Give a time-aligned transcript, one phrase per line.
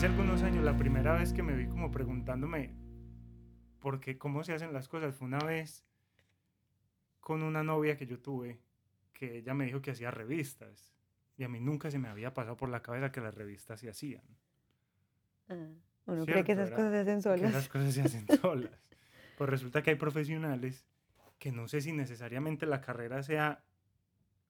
[0.00, 2.74] hace algunos años, la primera vez que me vi como preguntándome
[3.80, 5.84] por qué, cómo se hacen las cosas, fue una vez
[7.20, 8.62] con una novia que yo tuve,
[9.12, 10.94] que ella me dijo que hacía revistas.
[11.36, 13.90] Y a mí nunca se me había pasado por la cabeza que las revistas se
[13.90, 14.22] hacían.
[15.50, 15.68] Ah,
[16.06, 17.40] uno cree que esas cosas se hacen solas.
[17.42, 18.88] Que esas cosas se hacen solas.
[19.36, 20.86] Pues resulta que hay profesionales
[21.38, 23.62] que no sé si necesariamente la carrera sea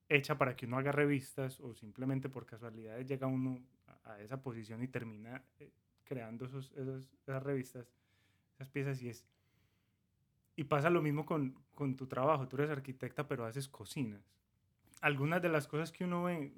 [0.07, 3.59] hecha para que uno haga revistas o simplemente por casualidad llega uno
[4.03, 5.71] a, esa posición y termina eh,
[6.03, 7.87] creando esos, esas revistas,
[8.55, 9.25] esas piezas y es...
[10.55, 14.21] Y pasa lo mismo con, con tu trabajo, tú eres arquitecta pero haces cocinas.
[15.01, 16.53] Algunas de las cosas que uno ve,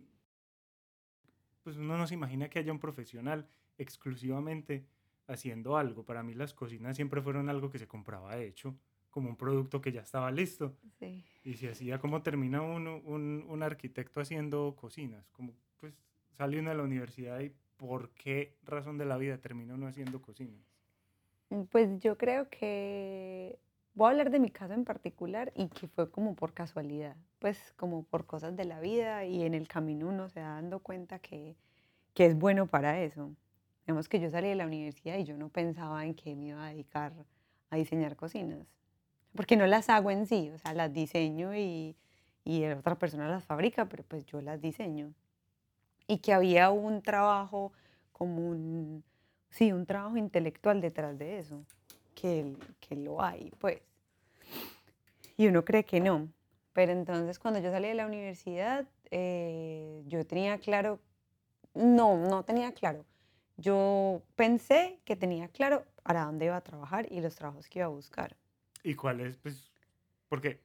[1.63, 3.47] pues uno no se imagina que haya un profesional
[3.77, 4.85] exclusivamente
[5.27, 6.03] haciendo algo.
[6.03, 8.77] Para mí las cocinas siempre fueron algo que se compraba hecho
[9.09, 10.75] como un producto que ya estaba listo.
[10.97, 11.23] Sí.
[11.43, 15.93] Y se hacía como termina uno, un, un, arquitecto haciendo cocinas, como pues
[16.37, 20.21] sale uno de la universidad y por qué razón de la vida termina uno haciendo
[20.21, 20.61] cocinas.
[21.49, 23.59] Mm, pues yo creo que
[23.93, 27.73] voy a hablar de mi caso en particular y que fue como por casualidad, pues
[27.77, 31.19] como por cosas de la vida y en el camino uno se va dando cuenta
[31.19, 31.55] que,
[32.13, 33.31] que es bueno para eso.
[33.85, 36.65] Digamos que yo salí de la universidad y yo no pensaba en que me iba
[36.65, 37.13] a dedicar
[37.69, 38.67] a diseñar cocinas
[39.35, 41.95] porque no las hago en sí, o sea, las diseño y,
[42.43, 45.13] y otra persona las fabrica, pero pues yo las diseño.
[46.07, 47.71] Y que había un trabajo
[48.11, 49.03] como un,
[49.49, 51.63] sí, un trabajo intelectual detrás de eso,
[52.15, 53.81] que, que lo hay, pues.
[55.37, 56.29] Y uno cree que no.
[56.73, 60.99] Pero entonces cuando yo salí de la universidad, eh, yo tenía claro,
[61.73, 63.05] no, no tenía claro.
[63.57, 67.85] Yo pensé que tenía claro para dónde iba a trabajar y los trabajos que iba
[67.85, 68.35] a buscar.
[68.83, 69.37] ¿Y cuál es?
[69.37, 69.71] Pues,
[70.27, 70.59] porque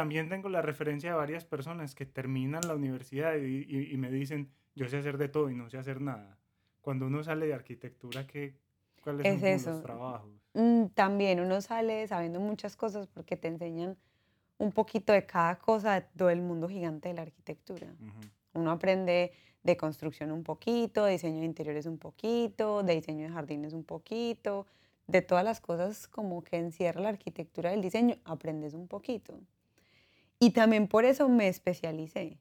[0.00, 4.88] también tengo la referencia de varias personas que terminan la universidad y, me dicen, yo
[4.88, 6.38] sé hacer de todo y no sé hacer nada.
[6.80, 8.56] Cuando uno sale de arquitectura, ¿qué,
[9.02, 10.30] ¿cuáles es son los trabajos?
[10.54, 13.98] Mm, también uno sale sabiendo muchas cosas porque te enseñan
[14.56, 17.88] un poquito de cada cosa de todo el mundo gigante de la arquitectura.
[18.54, 19.32] Uno aprende
[19.62, 23.84] de construcción un poquito, de diseño de interiores un poquito, de diseño de jardines un
[23.84, 24.66] poquito,
[25.06, 29.38] de todas las cosas como que encierra la arquitectura del diseño, aprendes un poquito.
[30.40, 32.40] Y también por eso me especialicé.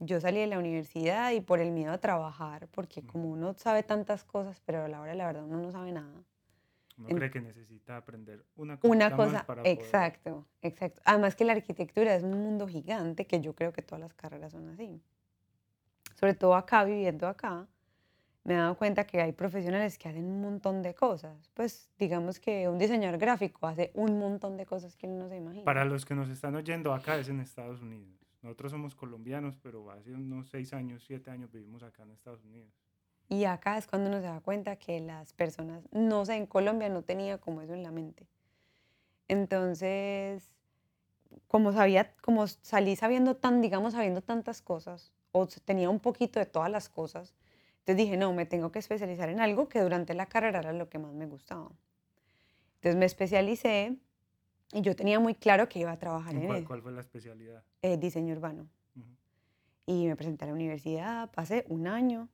[0.00, 3.84] Yo salí de la universidad y por el miedo a trabajar, porque como uno sabe
[3.84, 6.24] tantas cosas, pero a la hora de la verdad uno no sabe nada.
[6.98, 11.00] Uno cree que necesita aprender una cosa, una cosa para exacto, exacto.
[11.04, 14.52] Además que la arquitectura es un mundo gigante, que yo creo que todas las carreras
[14.52, 15.00] son así.
[16.16, 17.66] Sobre todo acá, viviendo acá,
[18.44, 21.50] me he dado cuenta que hay profesionales que hacen un montón de cosas.
[21.54, 25.36] Pues digamos que un diseñador gráfico hace un montón de cosas que uno no se
[25.36, 25.64] imagina.
[25.64, 28.20] Para los que nos están oyendo, acá es en Estados Unidos.
[28.42, 32.70] Nosotros somos colombianos, pero hace unos seis años, siete años vivimos acá en Estados Unidos.
[33.30, 36.90] Y acá es cuando uno se da cuenta que las personas, no sé, en Colombia
[36.90, 38.26] no tenía como eso en la mente.
[39.28, 40.50] Entonces,
[41.48, 46.44] como sabía, como salí sabiendo tan, digamos, sabiendo tantas cosas, o tenía un poquito de
[46.44, 47.34] todas las cosas,
[47.84, 50.88] entonces dije, no, me tengo que especializar en algo que durante la carrera era lo
[50.88, 51.70] que más me gustaba.
[52.76, 53.98] Entonces me especialicé
[54.72, 57.62] y yo tenía muy claro que iba a trabajar en, cuál, ¿Cuál fue la especialidad?
[57.82, 58.66] Eh, diseño urbano.
[59.84, 62.30] Y me presenté a la universidad, pasé un año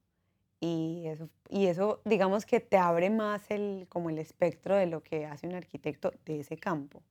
[0.60, 5.02] y eso, y eso, digamos que te abre más el, como el espectro de lo
[5.02, 7.02] que hace un arquitecto de ese campo.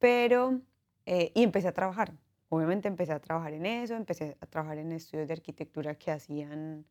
[0.00, 0.60] Pero,
[1.06, 2.12] eh, y empecé a trabajar.
[2.48, 6.84] Obviamente empecé a trabajar en eso, empecé a trabajar en estudios de arquitectura que hacían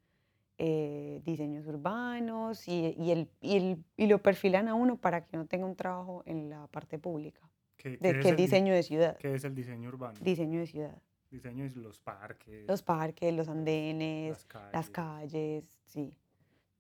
[0.62, 5.38] eh, diseños urbanos y, y, el, y, el, y, lo perfilan a uno para que
[5.38, 7.40] no tenga un trabajo en la parte pública.
[7.78, 9.18] ¿Qué, de, que es diseño de ciudad.
[9.20, 10.20] ¿Qué es el diseño urbano?
[10.22, 11.02] Diseño de ciudad.
[11.32, 12.68] Diseño de los parques.
[12.68, 16.14] Los parques, los andenes, las calles, sí.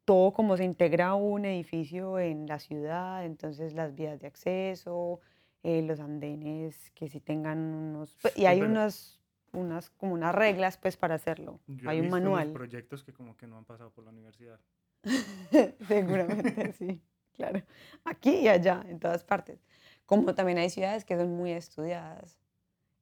[0.04, 5.22] Todo como se integra un edificio en la ciudad, entonces las vías de acceso,
[5.64, 8.18] eh, los andenes que sí tengan unos...
[8.22, 9.19] Pues, y hay unos
[9.54, 11.60] unas, como unas reglas pues para hacerlo.
[11.86, 12.52] Hay un manual.
[12.52, 14.60] proyectos que como que no han pasado por la universidad.
[15.88, 17.02] Seguramente, sí,
[17.34, 17.62] claro.
[18.04, 19.60] Aquí y allá, en todas partes.
[20.06, 22.40] Como también hay ciudades que son muy estudiadas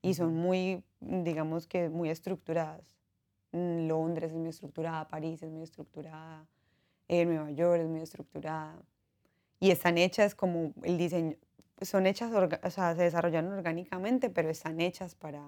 [0.01, 2.97] y son muy, digamos que muy estructuradas.
[3.51, 6.45] Mm, Londres es muy estructurada, París es muy estructurada,
[7.07, 8.81] eh, Nueva York es muy estructurada.
[9.59, 11.35] Y están hechas como el diseño,
[11.81, 15.43] son hechas, o sea, se desarrollaron orgánicamente, pero están hechas para,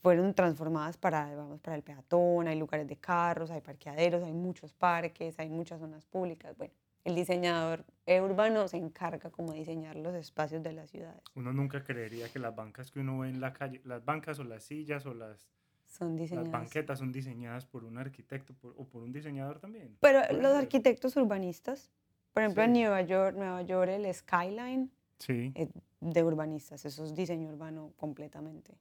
[0.00, 4.72] fueron transformadas para, vamos, para el peatón, hay lugares de carros, hay parqueaderos, hay muchos
[4.72, 6.56] parques, hay muchas zonas públicas.
[6.56, 6.72] Bueno,
[7.04, 11.20] el diseñador urbano se encarga como de diseñar los espacios de las ciudades.
[11.34, 14.44] Uno nunca creería que las bancas que uno ve en la calle, las bancas o
[14.44, 15.48] las sillas o las
[15.86, 16.50] son diseñadas.
[16.50, 19.96] Las banquetas son diseñadas por un arquitecto por- o por un diseñador también.
[20.00, 21.90] Pero los arquitectos urbanistas,
[22.32, 22.80] por ejemplo, en Sí.
[22.80, 25.52] Nueva York, Nueva York, el Skyline Sí.
[25.54, 25.68] eh,
[26.00, 28.72] de urbanistas, eso es diseño urbano completamente.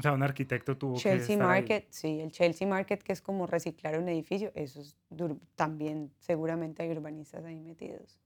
[0.00, 1.60] O sea, un arquitecto tuvo que Chelsea estar ahí.
[1.60, 4.96] Market, sí, el Chelsea Market, que es como reciclar un edificio, eso es
[5.54, 8.18] también seguramente hay urbanistas ahí metidos.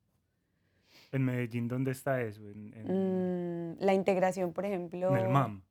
[1.10, 2.48] En Medellín, ¿dónde está eso?
[2.48, 5.10] En, en- Mm, la integración, por ejemplo.
[5.10, 5.62] en el MAM.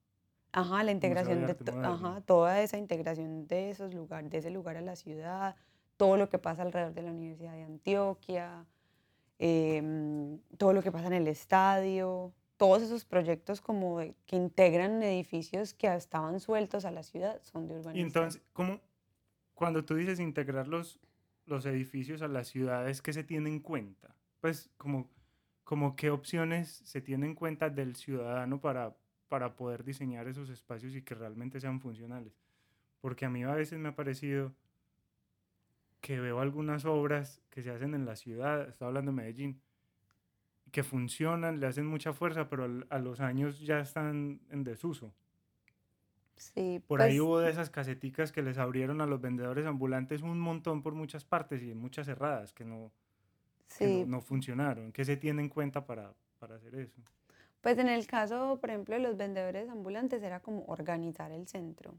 [0.51, 4.75] Ajá, la integración de, to- ajá, toda esa integración de esos lugares, de ese lugar
[4.77, 5.55] a la ciudad,
[5.97, 8.65] todo lo que pasa alrededor de la Universidad de Antioquia,
[9.39, 12.33] em, todo lo que pasa en el estadio,
[12.63, 17.73] todos esos proyectos como que integran edificios que estaban sueltos a la ciudad son de
[17.73, 18.07] urbanistas.
[18.07, 18.79] entonces, ¿cómo,
[19.53, 20.97] cuando tú dices integrar los,
[21.45, 24.15] los edificios a las ciudades, ¿qué se tiene en cuenta?
[24.39, 25.09] Pues, como,
[25.65, 28.95] como qué opciones se tienen en cuenta del ciudadano para,
[29.27, 32.39] para poder diseñar esos espacios y que realmente sean funcionales.
[33.01, 34.53] Porque a mí a veces me ha parecido
[35.99, 39.61] que veo algunas obras que se hacen en la ciudad, estaba hablando de Medellín,
[40.73, 45.13] que funcionan, le hacen mucha fuerza, pero al- a los años ya están en desuso.
[46.35, 50.23] Sí, Por ahí pues, hubo de esas caseticas que les abrieron a los vendedores ambulantes
[50.23, 52.91] un montón por muchas partes y muchas cerradas que no,
[53.67, 54.91] que sí, no, no funcionaron.
[54.91, 56.99] ¿Qué se tiene en cuenta para, para hacer eso?
[57.61, 61.95] pues en el caso, por ejemplo, de los vendedores ambulantes era como organizar el centro.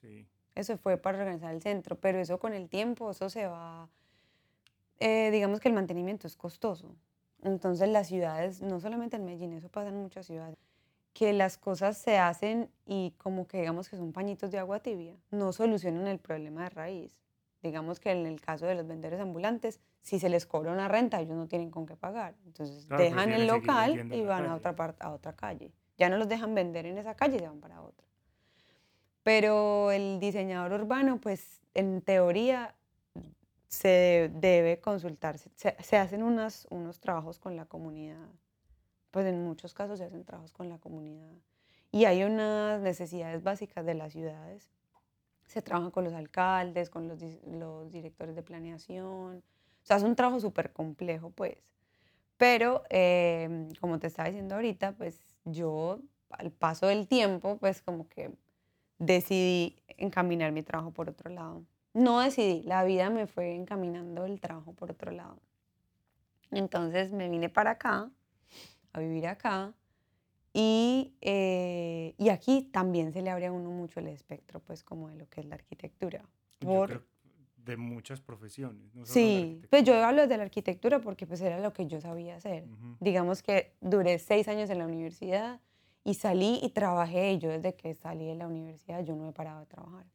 [0.00, 0.26] Sí.
[0.54, 3.88] Eso fue para organizar el centro, pero eso con el tiempo, eso se va,
[4.98, 6.96] eh, digamos que el mantenimiento es costoso.
[7.42, 10.56] Entonces las ciudades, no solamente en Medellín, eso pasa en muchas ciudades,
[11.12, 15.16] que las cosas se hacen y como que digamos que son pañitos de agua tibia,
[15.30, 17.16] no solucionan el problema de raíz.
[17.62, 21.20] Digamos que en el caso de los vendedores ambulantes, si se les cobra una renta,
[21.20, 22.34] ellos no tienen con qué pagar.
[22.46, 25.72] Entonces Claro, dejan el local y van a otra, parte, a otra calle.
[25.98, 28.06] Ya no los dejan vender en esa calle, se van para otra.
[29.22, 32.74] Pero el diseñador urbano, pues en teoría
[33.70, 35.50] se debe consultarse.
[35.54, 38.28] Se, hacen unas, unos trabajos con la comunidad.
[39.12, 41.30] Pues en muchos casos se hacen trabajos con la comunidad.
[41.92, 44.68] Y hay unas necesidades básicas de las ciudades.
[45.46, 49.38] Se trabaja con los alcaldes, con los, los directores de planeación.
[49.38, 51.56] O sea, es un trabajo súper complejo, pues.
[52.36, 56.00] Pero, em, como te estaba diciendo ahorita, pues yo
[56.30, 58.32] al paso del tiempo, pues como que
[58.98, 61.64] decidí encaminar mi trabajo por otro lado.
[61.92, 65.38] No decidí, la vida me fue encaminando el trabajo por otro lado.
[66.50, 68.10] Entonces me vine para acá,
[68.92, 69.72] a vivir acá,
[70.52, 75.08] y, eh, y aquí también se le abre a uno mucho el espectro, pues como
[75.08, 76.24] de lo que es la arquitectura.
[76.58, 77.04] Por-
[77.56, 78.94] de muchas profesiones.
[78.94, 82.36] no Sí, pues yo hablo de la arquitectura porque pues era lo que yo sabía
[82.36, 82.66] hacer.
[83.00, 85.60] Digamos que duré seis años en la universidad
[86.02, 89.32] y salí y trabajé y yo desde que salí de la universidad yo no he
[89.32, 90.06] parado de trabajar.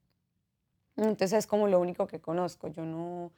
[0.97, 2.68] Entonces es como lo único que conozco.
[2.68, 3.31] Yo no...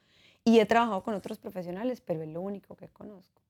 [0.44, 3.42] Y he trabajado con otros profesionales, pero es lo único que conozco.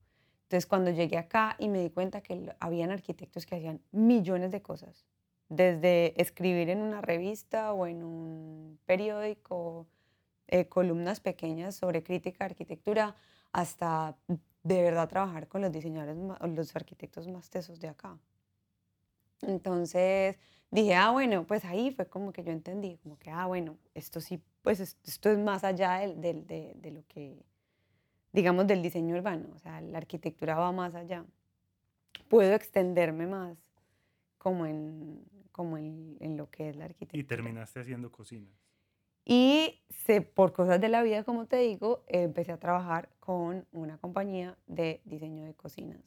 [0.44, 4.62] Entonces cuando llegué acá y me di cuenta que habían arquitectos que hacían millones de
[4.62, 5.04] cosas,
[5.50, 9.86] desde escribir en una revista o en un periódico,
[10.46, 13.14] eh, columnas pequeñas sobre crítica de arquitectura,
[13.52, 14.16] hasta
[14.62, 16.16] de verdad trabajar con los diseñadores,
[16.56, 18.18] los arquitectos más tesos de acá.
[19.42, 20.38] Entonces
[20.70, 24.20] dije, ah, bueno, pues ahí fue como que yo entendí, como que, ah, bueno, esto
[24.20, 27.42] sí, pues es- esto es más allá de, de lo que,
[28.32, 31.24] digamos, del diseño urbano, o sea, la arquitectura va más allá.
[32.28, 33.56] Puedo extenderme más
[34.38, 37.20] como en, como en, en lo que es la arquitectura.
[37.20, 38.52] Y terminaste haciendo cocinas.
[39.24, 43.98] Y se, por cosas de la vida, como te digo, empecé a trabajar con una
[43.98, 46.00] compañía de diseño de cocinas.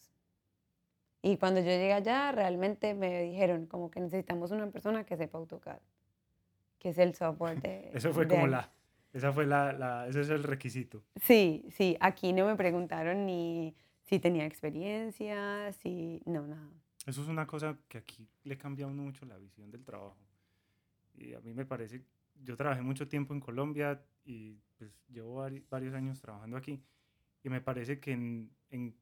[1.21, 5.37] Y cuando yo llegué allá, realmente me dijeron como que necesitamos una persona que sepa
[5.37, 5.79] AutoCAD,
[6.79, 7.91] que es el software de...
[7.93, 8.51] Eso fue de como ahí.
[8.51, 8.71] la,
[9.13, 11.03] esa fue la, la, ese es el requisito.
[11.21, 16.21] Sí, sí, aquí no me preguntaron ni si tenía experiencia, si...
[16.25, 16.69] No, nada.
[17.05, 20.17] Eso es una cosa que aquí le cambia a uno mucho la visión del trabajo.
[21.15, 22.03] Y a mí me parece,
[22.43, 26.81] yo trabajé mucho tiempo en Colombia y pues llevo vari- varios años trabajando aquí.
[27.43, 28.95] Y me parece que en, en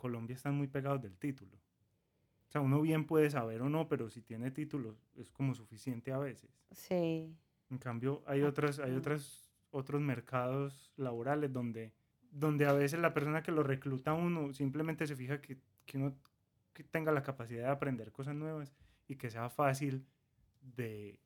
[0.00, 1.58] Colombia están muy pegados del título.
[2.48, 6.10] O sea, uno bien puede saber o no, pero si tiene título es como suficiente
[6.10, 6.50] a veces.
[6.70, 7.36] Sí,
[7.68, 11.92] En cambio, hay otras, hay otras, otros mercados laborales donde,
[12.32, 15.98] donde a veces la persona que lo recluta a uno simplemente se fija que, que
[15.98, 16.16] uno
[16.72, 18.72] que tenga la capacidad de aprender cosas nuevas
[19.06, 20.06] y que sea fácil
[20.62, 21.20] de,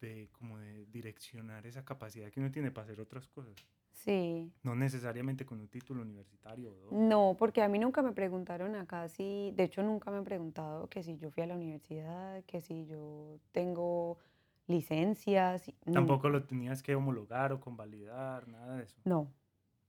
[0.00, 3.54] de, como de direccionar esa capacidad que uno tiene para hacer otras cosas.
[3.92, 4.52] Sí.
[4.62, 6.92] No necesariamente con un título universitario o dos.
[6.92, 10.88] No, porque a mí nunca me preguntaron acá si, de hecho nunca me han preguntado
[10.88, 14.18] que si yo fui a la universidad, que si yo tengo
[14.66, 15.70] licencias.
[15.92, 18.96] Tampoco lo tenías que homologar o convalidar, nada de eso.
[19.04, 19.28] No.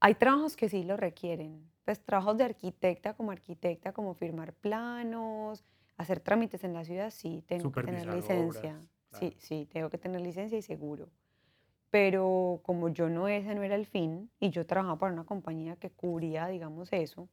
[0.00, 1.70] Hay trabajos que sí lo requieren.
[1.84, 5.64] Pues trabajos de arquitecta como arquitecta, como firmar planos,
[5.96, 8.72] hacer trámites en la ciudad, sí, tengo que tener licencia.
[8.72, 11.08] obras, Sí, sí, tengo que tener licencia y seguro.
[11.94, 15.76] Pero como yo no, ese no era el fin, y yo trabajaba para una compañía
[15.76, 17.28] que cubría, digamos, eso,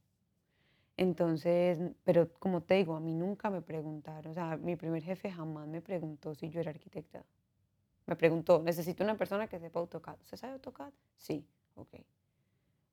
[0.98, 5.32] entonces, pero como te digo, a mí nunca me preguntaron, o sea, mi primer jefe
[5.32, 7.25] jamás me preguntó si yo era arquitecta.
[8.06, 10.20] Me preguntó, necesito una persona que sepa AutoCAD.
[10.22, 10.94] ¿Usted sabe AutoCAD?
[11.18, 11.96] Sí, ok.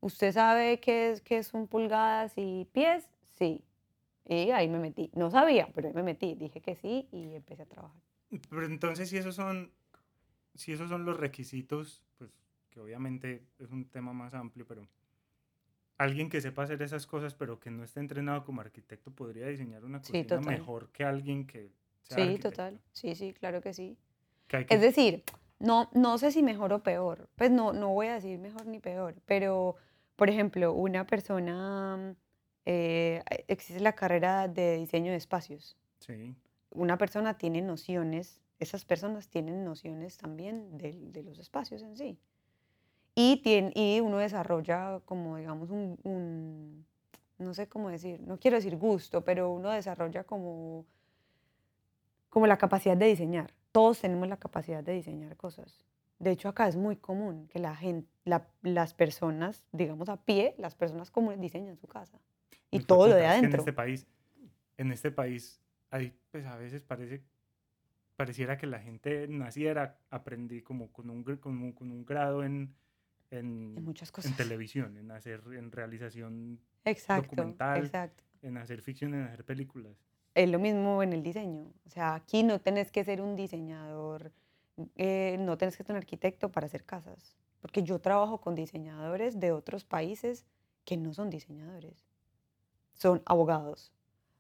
[0.00, 3.10] ¿Usted sabe qué es, qué son pulgadas y pies?
[3.34, 3.62] Sí.
[4.24, 5.10] Y ahí me metí.
[5.14, 6.34] No sabía, pero ahí me metí.
[6.34, 8.00] Dije que sí y empecé a trabajar.
[8.48, 9.70] Pero entonces, si esos son,
[10.58, 12.30] si esos son los requisitos, pues
[12.70, 14.86] que obviamente es un tema más amplio, pero
[15.96, 19.84] alguien que sepa hacer esas cosas, pero que no esté entrenado como arquitecto, podría diseñar
[19.84, 20.44] una Sí, cocina total.
[20.44, 21.72] mejor que alguien que
[22.02, 22.50] sea Sí, arquitecto.
[22.50, 22.80] total.
[22.92, 23.96] Sí, sí, claro que sí.
[24.46, 25.24] Que hay que- Es decir,
[25.58, 27.28] no, no sé si mejor o peor.
[27.36, 29.16] Pues no, no voy a decir mejor ni peor.
[29.26, 29.76] Pero,
[30.16, 32.14] por ejemplo, una persona,
[32.64, 35.76] eh, existe la carrera de diseño de espacios.
[36.00, 36.36] sí,
[36.70, 42.18] una persona tiene nociones, esas personas tienen nociones también de, de los espacios en sí.
[43.14, 46.86] Y, tien- y uno desarrolla como, digamos, un, un-
[47.38, 50.84] no sé cómo decir, no quiero decir gusto, pero uno desarrolla como,
[52.28, 53.52] como la capacidad de diseñar.
[53.72, 55.84] Todos tenemos la capacidad de diseñar cosas.
[56.18, 58.08] De hecho, acá es muy común que la gente,
[58.62, 62.18] las personas, digamos a pie, las personas comunes diseñan su casa.
[62.70, 63.52] Y todo lo de adentro.
[63.52, 64.06] En este país,
[64.76, 65.60] en este país,
[65.90, 67.22] hay, pues a veces parece,
[68.18, 72.74] pareciera que la gente naciera, aprendí como con un, con un, con un grado en,
[73.30, 74.36] en, En muchas en cosas.
[74.36, 77.84] televisión, en hacer, en realización, Exacto, documental.
[77.84, 78.24] exacto.
[78.42, 79.92] en hacer ficción, en hacer películas.
[80.34, 81.72] Es lo mismo en el diseño.
[81.86, 84.32] O sea, aquí no tenés que ser un diseñador,
[84.96, 87.36] eh, no tenés que ser un arquitecto para hacer casas.
[87.60, 90.44] Porque yo trabajo con diseñadores de otros países
[90.84, 92.04] que no son diseñadores.
[92.94, 93.92] Son abogados.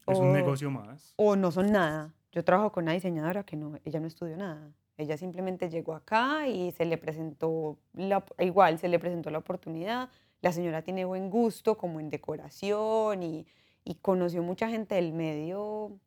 [0.08, 1.14] Es un o- negocio más.
[1.16, 2.12] O no son nada.
[2.32, 4.70] Yo trabajo con una diseñadora que no, ella no estudió nada.
[4.96, 10.10] Ella simplemente llegó acá y se le presentó, la, igual se le presentó la oportunidad.
[10.40, 13.46] La señora tiene buen gusto como en decoración y,
[13.84, 15.98] y conoció mucha gente del medio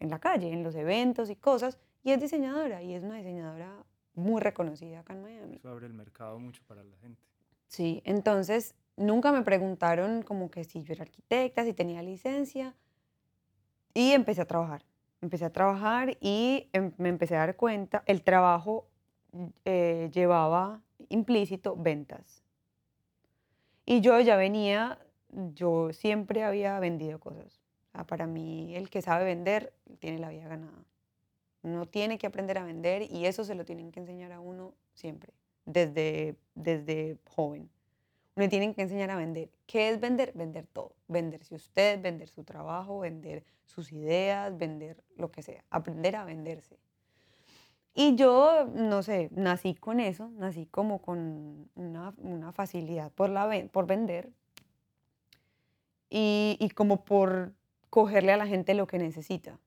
[0.00, 1.78] en la calle, en los eventos y cosas.
[2.02, 5.56] Y es diseñadora y es una diseñadora muy reconocida acá en Miami.
[5.56, 7.22] Eso abre el mercado mucho para la gente.
[7.68, 12.74] Sí, entonces nunca me preguntaron como que si yo era arquitecta, si tenía licencia.
[13.94, 14.84] Y empecé a trabajar.
[15.20, 18.86] Empecé a trabajar y em- me empecé a dar cuenta, el trabajo
[19.64, 22.42] eh, llevaba implícito ventas.
[23.84, 24.98] Y yo ya venía,
[25.54, 27.60] yo siempre había vendido cosas.
[27.88, 30.84] O sea, para mí, el que sabe vender tiene la vida ganada.
[31.62, 34.74] Uno tiene que aprender a vender y eso se lo tienen que enseñar a uno
[34.94, 35.32] siempre,
[35.64, 37.68] desde, desde joven.
[38.38, 39.50] Uno tienen que enseñar a vender.
[39.66, 40.30] ¿Qué es vender?
[40.32, 40.94] Vender todo.
[41.08, 45.64] Venderse usted, vender su trabajo, vender sus ideas, vender lo que sea.
[45.70, 46.78] Aprender a venderse.
[47.94, 53.88] Y yo, no sé, nací con eso, nací como con una, facilidad por, la, por
[53.88, 54.30] vender
[56.08, 57.54] y, y como por
[57.90, 59.58] cogerle a la gente lo que necesita,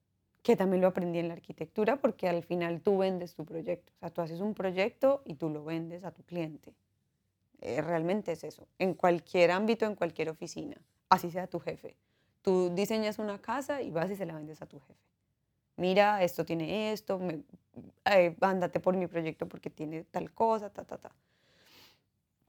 [0.43, 3.91] que también lo aprendí en la arquitectura porque al final tú vendes tu proyecto.
[3.97, 6.73] O sea, tú haces un proyecto y tú lo vendes a tu cliente.
[7.61, 10.75] Eh, realmente es eso, en cualquier ámbito, en cualquier oficina,
[11.09, 11.95] así sea tu jefe.
[12.41, 14.99] Tú diseñas una casa y vas y se la vendes a tu jefe.
[15.77, 17.43] Mira, esto tiene esto, me-
[18.05, 18.35] eh,
[18.81, 21.11] por mi proyecto porque tiene tal cosa, ta, ta, ta.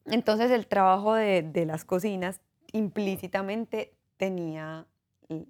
[0.06, 2.40] Entonces el trabajo de, de las cocinas
[2.72, 4.86] implícitamente tenía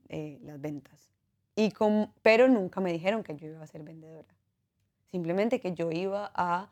[0.08, 1.10] eh, las ventas.
[1.54, 4.28] Y com- pero nunca me dijeron que yo iba a ser vendedora.
[5.10, 6.70] Simplemente que yo iba a,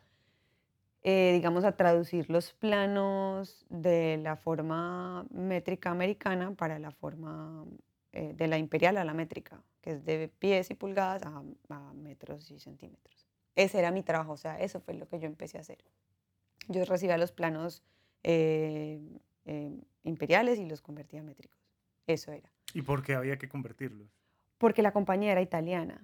[1.03, 7.65] eh, digamos, a traducir los planos de la forma métrica americana para la forma
[8.13, 11.93] eh, de la imperial a la métrica, que es de pies y pulgadas a, a
[11.95, 13.27] metros y centímetros.
[13.57, 15.79] Ese era mi trabajo, o sea, eso fue lo que yo empecé a hacer.
[16.69, 17.83] Yo recibía los planos
[18.23, 19.01] eh,
[20.05, 21.59] imperiales y los convertía a métricos.
[22.07, 22.51] Eso era.
[22.75, 24.09] ¿Y por qué había que convertirlos?
[24.59, 26.03] Porque la compañía era italiana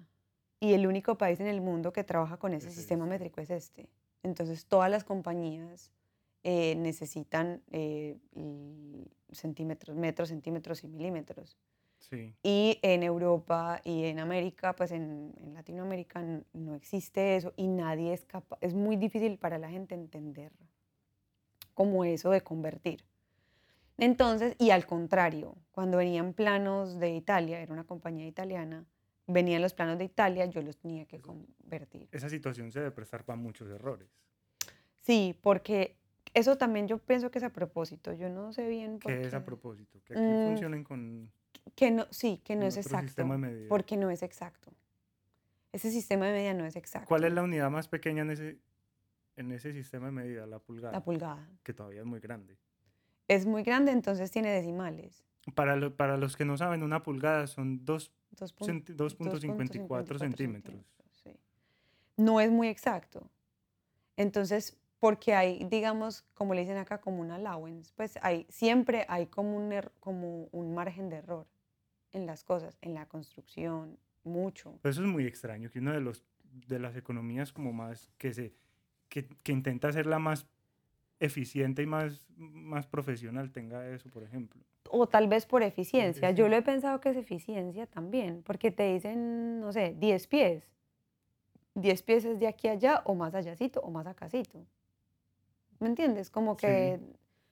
[0.60, 3.10] y el único país en el mundo que trabaja con ese Es sistema este.
[3.10, 3.88] métrico es este.
[4.22, 5.92] Entonces todas las compañías
[6.42, 8.16] eh, necesitan eh,
[9.32, 11.56] centímetros, metros, centímetros y milímetros.
[11.98, 12.34] Sí.
[12.42, 18.12] Y en Europa y en América, pues en, en Latinoamérica no existe eso y nadie
[18.12, 20.52] es capaz, es muy difícil para la gente entender
[21.74, 23.04] como eso de convertir.
[23.98, 28.84] Entonces, y al contrario, cuando venían planos de Italia, era una compañía italiana,
[29.26, 32.08] venían los planos de Italia, yo los tenía que convertir.
[32.12, 34.08] Esa situación se debe prestar para muchos errores.
[35.02, 35.96] Sí, porque
[36.34, 38.12] eso también yo pienso que es a propósito.
[38.12, 39.26] Yo no sé bien por ¿Qué qué.
[39.28, 40.00] es a propósito?
[40.04, 41.30] Que aquí Mm, funcionen con
[41.74, 43.06] Que no, sí, que no es exacto.
[43.08, 43.68] sistema de medida.
[43.68, 44.72] Porque no es exacto.
[45.72, 47.08] Ese sistema de medida no es exacto.
[47.08, 48.58] ¿Cuál es la unidad más pequeña en ese,
[49.36, 50.46] en ese sistema de medida?
[50.46, 51.48] La pulgada, La pulgada.
[51.62, 52.56] que todavía es muy grande.
[53.28, 55.24] Es muy grande, entonces tiene decimales.
[55.54, 59.88] Para, lo- para los que no saben, una pulgada son dos Dos pun- centi- 2.54
[59.88, 60.76] 2.54 centímetros.
[61.22, 61.30] sí.
[62.16, 63.30] No es muy exacto.
[64.16, 69.26] Entonces, porque hay, digamos, como le dicen acá, como un allowance, pues hay, siempre hay
[69.26, 71.46] como un, er- como un margen de error
[72.12, 74.78] en las cosas, en la construcción, mucho.
[74.82, 76.24] Pero eso es muy extraño, que una de, los,
[76.66, 78.54] de las economías como más, que, se,
[79.08, 80.46] que, que intenta hacerla más
[81.20, 84.60] eficiente y más, más profesional tenga eso, por ejemplo.
[84.90, 86.30] O tal vez por eficiencia.
[86.30, 90.64] Yo lo he pensado que es eficiencia también, porque te dicen, no sé, 10 pies.
[91.74, 94.64] 10 pies es de aquí a allá o más allácito o más acasito.
[95.78, 96.30] ¿Me entiendes?
[96.30, 96.98] Como que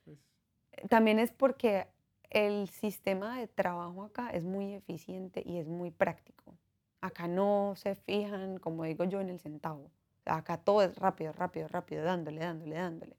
[0.04, 1.86] Pues, también es porque
[2.30, 6.54] el sistema de trabajo acá es muy eficiente y es muy práctico.
[7.00, 9.90] Acá no se fijan, como digo yo, en el centavo.
[10.24, 13.16] Acá todo es rápido, rápido, rápido, dándole, dándole, dándole.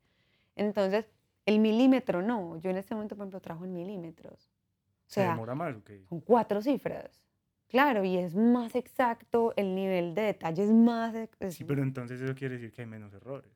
[0.55, 1.05] Entonces,
[1.45, 2.57] el milímetro no.
[2.57, 4.45] Yo en este momento, por ejemplo, trabajo en milímetros.
[4.45, 6.03] O ¿Se sea, demora más o qué?
[6.09, 7.21] son cuatro cifras.
[7.67, 11.13] Claro, y es más exacto, el nivel de detalle es más...
[11.15, 13.51] es- Sí, pero entonces eso quiere decir que hay menos errores.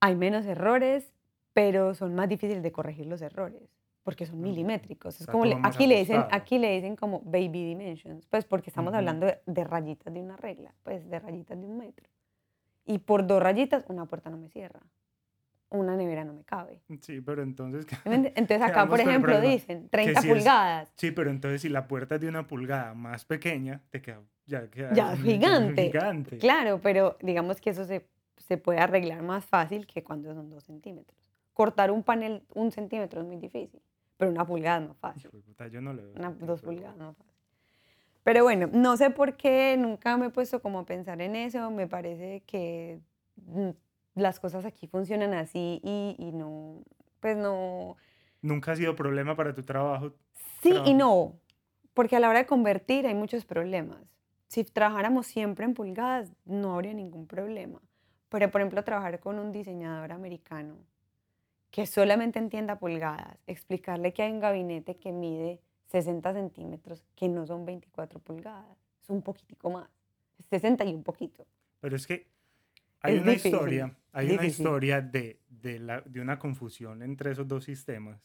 [0.00, 1.12] Hay menos errores,
[1.52, 3.62] pero son más difíciles de corregir los errores,
[4.02, 5.20] porque son Mm, milimétricos.
[5.20, 8.90] Es como le- aquí le dicen, aquí le dicen como baby dimensions, pues porque estamos
[8.90, 8.98] Ujú.
[8.98, 12.08] hablando de, de rayitas de una regla, pues de rayitas de un metro.
[12.84, 14.80] Y por dos rayitas una puerta no me cierra,
[15.74, 16.80] una nevera no me cabe.
[17.00, 17.86] Sí, pero entonces...
[18.04, 20.92] ¿Sí me enti- Entonces acá, por ejemplo, dicen 30 si es- pulgadas.
[20.96, 24.20] Sí, pero entonces si la puerta es de una pulgada más pequeña, te queda...
[24.46, 25.84] Ya, queda Ya, gigante.
[25.86, 26.38] gigante.
[26.38, 28.06] Claro, pero digamos que eso se,
[28.36, 31.18] se puede arreglar más fácil que cuando son dos centímetros.
[31.52, 33.80] Cortar un panel un centímetro es muy difícil,
[34.16, 35.30] pero una pulgada es más fácil.
[35.70, 37.10] Yo no le veo Una, dos pulgadas bueno.
[37.12, 37.34] es más fácil.
[38.24, 41.70] Pero bueno, no sé por qué, nunca me he puesto como a pensar en eso.
[41.70, 42.98] Me parece que
[43.36, 43.70] mm,
[44.14, 46.82] las cosas aquí funcionan así y, y no,
[47.20, 47.96] pues no,
[48.44, 50.12] Nunca ha sido problema para tu trabajo.
[50.60, 51.40] Sí y no,
[51.94, 53.96] porque a la hora de convertir hay muchos problemas.
[54.48, 57.80] Si trabajáramos siempre en pulgadas, no habría ningún problema.
[58.28, 60.76] Pero, por ejemplo, trabajar con un diseñador americano
[61.70, 67.46] que solamente entienda pulgadas, explicarle que hay un gabinete que mide 60 centímetros, que no
[67.46, 69.88] son 24 pulgadas, es un poquitico más,
[70.38, 71.46] es 60 y un poquito.
[71.80, 72.26] Pero es que
[73.04, 74.66] hay Es una difícil, historia, hay una difícil.
[74.66, 78.20] historia de, de, la, de una confusión entre esos dos sistemas,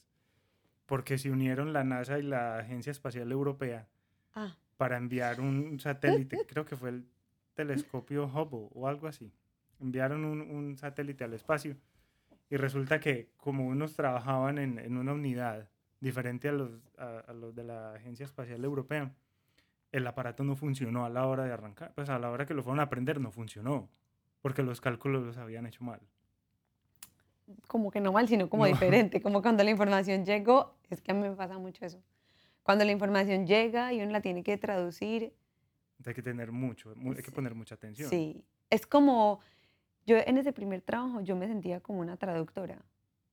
[0.86, 3.88] porque se unieron la NASA y la Agencia Espacial Europea
[4.36, 7.08] Ah, para enviar un satélite, creo que fue el
[7.56, 9.34] telescopio Hubble o algo así.
[9.80, 11.78] Enviaron un, un satélite al espacio
[12.50, 17.34] y resulta que como unos trabajaban en, en una unidad diferente a los, a, a
[17.34, 19.14] los de la Agencia Espacial Europea,
[19.92, 22.64] el aparato no funcionó a la hora de arrancar, pues a la hora que lo
[22.64, 23.90] fueron a aprender no funcionó,
[24.42, 26.00] porque los cálculos los habían hecho mal.
[27.68, 28.74] como que no mal, sino como No.
[28.74, 32.02] diferente, como cuando la información llegó, es que a mí me pasa mucho eso.
[32.64, 35.34] Cuando la información llega y uno la tiene que traducir,
[36.06, 38.10] hay que tener mucho, mu- hay que poner mucha atención.
[38.10, 39.40] sí, es como,
[40.06, 42.82] yo en ese primer trabajo yo me sentía como una traductora.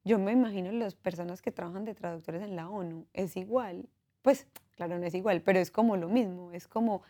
[0.05, 3.89] Yo me imagino las personas que trabajan de traductores en la ONU, es igual,
[4.23, 7.03] pues claro, no es igual, pero es como lo mismo, es como,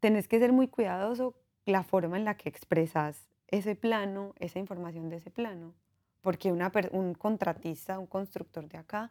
[0.00, 1.34] tenés que ser muy cuidadoso
[1.66, 5.74] la forma en la que expresas ese plano, esa información de ese plano,
[6.20, 9.10] porque una, un contratista, un constructor de acá,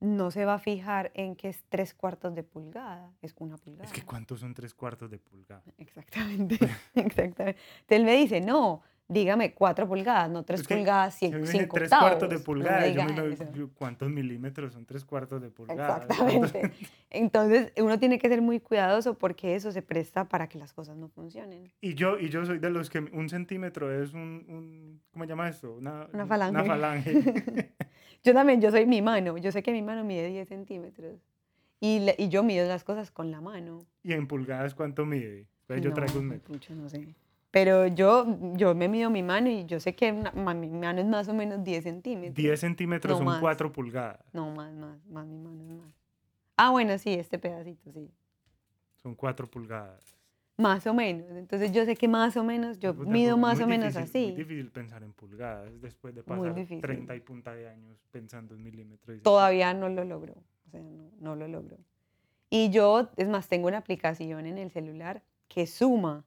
[0.00, 3.84] no se va a fijar en que es tres cuartos de pulgada, es una pulgada.
[3.84, 5.62] Es que ¿cuántos son tres cuartos de pulgada?
[5.76, 6.54] Exactamente,
[6.94, 7.60] exactamente.
[7.80, 11.32] Entonces él me dice, no, dígame cuatro pulgadas, no tres Es que pulgadas, Yo cien,
[11.32, 12.86] me dije cinco tres cuartos de no pulgada.
[12.86, 13.44] y yo me lo- eso.
[13.74, 16.04] ¿Cuántos milímetros son tres cuartos de pulgada?
[16.08, 16.70] Exactamente.
[17.10, 20.96] Entonces uno tiene que ser muy cuidadoso porque eso se presta para que las cosas
[20.96, 21.72] no funcionen.
[21.80, 25.28] Y yo, y yo soy de los que un centímetro es un, un ¿cómo se
[25.30, 25.72] llama esto?
[25.74, 26.66] Una, Una un- falange.
[26.66, 27.72] falange.
[28.24, 31.20] Yo también, yo soy mi mano, yo sé que mi mano mide 10 centímetros
[31.78, 33.86] y, le- y yo mido las cosas con la mano.
[34.02, 35.46] ¿Y en pulgadas cuánto mide?
[35.68, 36.52] Pues yo traigo un No, metro.
[36.52, 37.14] pucha, no sé.
[37.50, 41.06] Pero yo, yo me mido mi mano y yo sé que una- mi mano es
[41.06, 42.34] más o menos 10 centímetros.
[42.34, 43.40] 10 centímetros No son más.
[43.40, 44.20] 4 pulgadas.
[44.34, 45.92] No, más, más, más, mi mano es más.
[46.56, 48.10] Ah, bueno, sí, este pedacito, sí.
[49.02, 50.04] Son 4 pulgadas.
[50.58, 51.30] Más o menos.
[51.36, 54.20] Entonces yo sé que más o menos, yo Puta, mido pues, más o menos difícil,
[54.22, 54.36] Muy así.
[54.36, 56.80] difícil pensar en pulgadas después de pasar difícil.
[56.80, 59.22] 30 y punta de años pensando en milímetros.
[59.22, 60.34] Todavía no lo logro.
[60.66, 61.76] O sea, no, no lo logro.
[62.50, 66.24] Y yo, es más, tengo una aplicación en el celular que suma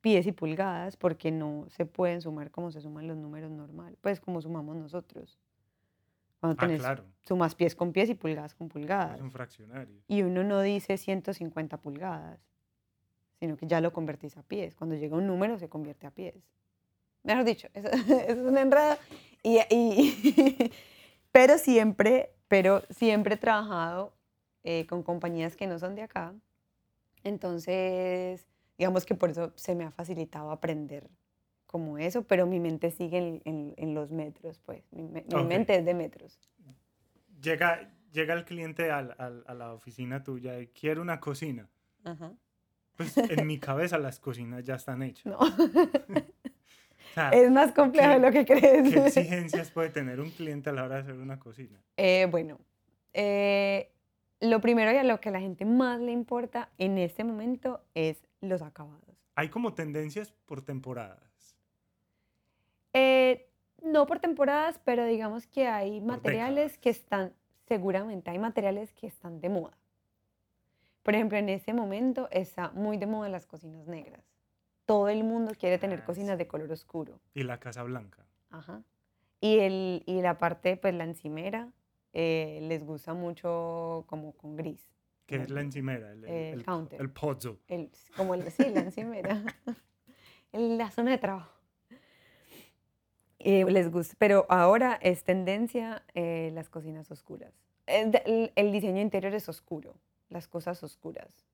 [0.00, 4.20] pies y pulgadas porque no se pueden sumar como se suman los números normal, pues
[4.20, 5.38] como sumamos nosotros.
[6.40, 7.04] Cuando Ah, tenés, claro.
[7.22, 9.20] sumas pies con pies y pulgadas con Es pulgadas.
[9.20, 10.00] un fraccionario.
[10.08, 12.40] Y uno no dice 150 pulgadas,
[13.38, 14.74] sino que ya lo convertís a pies.
[14.74, 16.34] Cuando llega un número se convierte a pies.
[17.22, 18.96] Mejor dicho, eso, eso es un enredo.
[19.42, 20.70] Y, y-
[21.32, 24.14] pero, siempre, pero siempre he trabajado
[24.64, 26.34] eh, con compañías que no son de acá.
[27.22, 28.46] Entonces,
[28.80, 31.10] digamos que por eso se me ha facilitado aprender
[31.66, 34.82] como eso, pero mi mente sigue en, en- en los metros, pues.
[34.90, 35.46] Mi, me- mi Ok.
[35.46, 36.40] mente es de metros.
[37.42, 41.68] Llega, llega el cliente al- al- a la oficina tuya y quiere una cocina.
[42.04, 42.32] Ajá.
[42.96, 45.26] Pues en mi cabeza las cocinas ya están hechas.
[45.26, 45.38] No.
[47.10, 48.94] O sea, Es más complejo de ¿qué- lo que crees.
[48.94, 51.82] ¿qué exigencias puede tener un cliente a la hora de hacer una cocina?
[51.96, 52.60] Eh, bueno,
[53.12, 53.90] eh,
[54.40, 57.82] lo primero y a lo que a la gente más le importa en este momento
[57.94, 59.02] es los acabados.
[59.34, 61.56] Hay como tendencias por temporadas.
[62.92, 63.48] Eh,
[63.82, 67.32] no por temporadas, pero digamos que hay Por materiales que están,
[67.66, 69.76] seguramente hay materiales que están de moda.
[71.02, 74.22] Por ejemplo, en este momento está muy de moda las cocinas negras.
[74.84, 76.38] Todo el mundo quiere tener Ah, cocinas sí.
[76.38, 77.20] de color oscuro.
[77.32, 78.26] Y la Casa Blanca.
[78.50, 78.82] Ajá.
[79.40, 81.68] Y, el, y la parte, pues la encimera,
[82.12, 84.80] eh, les gusta mucho como con gris.
[85.26, 86.12] que es la encimera?
[86.12, 87.00] El, el, counter.
[87.00, 87.58] el pozzo.
[87.68, 89.42] el, como el, sí, la encimera,
[90.52, 91.52] en la zona de trabajo.
[93.38, 97.54] Eh, les gusta, pero ahora es tendencia eh, las cocinas oscuras.
[97.86, 99.94] El, diseño interior es oscuro,
[100.28, 101.46] las cosas oscuras.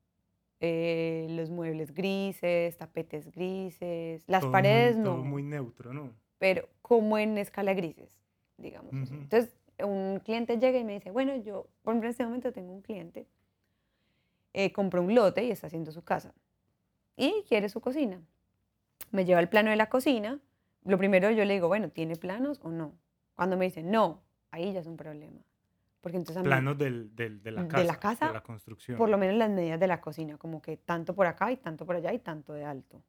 [0.61, 6.12] Eh, los muebles grises, tapetes grises, las Todo muy- paredes todo no, muy neutro, ¿no?
[6.38, 8.19] pero como en escala grises,
[8.57, 8.92] digamos.
[8.92, 12.73] Entonces, un cliente llega y me dice, bueno, yo, por ejemplo, en este momento tengo
[12.73, 13.27] un cliente,
[14.53, 16.35] eh, compró un lote y está haciendo su casa
[17.17, 18.21] y quiere su cocina.
[19.11, 20.41] Me lleva el plano de la cocina.
[20.85, 22.95] Lo primero yo le digo, bueno, ¿tiene planos o no?
[23.35, 25.41] Cuando me dice no, ahí ya es un problema.
[26.01, 27.85] Porque entonces Planos del, del- de la de casa.
[27.85, 28.97] la casa, De la construcción.
[28.97, 31.85] por lo menos las medidas de la cocina, como que tanto por acá y tanto
[31.85, 33.03] por allá y tanto de alto.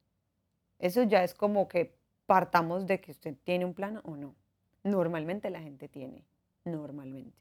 [0.79, 4.35] Eso ya es como que partamos de que usted tiene un plano o no.
[4.83, 6.23] Normalmente la gente tiene,
[6.67, 7.37] normalmente.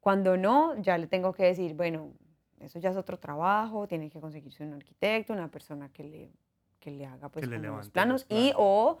[0.00, 2.12] Cuando no, ya le tengo que decir, bueno,
[2.58, 6.32] eso ya es otro trabajo, tiene que conseguirse un arquitecto, una persona que le,
[6.78, 8.98] que le haga pues le levante los planos y o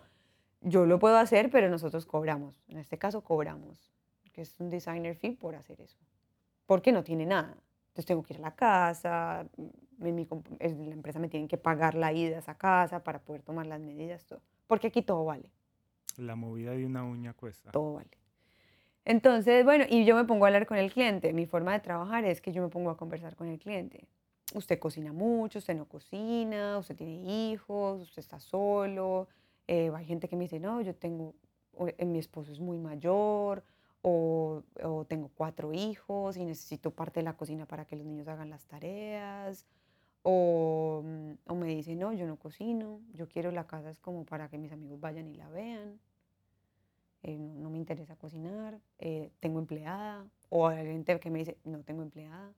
[0.60, 2.62] yo lo puedo hacer, pero nosotros cobramos.
[2.68, 3.92] En este caso cobramos,
[4.32, 5.98] que es un designer fee por hacer eso.
[6.66, 7.56] Porque no tiene nada.
[7.88, 11.58] Entonces tengo que ir a la casa, mm, en mi la empresa me tiene que
[11.58, 14.40] pagar la ida a esa casa para poder tomar las medidas, todo.
[14.66, 15.50] Porque aquí todo vale,
[16.16, 17.70] La movida de una uña cuesta.
[17.72, 18.10] todo vale.
[19.10, 21.32] Entonces, bueno, y yo me pongo a hablar con el cliente.
[21.32, 24.06] Mi forma de trabajar es que yo me pongo a conversar con el cliente.
[24.54, 29.26] Usted cocina mucho, usted no cocina, usted tiene hijos, usted está solo.
[29.66, 31.34] Eh, hay gente que me dice, no, yo tengo,
[31.98, 33.64] eh, mi esposo es muy mayor,
[34.02, 38.28] o, o tengo cuatro hijos y necesito parte de la cocina para que los niños
[38.28, 39.66] hagan las tareas.
[40.22, 44.24] O, mm, o me dice, no, yo no cocino, yo quiero la casa es como
[44.24, 45.98] para que mis amigos vayan y la vean
[47.22, 51.82] eh, no, me interesa cocinar, eh, tengo empleada, o hay gente que me dice, no
[51.82, 52.52] tengo empleada.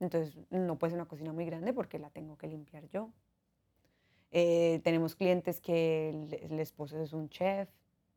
[0.00, 3.10] Entonces, no puede ser una cocina muy grande porque la tengo que limpiar yo.
[4.32, 7.68] Eh, tenemos clientes que el, el esposo es un chef,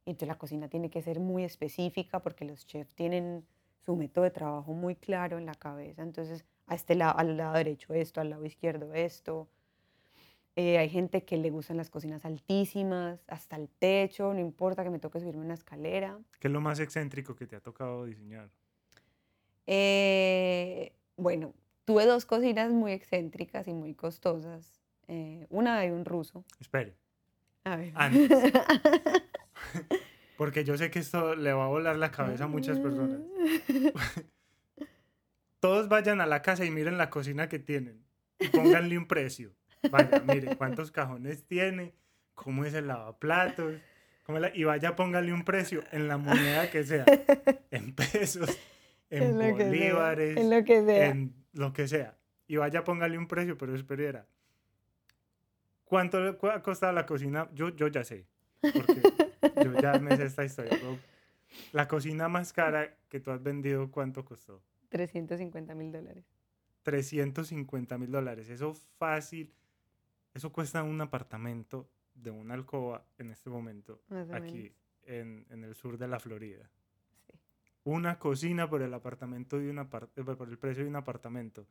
[0.06, 3.46] y entonces la cocina tiene que ser muy específica porque los chefs tienen
[3.86, 6.04] su método de trabajo muy claro en la cabeza.
[6.04, 9.48] Entonces, a este lado, al lado derecho esto, al lado izquierdo esto.
[10.58, 14.90] Eh, hay gente que le gustan las cocinas altísimas, hasta el techo, no importa que
[14.90, 16.18] me toque subirme una escalera.
[16.40, 18.50] ¿Qué es lo más excéntrico que te ha tocado diseñar?
[19.68, 24.82] Eh, bueno, tuve dos cocinas muy excéntricas y muy costosas.
[25.08, 26.46] Eh, una de un ruso.
[26.60, 26.96] Espere,
[27.66, 27.92] A ver.
[27.96, 28.30] Antes.
[30.38, 33.20] porque yo sé que esto le va a volar la cabeza a muchas personas.
[35.60, 38.06] Todos vayan a la casa y miren la cocina que tienen
[38.40, 39.54] y pónganle un precio.
[39.92, 41.94] Vaya, mire cuántos cajones tiene,
[42.34, 43.76] cómo es el lavaplatos,
[44.24, 47.06] cómo la- y vaya póngale un precio en la moneda que sea,
[47.72, 48.50] en pesos,
[49.10, 51.06] en En lo que sea, bolívares, en lo que sea.
[51.08, 52.18] en lo que sea.
[52.48, 54.26] Y vaya póngale un precio, pero espera.
[55.84, 57.50] ¿Cuánto le ha costado la cocina?
[57.54, 58.26] Yo, yo ya sé,
[58.62, 59.02] porque
[59.64, 60.78] yo ya me sé esta historia.
[61.72, 64.62] la cocina más cara que tú has vendido, ¿cuánto costó?
[64.90, 66.26] 350 mil dólares.
[66.84, 68.50] 350 mil dólares.
[68.50, 69.52] Eso fácil,
[70.36, 74.72] eso cuesta un apartamento de una alcoba en este momento, aquí
[75.04, 76.70] en, en el sur de la Florida.
[77.26, 77.34] Sí.
[77.86, 79.84] Una cocina por el apartamento de una
[80.16, 81.66] eh, por el precio de un apartamento.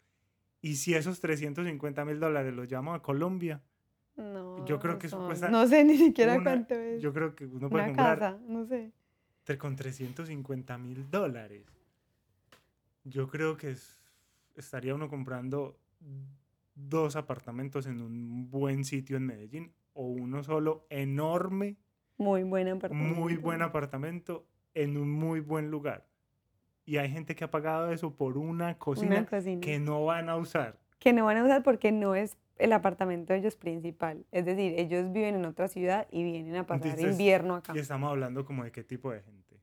[0.60, 3.62] Y si esos 350 mil dólares los llamo a Colombia,
[4.16, 7.02] No, Yo creo que eso son- cuesta No sé ni siquiera una- cuánto es.
[7.02, 8.92] yo creo que uno puede Una comprar casa, no sé.
[9.58, 11.66] con 350 mil dólares.
[13.02, 13.98] Yo creo que es-
[14.54, 15.76] estaría uno comprando
[16.74, 21.76] dos apartamentos en un buen sitio en Medellín o uno solo enorme,
[22.16, 23.20] Muy buen apartamento.
[23.20, 26.06] muy buen apartamento en un muy buen lugar.
[26.84, 29.60] Y hay gente que ha pagado eso por una cocina, Una cocina.
[29.60, 30.78] que no van a usar.
[30.98, 34.24] que no van a usar porque no es el apartamento de ellos principal.
[34.32, 37.72] Es decir, ellos viven en otra ciudad y vienen a pasar Entonces, invierno acá.
[37.74, 39.53] Y estamos hablando como de qué tipo de gente.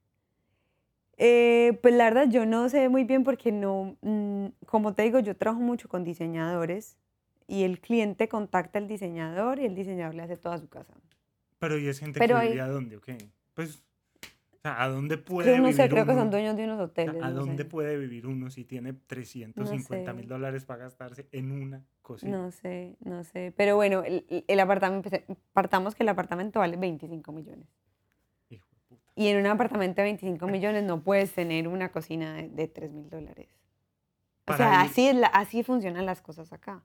[1.23, 5.19] Eh, pues la verdad yo no sé muy bien porque no, mm, como te digo,
[5.19, 6.97] yo trabajo mucho con diseñadores
[7.47, 10.95] y el cliente contacta al diseñador y el diseñador le hace toda su casa.
[11.59, 13.17] Pero ¿y es gente Pero que hay- vivía dónde o qué?
[13.53, 13.83] Pues,
[14.53, 16.75] o sea, ¿a dónde puede Creo, no vivir sé, creo que son dueños de unos
[16.75, 17.21] O sea, hoteles.
[17.21, 17.69] ¿A no dónde sé.
[17.69, 20.29] puede vivir uno si tiene 350 mil sé.
[20.29, 22.35] dólares para gastarse en una cocina?
[22.35, 23.53] No sé, no sé.
[23.55, 25.11] Pero bueno, el, el- el apartamento,
[25.53, 27.67] partamos que el apartamento vale 25 millones.
[29.21, 32.91] Y en un apartamento de 25 millones no puedes tener una cocina de, de 3
[32.91, 33.49] mil dólares.
[34.47, 36.83] O sea, así, es la- así funcionan las cosas acá,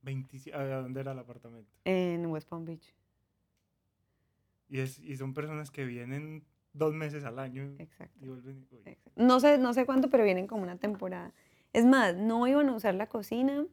[0.00, 1.70] 25 ¿A dónde era el apartamento?
[1.84, 2.94] en West Palm Beach.
[4.70, 8.16] Y, es, y son personas que vienen dos meses al año Exacto.
[8.24, 8.66] y vuelven.
[8.72, 9.10] exacto.
[9.16, 11.34] No sé, no sé cuánto, pero vienen como una temporada.
[11.74, 13.66] Es más, no iban a usar la cocina.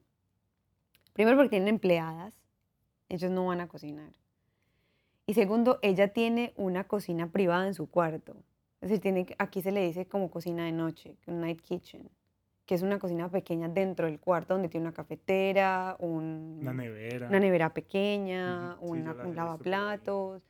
[1.14, 2.42] Primero porque tienen empleadas.
[3.08, 4.12] Ellos no van a cocinar.
[5.30, 8.38] Y segundo, ella tiene una cocina privada en su cuarto.
[8.80, 12.10] Es decir, tiene, aquí se le dice como cocina de noche, un night kitchen,
[12.66, 17.28] que es una cocina pequeña dentro del cuarto donde tiene una cafetera, un, Una nevera.
[17.28, 20.44] una nevera pequeña, sí, una- yo la he un lavaplatos.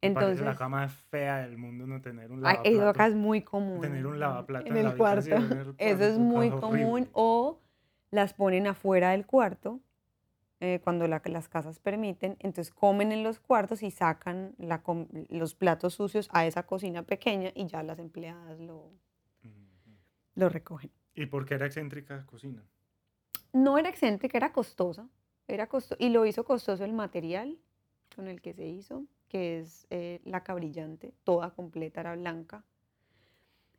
[0.00, 2.72] Entonces, la cama más fea del mundo no tener un lavaplatos.
[2.72, 3.80] eso acá es muy común.
[3.82, 5.34] Tener un lavaplatos en en la el cuarto.
[5.34, 6.84] habitación, en el Eso es muy común.
[6.84, 7.08] horrible.
[7.12, 7.58] O
[8.10, 9.80] las ponen afuera del cuarto
[10.60, 12.36] eh, cuando la- las casas permiten.
[12.40, 14.82] Entonces comen en los cuartos y sacan la
[15.28, 18.90] los platos sucios a esa cocina pequeña y ya las empleadas lo,
[20.34, 20.90] lo recogen.
[21.14, 22.62] ¿Y por qué era excéntrica cocina?
[23.52, 25.08] No era excéntrica, era costosa.
[25.46, 27.58] Era costo y lo hizo costoso el material
[28.14, 32.64] con el que se hizo, que es eh, laca brillante, toda completa, era blanca.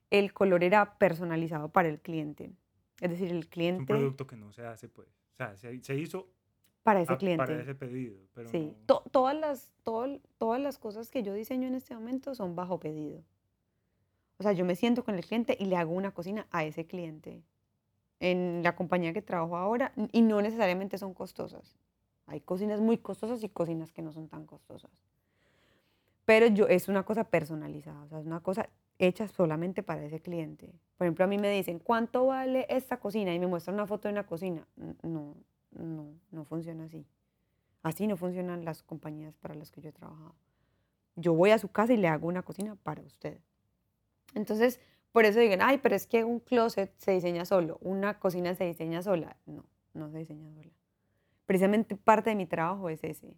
[0.10, 2.52] El color era personalizado para el cliente.
[3.00, 5.08] Es decir, el Es un cliente producto que no se hace, pues.
[5.34, 6.28] O sea, se, se hizo
[6.84, 7.46] para ese a- cliente.
[7.46, 11.34] para ese pedido, pero Sí, no- to- todas, las, todo- todas las cosas que yo
[11.34, 13.24] diseño en este momento son bajo pedido.
[14.38, 16.86] O sea, yo me siento con el cliente y le hago una cocina a ese
[16.86, 17.44] cliente.
[18.22, 21.78] En la compañía que trabajo ahora, y no necesariamente son costosas.
[22.26, 24.92] Hay cocinas muy costosas y cocinas que no son tan costosas.
[26.26, 30.20] Pero yo, es una cosa personalizada, o sea, es una cosa hecha solamente para ese
[30.20, 30.72] cliente.
[30.98, 33.34] Por ejemplo, a mí me dicen, ¿cuánto vale esta cocina?
[33.34, 34.68] Y me muestran una foto de una cocina.
[35.02, 35.36] No,
[35.72, 37.06] no, no funciona así.
[37.82, 40.36] Así no funcionan las compañías para las que yo he trabajado.
[41.16, 43.40] Yo voy a su casa y le hago una cocina para usted.
[44.34, 44.80] Entonces,
[45.12, 48.66] por eso digan, ay, pero es que un closet se diseña solo, una cocina se
[48.66, 49.38] diseña sola.
[49.46, 50.72] No, no se diseña sola.
[51.46, 53.36] Precisamente parte de mi trabajo es ese.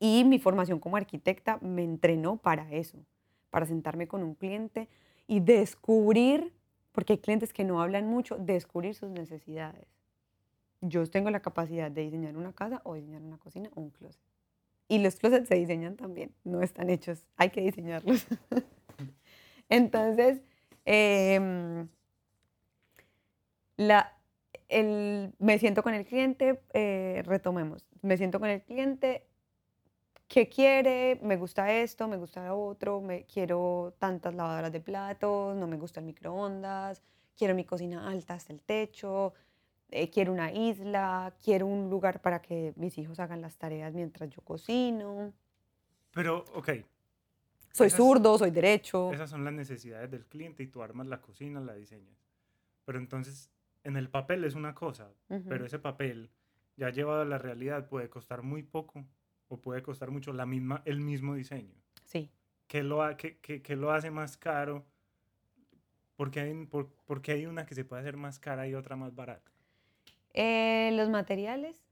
[0.00, 2.98] Y mi formación como arquitecta me entrenó para eso,
[3.50, 4.88] para sentarme con un cliente
[5.26, 6.52] y descubrir,
[6.92, 9.93] porque hay clientes que no hablan mucho, descubrir sus necesidades.
[10.86, 14.20] Yo tengo la capacidad de diseñar una casa o diseñar una cocina o un closet.
[14.88, 18.26] Y los closets se diseñan también, no están hechos, hay que diseñarlos.
[19.68, 20.40] Entonces,
[20.84, 21.88] em,
[23.76, 24.12] la,
[24.68, 29.26] el- me siento con el cliente, eh, retomemos, me siento con el cliente,
[30.28, 31.18] ¿qué quiere?
[31.22, 36.00] Me gusta esto, me gusta otro, me, quiero tantas lavadoras de platos, no me gusta
[36.00, 37.02] el microondas,
[37.36, 39.34] quiero mi cocina alta hasta el techo,
[39.94, 44.28] eh, quiero una isla, quiero un lugar para que mis hijos hagan las tareas mientras
[44.30, 45.32] yo cocino,
[46.12, 46.68] Pero, ok,
[47.72, 49.12] soy Esas- zurdo, soy derecho.
[49.12, 52.16] esas son las necesidades del cliente y tú armas la cocina, la diseñas.
[52.84, 53.50] Pero entonces,
[53.82, 55.64] en el papel es una cosa, pero Ujú.
[55.66, 56.30] ese papel
[56.76, 59.04] ya llevado a la realidad puede costar muy poco
[59.48, 61.74] o puede costar mucho la misma, el mismo diseño.
[62.04, 62.30] Sí.
[62.66, 64.84] ¿Qué lo, ha- qué- qué- qué lo hace más caro?
[66.16, 69.14] Porque hay, por, porque hay una que se puede hacer más cara y otra más
[69.14, 69.50] barata.
[70.34, 71.82] Eh, los materiales,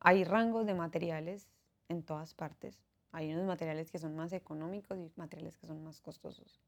[0.00, 1.48] hay rangos de materiales
[1.88, 2.78] en todas partes.
[3.12, 6.60] Hay unos materiales que son más económicos y materiales que son más costosos.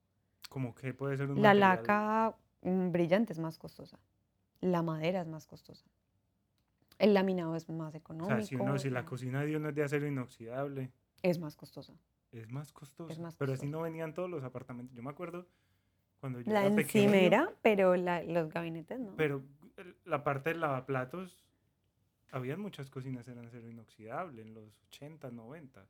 [0.48, 3.98] Como que puede ser un La material- laca mm, brillante es más costosa.
[4.60, 5.84] La madera es más costosa.
[6.98, 8.36] El laminado es más O económico.
[8.36, 10.90] sea, si, uno, si la o- cocina de uno es de acero inoxidable,
[11.22, 11.92] Es más costosa.
[12.32, 13.20] es más costoso.
[13.20, 14.94] más Pero así no venían todos los apartamentos.
[14.96, 15.46] Yo me acuerdo
[16.20, 19.12] cuando yo La era pequeño, encimera, pero la- los gabinetes no.
[19.16, 19.42] pero
[20.04, 21.44] la parte del lavaplatos,
[22.30, 25.86] había muchas cocinas en acero inoxidable en los 80, 90.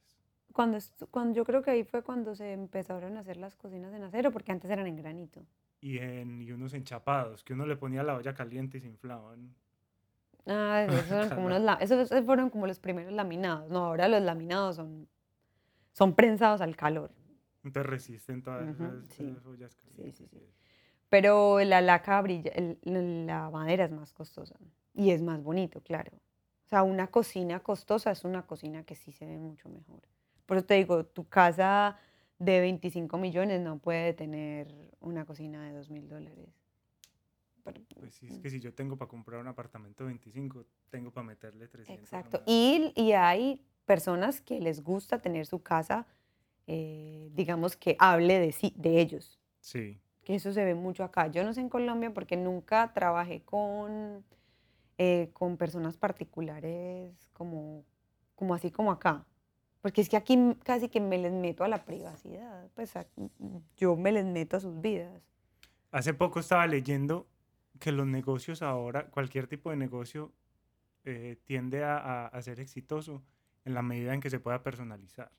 [0.53, 0.79] Cuando,
[1.11, 4.31] cuando yo creo que ahí fue cuando se empezaron a hacer las cocinas en acero,
[4.31, 5.45] porque antes eran en granito.
[5.81, 9.55] Y, en, y unos enchapados, que uno le ponía la olla caliente y se inflaban.
[10.47, 13.71] Ah, esos, eran como unos esos, fueron como los primeros laminados.
[13.71, 15.09] No, ahora los laminados son,
[15.93, 17.11] son prensados al calor.
[17.63, 19.27] Entonces resisten todas esas, sí.
[19.29, 20.17] esas ollas calientes.
[20.17, 20.66] sí, sí.
[21.09, 22.79] Pero la laca brilla, el-
[23.27, 24.57] la madera es más costosa
[24.95, 26.13] y es más bonito, claro.
[26.65, 30.01] O sea, una cocina costosa es una cocina que sí se ve mucho mejor.
[30.47, 31.97] Por eso te digo, tu casa
[32.39, 36.49] de 25 millones no puede tener una cocina de 2 mil dólares.
[37.99, 41.27] Pues sí, es que si yo tengo para comprar un apartamento de 25, tengo para
[41.27, 42.03] meterle 300.
[42.03, 42.43] Exacto.
[42.47, 46.07] Y, y hay personas que les gusta tener su casa,
[46.69, 49.41] eh, digamos, que hable de, sí, de ellos.
[49.61, 51.29] Sí, que eso se ve mucho acá.
[51.29, 54.25] Yo no sé en Colombia porque nunca trabajé con,
[54.99, 57.85] eh, con personas particulares como,
[58.35, 59.25] como así como acá.
[59.83, 62.69] Porque es que aquí casi que me les meto a la privacidad.
[62.75, 63.07] Pues a-
[63.77, 65.23] yo me les meto a sus vidas.
[65.93, 67.29] Hace poco estaba leyendo
[67.79, 70.33] que los negocios ahora, cualquier tipo de negocio,
[71.05, 73.23] eh, tiende a, a- a ser exitoso
[73.65, 75.31] en la medida en que se pueda personalizar.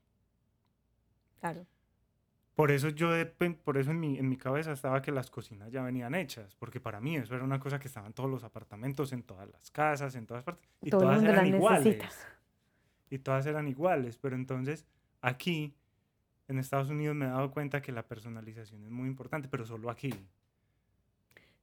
[1.40, 1.66] Claro.
[2.58, 3.10] Por eso yo,
[3.62, 6.80] por eso en mi, en mi cabeza estaba que las cocinas ya venían hechas, porque
[6.80, 9.70] para mí eso era una cosa que estaba en todos los apartamentos, en todas las
[9.70, 11.84] casas, en todas partes, y Todo todas eran iguales.
[11.84, 12.08] necesita.
[13.10, 14.84] Y todas eran iguales, pero entonces
[15.20, 15.72] aquí,
[16.48, 19.88] en Estados Unidos, me he dado cuenta que la personalización es muy importante, pero solo
[19.88, 20.12] aquí.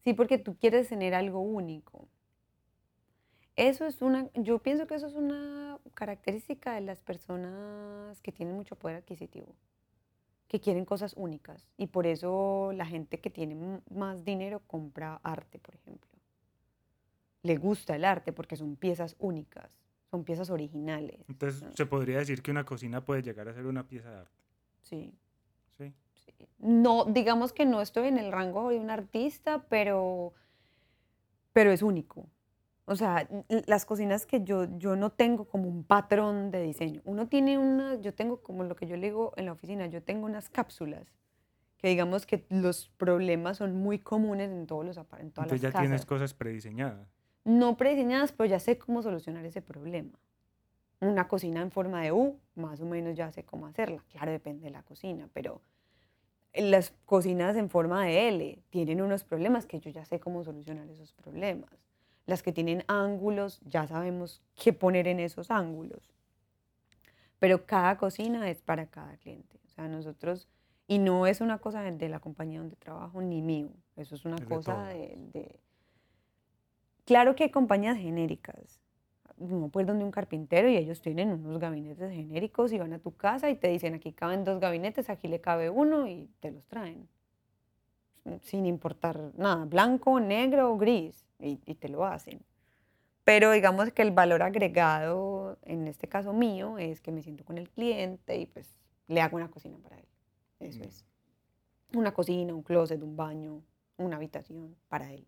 [0.06, 2.08] Sí, porque tú quieres tener algo único.
[3.58, 8.56] Eso es una, yo pienso que eso es una característica de las personas que tienen
[8.56, 9.54] mucho poder adquisitivo,
[10.48, 11.68] que quieren cosas únicas.
[11.78, 16.10] Y por eso la gente que tiene más dinero compra arte, por ejemplo.
[17.44, 19.70] Le gusta el arte porque son piezas únicas,
[20.12, 21.24] son piezas originales.
[21.30, 21.72] Entonces, Ah.
[21.76, 24.38] se podría decir que una cocina puede llegar a ser una pieza de arte.
[24.82, 25.14] Sí.
[25.78, 25.94] ¿sí?
[26.38, 26.48] Sí.
[26.60, 30.34] No, digamos que no estoy en el rango de un artista, pero,
[31.54, 32.28] pero es único.
[32.88, 33.28] O sea,
[33.66, 37.02] las cocinas que yo, yo no tengo como un patrón de diseño.
[37.04, 40.04] Uno tiene una, yo tengo como lo que yo le digo en la oficina, yo
[40.04, 41.08] tengo unas cápsulas
[41.78, 45.72] que digamos que los problemas son muy comunes en todos los en todas Entonces ya
[45.72, 47.08] tienes cosas prediseñadas.
[47.44, 50.18] No prediseñadas, pero ya sé cómo solucionar ese problema.
[51.00, 54.04] Una cocina en forma de U, más o menos ya sé cómo hacerla.
[54.10, 55.62] Claro, depende de la cocina, pero
[56.54, 60.88] las cocinas en forma de L tienen unos problemas que yo ya sé cómo solucionar
[60.90, 61.70] esos problemas.
[62.26, 66.12] Las que tienen ángulos, ya sabemos qué poner en esos ángulos.
[67.40, 69.60] Pero cada cocina es para cada cliente.
[69.66, 70.48] O sea, nosotros,
[70.88, 74.38] y no es una cosa de, la compañía donde trabajo ni mío, eso es una
[74.38, 75.60] Es cosa de, de-
[77.06, 78.80] Claro que hay compañías genéricas.
[79.38, 83.00] Uno puede ir donde un carpintero y ellos tienen unos gabinetes genéricos y van a
[83.00, 86.52] tu casa y te dicen aquí caben dos gabinetes, aquí le cabe uno y te
[86.52, 87.08] los traen.
[88.42, 92.42] Sin importar nada, blanco, negro o gris, y, y te lo hacen.
[93.24, 97.58] Pero digamos que el valor agregado, en este caso mío, es que me siento con
[97.58, 98.76] el cliente y pues
[99.08, 100.06] le hago una cocina para él.
[100.60, 100.84] Eso Mm.
[100.84, 101.06] es.
[101.94, 103.62] Una cocina, un closet, un baño,
[103.98, 105.26] una habitación para él.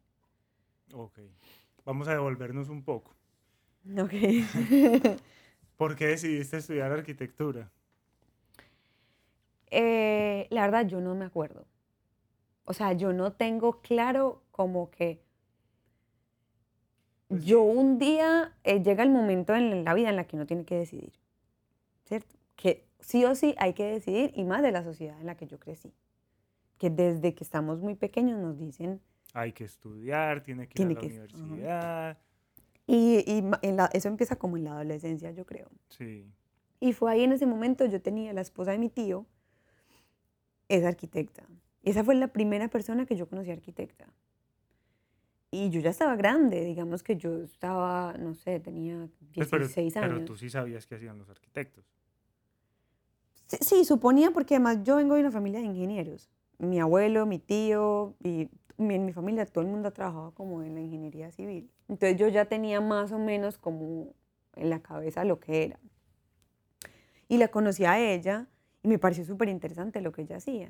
[0.94, 1.20] Ok.
[1.86, 3.16] Vamos a devolvernos un poco.
[3.98, 4.14] Ok.
[5.78, 7.72] ¿Por qué decidiste estudiar arquitectura?
[9.70, 11.66] Eh, la verdad, yo no me acuerdo.
[12.66, 15.22] O sea, yo no tengo claro como que
[17.30, 20.66] yo un día eh, llega el momento en la vida en la que uno tiene
[20.66, 21.14] que decidir,
[22.06, 22.36] ¿cierto?
[22.56, 25.48] Que sí o sí hay que decidir y más de la sociedad en la que
[25.48, 25.94] yo crecí.
[26.78, 29.02] Que desde que estamos muy pequeños nos dicen,
[29.34, 32.18] Hay que estudiar, tiene que Tiene ir a la que- universidad.
[32.88, 35.68] y, y ma- en la- eso empieza como en la adolescencia, yo creo.
[35.90, 36.26] Sí.
[36.80, 39.26] Y fue ahí en ese momento, yo tenía la esposa de mi tío,
[40.70, 41.44] es arquitecta.
[41.84, 44.08] Esa fue la primera persona que yo conocí arquitecta.
[45.60, 49.94] Y yo ya estaba grande, digamos que yo estaba, no sé, tenía Pues, pero, 16
[49.96, 50.26] pero años.
[50.26, 51.84] tú sí sabías qué hacían los arquitectos.
[53.48, 56.30] Sí, sí, suponía porque además yo vengo de una familia de ingenieros.
[56.60, 60.62] Mi abuelo, mi tío y mi, en mi familia todo el mundo ha trabajado como
[60.62, 61.72] en la ingeniería civil.
[61.88, 64.14] Entonces yo ya tenía más o menos como
[64.56, 65.80] en la cabeza lo que era.
[67.30, 68.46] Y la conocí a ella
[68.84, 70.70] y me pareció súper interesante lo que ella hacía.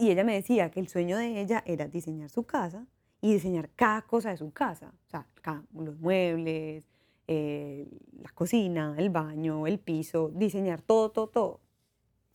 [0.00, 2.84] Y ella me decía que el sueño de ella era diseñar su casa
[3.20, 4.92] y diseñar cada cosa de su casa.
[5.06, 6.84] O sea, cada- los muebles,
[7.28, 7.88] eh,
[8.22, 11.60] la cocina, el baño, el piso, diseñar todo, todo, todo.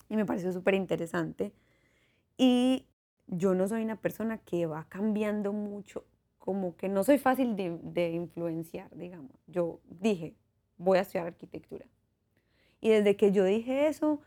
[0.09, 1.53] Y me pareció súper interesante.
[2.37, 2.87] Y
[3.27, 6.05] yo no soy una persona que va cambiando mucho
[6.39, 9.31] como que no soy fácil de, de influenciar, digamos.
[9.47, 10.35] Yo dije,
[10.77, 11.85] voy a estudiar arquitectura.
[12.81, 14.21] Y desde que yo dije eso,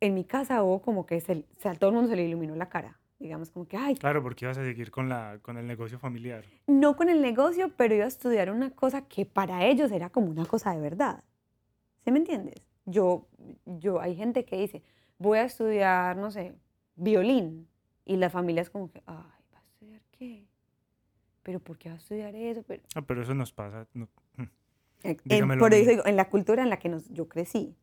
[0.00, 2.54] en mi casa hubo como que se, se- a todo el mundo se le iluminó
[2.56, 2.98] la cara.
[3.18, 6.44] Digamos, como que, ay, Claro, porque ibas a seguir con, la, con el negocio familiar.
[6.66, 10.28] no con el negocio, pero iba a estudiar una cosa que para ellos era como
[10.30, 11.22] una cosa de verdad.
[12.04, 12.56] ¿Sí me entiendes?
[12.84, 13.26] Yo,
[13.64, 14.82] yo, hay gente que dice,
[15.18, 16.54] voy a estudiar, no sé,
[16.96, 17.66] violín.
[18.04, 19.14] Y la familia es como que, ay,
[19.54, 20.44] ¿va a estudiar qué?
[21.42, 22.62] ¿Pero por qué va a estudiar eso?
[22.66, 23.86] Pero, Ah, pero eso nos pasa.
[23.94, 24.08] no,
[25.02, 27.74] En- Dígamelo por a eso digo, en la cultura en la que nos, yo crecí,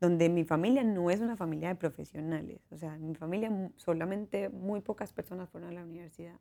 [0.00, 4.48] donde mi familia no es una familia de profesionales, o sea, en mi familia solamente
[4.48, 6.40] muy pocas personas fueron a la universidad.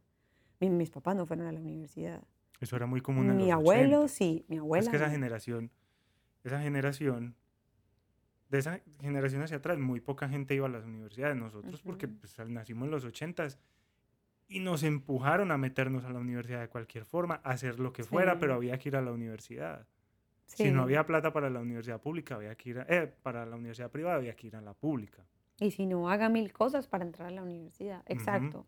[0.61, 2.23] Mi- mis papás no fueron a la universidad.
[2.61, 4.07] Eso era muy común en Mi los abuelo 80.
[4.13, 4.83] sí, mi abuela.
[4.83, 5.11] Es que esa no.
[5.11, 5.71] generación,
[6.43, 7.35] esa generación,
[8.49, 11.35] de esa generación hacia atrás, muy poca gente iba a las universidades.
[11.37, 12.15] Nosotros, porque Ujú.
[12.19, 13.59] pues, al- nacimos en los ochentas
[14.47, 18.03] y nos empujaron a meternos a la universidad de cualquier forma, a hacer lo que
[18.03, 18.57] fuera, pero Sí.
[18.57, 19.85] había que ir a la universidad.
[20.49, 20.63] Sí.
[20.63, 23.55] Si no había plata para la universidad pública, había que ir a, eh, para la
[23.55, 25.23] universidad privada, había que ir a la pública.
[25.59, 28.01] Y si no, haga mil cosas para entrar a la universidad.
[28.07, 28.65] Exacto.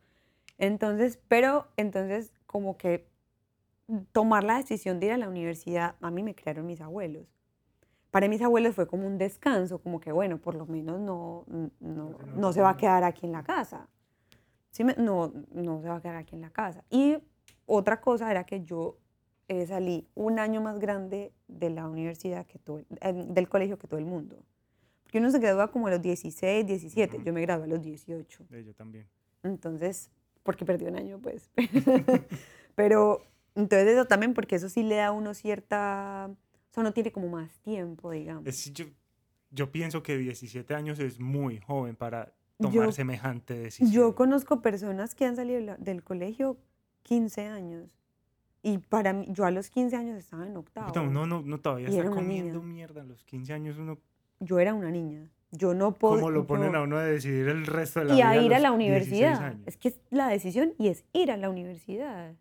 [0.57, 3.07] Entonces, pero entonces como que
[4.11, 7.25] tomar la decisión de ir a la universidad, a mí me crearon mis abuelos.
[8.11, 11.45] Para mis abuelos fue como un descanso, como que bueno, por lo menos no,
[11.79, 13.87] no, se no se va a quedar aquí en la casa.
[14.69, 16.83] ¿Sí me- no, no se va a quedar aquí en la casa.
[16.89, 17.17] Y
[17.65, 18.97] otra cosa era que yo
[19.51, 23.87] eh, salí un año más grande de la universidad que todo, eh, del colegio que
[23.87, 24.37] todo el mundo.
[25.03, 27.25] Porque uno se gradúa como a los 16, 17, Ujú.
[27.25, 28.45] yo me gradué a los 18.
[28.51, 29.07] Eh, yo también.
[29.43, 30.09] Entonces,
[30.43, 31.49] porque perdió un año, pues.
[32.75, 33.21] Pero,
[33.55, 36.29] entonces eso también, porque eso sí le da a uno cierta...
[36.31, 38.47] O sea, uno tiene como más tiempo, digamos.
[38.47, 38.85] Es- yo,
[39.49, 42.27] yo pienso que 17 años es muy joven para
[42.59, 43.91] Yo- tomar semejante decisión.
[43.91, 46.57] Yo conozco personas que han salido del colegio
[47.03, 47.97] 15 años.
[48.63, 50.87] Y para mí, yo a los 15 años estaba en octavo.
[50.87, 52.73] Puta, uno no, no todavía Y está comiendo niña.
[52.73, 53.01] mierda.
[53.01, 53.97] A los 15 años uno...
[54.39, 55.29] Yo era una niña.
[55.51, 56.15] Yo no puedo...
[56.15, 58.29] ¿Cómo lo ponen yo- a uno a decidir el resto de la y vida?
[58.29, 58.81] a ir a los la 16
[59.29, 59.55] universidad.
[59.65, 62.35] Es que es la decisión y es ir a la universidad.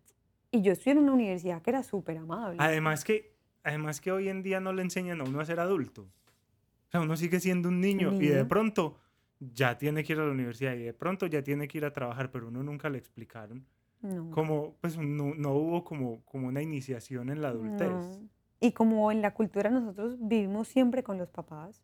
[0.51, 2.57] Y yo estuve en una universidad que era súper amable.
[2.59, 6.03] Además que, además que hoy en día no le enseñan a uno a ser adulto.
[6.03, 8.47] O sea, uno sigue siendo un niño, y de niño.
[8.47, 8.97] pronto
[9.39, 11.93] ya tiene que ir a la universidad y de pronto ya tiene que ir a
[11.93, 13.65] trabajar, pero uno nunca le explicaron
[14.01, 14.31] no.
[14.31, 17.89] como, pues no, no hubo como, como una iniciación en la adultez.
[17.89, 18.29] No.
[18.59, 21.81] Y como en la cultura nosotros vivimos siempre con los papás,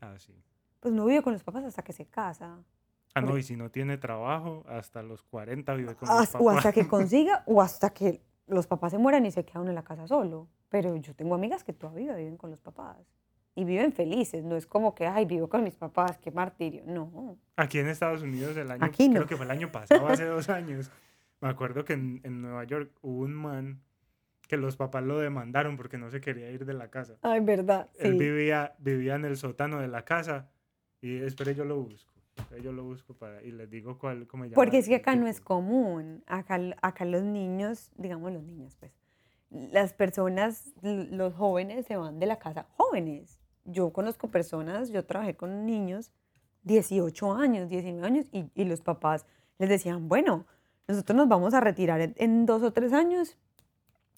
[0.00, 0.32] Ah, sí.
[0.80, 2.58] pues no vive con los papás hasta que se casa.
[3.14, 6.44] Ah, no, y si no tiene trabajo, hasta los 40 vive con As- los o
[6.44, 6.56] papás.
[6.58, 9.74] hasta que consiga, o hasta que los papás se mueran y se queda uno en
[9.74, 10.48] la casa solo.
[10.68, 12.96] Pero yo tengo amigas que todavía viven con los papás.
[13.56, 14.44] Y viven felices.
[14.44, 16.84] No es como que, ay, vivo con mis papás, qué martirio.
[16.86, 17.36] No.
[17.56, 19.16] Aquí en Estados Unidos el año, Aquí no.
[19.16, 20.90] creo que fue el año pasado, hace dos años,
[21.40, 23.82] me acuerdo que en, en Nueva York hubo un man
[24.48, 27.16] que los papás lo demandaron porque no se quería ir de la casa.
[27.22, 27.88] Ay, verdad.
[27.98, 28.18] Él Sí.
[28.18, 30.50] vivía, vivía en el sótano de la casa
[31.00, 32.10] y espere yo lo busco.
[32.62, 34.54] yo lo busco para, y les digo cuál, cómo llama.
[34.54, 36.22] Porque es que acá no es común.
[36.26, 38.92] Acá, acá los niños, digamos los niños, pues,
[39.50, 43.38] las personas, los jóvenes se van de la casa jóvenes.
[43.64, 46.12] Yo conozco personas, yo trabajé con niños
[46.64, 49.26] 18 años, 19 años, y, y los papás
[49.58, 50.46] les decían, bueno,
[50.88, 53.36] nosotros nos vamos a retirar en, en dos o tres años,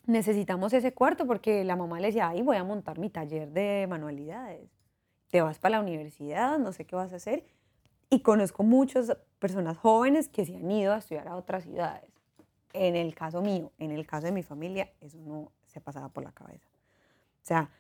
[0.07, 3.87] necesitamos ese cuarto porque la mamá le decía, ay, voy a montar mi taller de
[3.89, 4.71] manualidades.
[5.31, 7.45] Te vas para la universidad, no sé qué vas a hacer.
[8.11, 12.11] Y conozco muchas personas jóvenes que se han ido a estudiar a otras ciudades.
[12.75, 16.25] En el caso mío, en el caso de mi familia, eso no se pasaba por
[16.25, 16.67] la cabeza.
[17.43, 17.71] O sea,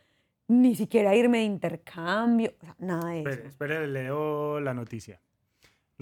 [0.48, 3.30] ni siquiera irme de intercambio, o sea, nada de eso.
[3.46, 5.20] Espere, leo la noticia.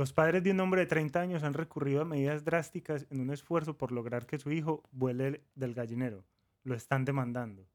[0.00, 3.30] Los padres de un hombre de 30 años han recurrido a medidas drásticas en un
[3.30, 6.24] esfuerzo por lograr que su hijo vuele del gallinero.
[6.64, 7.66] Lo están demandando.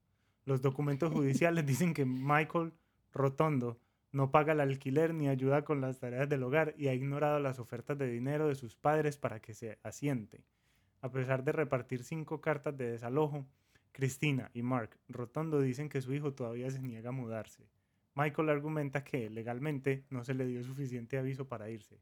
[0.43, 2.73] Los documentos judiciales dicen que Michael
[3.13, 3.79] Rotondo
[4.11, 7.59] no paga el alquiler ni ayuda con las tareas del hogar y ha ignorado las
[7.59, 10.43] ofertas de dinero de sus padres para que se asiente.
[11.01, 13.45] A pesar de repartir cinco cartas de desalojo,
[13.91, 17.69] Cristina y Mark Rotondo dicen que su hijo todavía se niega a mudarse.
[18.15, 21.99] Michael argumenta que legalmente no se le dio suficiente aviso para irse.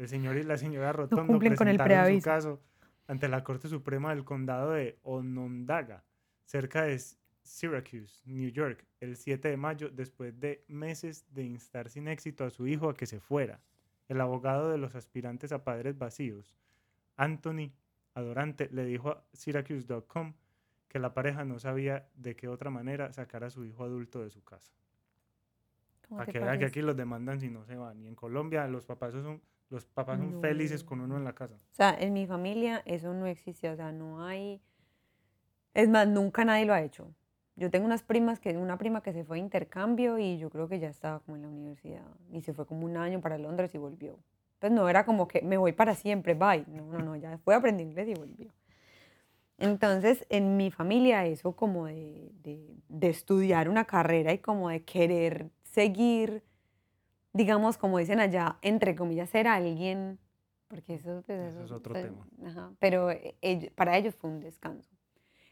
[0.00, 2.62] El señor y la señora Rotondo cumplen con el presentaron su caso
[3.06, 6.04] ante la Corte Suprema del Condado de Onondaga,
[6.46, 6.98] cerca de
[7.42, 12.50] Syracuse, New York, el 7 de mayo, después de meses de instar sin éxito a
[12.50, 13.60] su hijo a que se fuera.
[14.08, 16.56] El abogado de los aspirantes a padres vacíos,
[17.18, 17.70] Anthony
[18.14, 20.32] Adorante, le dijo a Syracuse.com
[20.88, 24.30] que la pareja no sabía de qué otra manera sacar a su hijo adulto de
[24.30, 24.72] su casa.
[26.08, 28.00] ¿Cómo Para que vean que aquí los demandan si no se van.
[28.00, 31.54] Y en Colombia los papás son Los papás son felices con uno en la casa.
[31.54, 34.60] O sea, en mi familia eso no existe, o sea, no hay...
[35.74, 37.14] Es más, nunca nadie lo ha hecho.
[37.54, 40.68] Yo tengo unas primas que, una prima que se fue a intercambio y yo creo
[40.68, 43.72] que ya estaba como en la universidad y se fue como un año para Londres
[43.74, 44.18] y volvió.
[44.58, 46.64] Pues no era como que me voy para siempre, bye.
[46.66, 48.52] No, no, no, ya fue a aprender inglés y volvió.
[49.58, 54.82] Entonces, en mi familia eso como de, de, de estudiar una carrera y como de
[54.82, 56.42] querer seguir,
[57.32, 60.18] digamos, como dicen allá, entre comillas, ser alguien,
[60.68, 62.26] porque eso, pues, Eso es otro pues, tema.
[62.46, 64.90] ajá, pero eh, para ellos fue un descanso.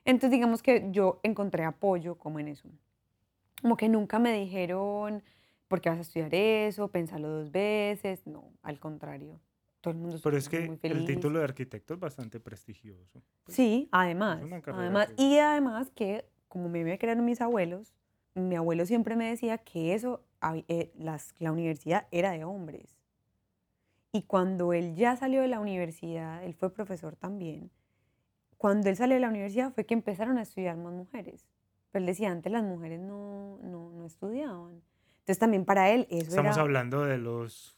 [0.05, 2.69] Entonces, digamos que yo encontré apoyo como en eso.
[3.61, 5.23] Como que nunca me dijeron,
[5.67, 6.89] ¿por qué vas a estudiar eso?
[6.89, 8.27] Pénsalo dos veces.
[8.27, 9.41] No, al contrario.
[9.81, 11.05] Todo el mundo Pero es que muy el feliz.
[11.07, 13.23] título de arquitecto es bastante prestigioso.
[13.45, 14.43] Pues, Sí, además.
[14.67, 17.95] además que- y además que, como me crearon mis abuelos,
[18.35, 20.25] mi abuelo siempre me decía que eso,
[20.95, 22.97] las, la universidad era de hombres.
[24.13, 27.71] Y cuando él ya salió de la universidad, él fue profesor también,
[28.57, 31.47] cuando él salió de la universidad fue que empezaron a estudiar más mujeres.
[31.91, 34.83] Pero él decía, antes las mujeres no, no, no estudiaban.
[35.21, 37.77] Entonces también para él eso Estamos era hablando de los...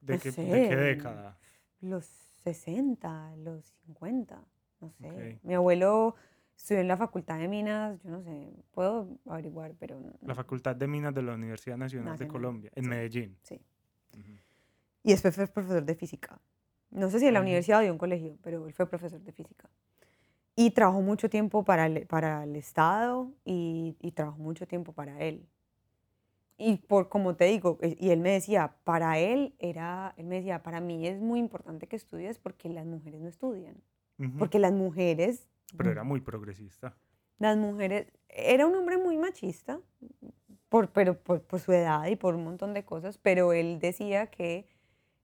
[0.00, 1.38] ¿De, No qué, de sé, qué década?
[1.80, 2.04] los
[2.44, 4.38] 60, los 50,
[4.80, 5.40] no sé.
[5.42, 6.14] Mi abuelo
[6.56, 10.76] estudió en la Facultad de Minas, yo no sé, puedo averiguar, pero no- La Facultad
[10.76, 12.90] de Minas de la Universidad Nacional, de Nacional, Colombia, en sí.
[12.90, 13.36] Medellín.
[13.42, 13.60] sí.
[14.18, 14.32] Ujú.
[15.02, 16.40] Y después fue profesor de física.
[16.90, 17.46] No sé si en la Ujú.
[17.48, 19.68] universidad o de un colegio, pero él fue profesor de física.
[20.56, 25.20] Y trabajó mucho tiempo para el, para el Estado y, y trabajó mucho tiempo para
[25.20, 25.46] él.
[26.56, 30.36] Y por como te digo, eh, y él me decía, para él era, él me
[30.36, 33.74] decía, para mí es muy importante que estudies porque las mujeres no estudian.
[34.20, 34.38] Ujú.
[34.38, 36.96] Porque las mujeres Pero era muy progresista.
[37.38, 39.80] las mujeres, era un hombre muy machista,
[40.68, 44.26] por, pero por, por su edad y por un montón de cosas, pero él decía
[44.28, 44.68] que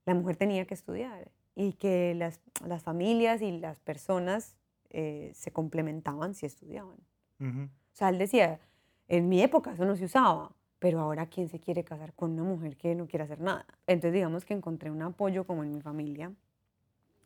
[0.05, 4.55] la mujer tenía que estudiar y que las, las familias y las personas
[4.89, 6.97] eh, se complementaban si estudiaban.
[7.39, 7.63] Ujú.
[7.63, 8.59] O sea, él decía,
[9.07, 12.43] en mi época eso no se usaba, pero ahora ¿quién se quiere casar con una
[12.43, 13.65] mujer que no quiere hacer nada?
[13.87, 16.33] Entonces digamos que encontré un apoyo como en mi familia.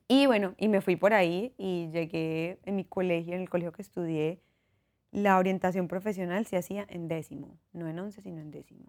[0.08, 3.72] Y bueno, y me fui por ahí y llegué en mi colegio, en el colegio
[3.72, 4.40] que estudié,
[5.12, 8.86] la orientación profesional se hacía en décimo, no en once, sino en décimo.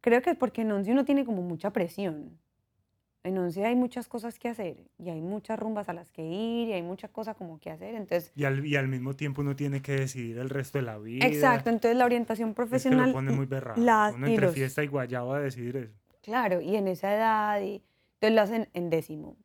[0.00, 2.38] Creo que es porque en once uno tiene como mucha presión.
[3.22, 6.68] En once hay muchas cosas que hacer y hay muchas rumbas a las que ir
[6.68, 7.94] y hay muchas cosas como que hacer.
[7.94, 10.96] Entonces, Y al, y al mismo tiempo uno tiene que decidir el resto de la
[10.98, 11.26] vida.
[11.26, 13.80] exacto, entonces la orientación Es que profesional lo pone muy berraco.
[13.80, 15.94] las- uno entre los- fiesta y guayaba a decidir eso.
[16.22, 17.82] Claro, y en esa edad, y,
[18.14, 19.36] entonces lo hacen en décimo.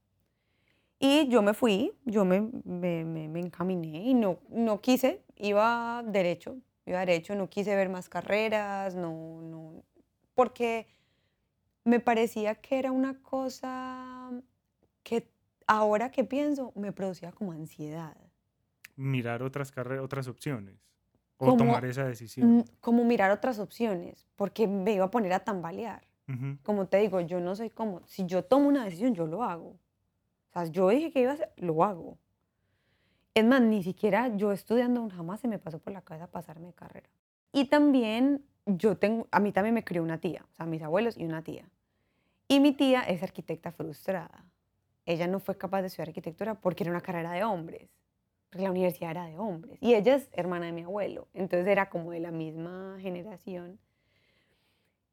[1.00, 6.02] Y yo me fui, yo me, me, me- me encaminé y no, no quise, iba
[6.06, 9.84] derecho, iba derecho, no quise ver más carreras, no, no,
[10.34, 10.88] porque
[11.84, 14.32] me parecía que era una cosa
[15.04, 15.28] que
[15.68, 18.16] ahora que pienso me producía como ansiedad.
[18.96, 20.76] Mirar otras carreras, otras opciones.
[21.38, 22.64] O Como- tomar esa decisión.
[22.80, 26.02] Como mirar otras opciones, porque me iba a poner a tambalear.
[26.28, 26.58] Ujú.
[26.64, 29.78] como te digo, yo no soy como, si yo tomo una decisión, yo lo hago.
[30.56, 32.18] Sea, yo dije que iba a hacer, lo hago.
[33.34, 36.74] Es más, ni siquiera yo estudiando jamás se me pasó por la cabeza pasarme de
[36.74, 37.10] carrera.
[37.52, 41.18] Y también yo tengo, a mí también me crió una tía, o sea, mis abuelos
[41.18, 41.70] y una tía.
[42.48, 44.46] Y mi tía es arquitecta frustrada.
[45.06, 47.90] Ella no fue capaz de estudiar arquitectura porque era una carrera de hombres.
[48.50, 49.78] Porque la universidad era de hombres.
[49.82, 51.28] Y ella es hermana de mi abuelo.
[51.34, 53.78] Entonces era como de la misma generación.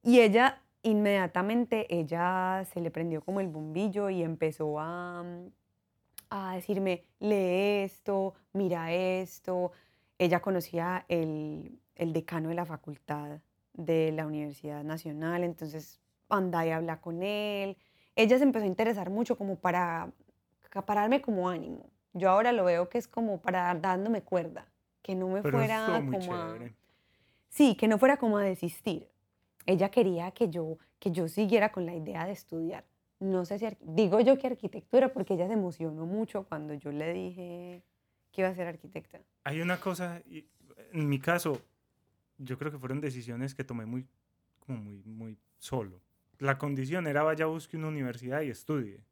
[0.05, 5.47] Y ella, inmediatamente, ella se le prendió como el bombillo y empezó a, mm,
[6.31, 9.73] a decirme, lee esto, mira esto.
[10.19, 13.41] Ella conocía el, el decano de la facultad
[13.75, 17.77] de la Universidad Nacional, entonces anda y habla con él.
[18.17, 20.11] Ella se empezó a interesar mucho como para,
[20.69, 21.87] ca- para darme como ánimo.
[22.13, 24.67] Yo ahora lo veo que es como para dándome cuerda,
[25.03, 26.59] que no me Pero fuera como a-.
[27.49, 29.09] Sí, que no fuera como a desistir.
[29.67, 32.85] Ella quería que yo, que yo siguiera con la idea de estudiar.
[33.21, 37.13] No sé si, digo yo que arquitectura, porque ella se emocionó mucho cuando yo le
[37.13, 37.83] dije
[38.33, 39.21] que iba a ser arquitecta.
[39.45, 40.21] Hay una cosa,
[40.93, 41.61] en mi caso,
[42.39, 44.07] yo creo que fueron decisiones que tomé muy,
[44.59, 46.01] como muy, muy solo.
[46.39, 49.05] La condición era vaya, busque una universidad y estudie,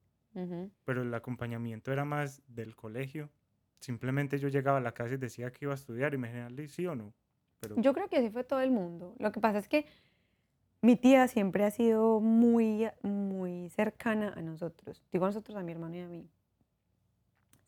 [0.85, 3.31] pero el acompañamiento era más del colegio.
[3.79, 6.69] Simplemente yo llegaba a la casa y decía que iba a estudiar y me decían
[6.69, 7.15] sí o no.
[7.61, 9.15] Pero Yo creo que así fue todo el mundo.
[9.19, 9.87] Lo que pasa es que
[10.83, 15.03] mi tía siempre ha sido muy, muy cercana a nosotros.
[15.13, 16.29] Digo a nosotros, a mi hermano y a mí.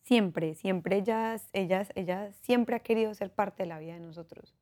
[0.02, 4.54] Siempre, siempre ella, ella, ella siempre ha querido ser parte de la vida de nosotros.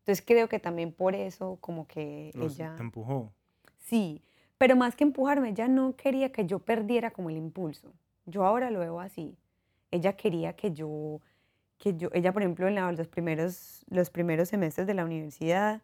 [0.00, 2.74] Entonces creo que también por eso como que los- ella...
[2.76, 3.32] te empujó.
[3.78, 4.22] Sí,
[4.58, 7.92] Pero más que empujarme, ella no quería que yo perdiera como el impulso.
[8.26, 9.36] Yo ahora lo veo así.
[9.90, 11.20] Ella quería que yo,
[11.78, 15.82] que yo, ella por ejemplo en los, primeros, los primeros semestres de la universidad,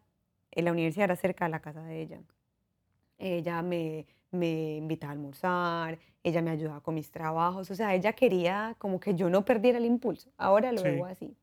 [0.62, 2.20] la universidad era cerca de la casa de ella.
[3.18, 8.12] Ella me, me invitaba a almorzar, ella me ayudaba con mis trabajos, o sea, ella
[8.12, 10.30] quería como que yo no perdiera el impulso.
[10.36, 11.36] Ahora lo veo así.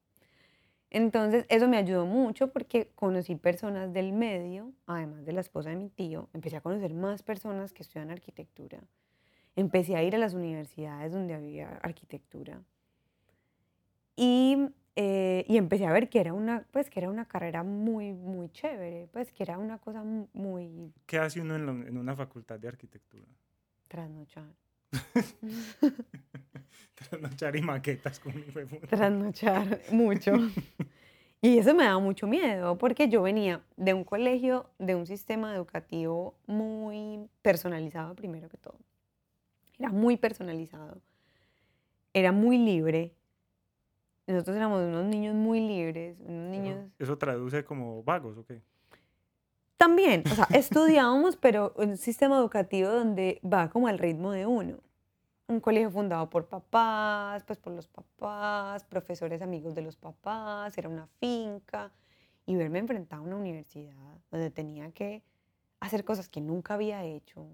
[0.89, 5.76] Entonces, eso me ayudó mucho porque conocí personas del medio, además de la esposa de
[5.76, 8.80] mi tío, empecé a conocer más personas que estudian arquitectura.
[9.55, 12.61] Empecé a ir a las universidades donde había arquitectura.
[14.16, 18.14] Y, eh, y empecé a ver que era, una, pues, que era una carrera muy,
[18.14, 20.93] muy chévere, pues que era una cosa muy...
[21.06, 23.26] ¿Qué hace uno en, en una facultad de arquitectura?
[23.88, 24.46] Trasnochar.
[26.96, 28.34] Trasnochar y maquetas con
[28.89, 30.34] Trasnochar mucho.
[31.41, 35.54] Y eso me daba mucho miedo porque yo venía de un colegio, de un sistema
[35.54, 38.80] educativo muy personalizado primero que todo.
[39.78, 41.00] Era muy personalizado.
[42.16, 43.14] Era muy libre.
[44.28, 46.90] Nosotros éramos unos niños muy libres, unos niños...
[46.98, 48.62] ¿Eso traduce como vagos o qué?
[49.78, 54.46] También, o sea, estudiábamos, pero en un sistema educativo donde va como al ritmo de
[54.46, 54.80] uno.
[55.48, 60.90] Un colegio fundado por papás, pues por los papás, profesores amigos de los papás, era
[60.90, 61.92] una finca.
[62.48, 63.94] Y verme enfrentada a una universidad
[64.32, 65.24] donde tenía que
[65.80, 67.48] hacer cosas que nunca había hecho.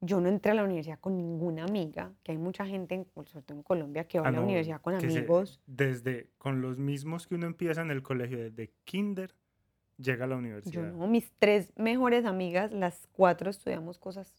[0.00, 3.58] Yo no entré a la universidad con ninguna amiga, que hay mucha gente, sobre todo
[3.58, 5.60] en Colombia, que va a ah, la universidad con amigos.
[5.66, 9.34] desde, con los mismos que uno empieza en el colegio, desde kinder
[9.96, 10.90] llega a la universidad.
[10.90, 14.32] Yo no, mis tres mejores amigas, las cuatro estudiamos cosas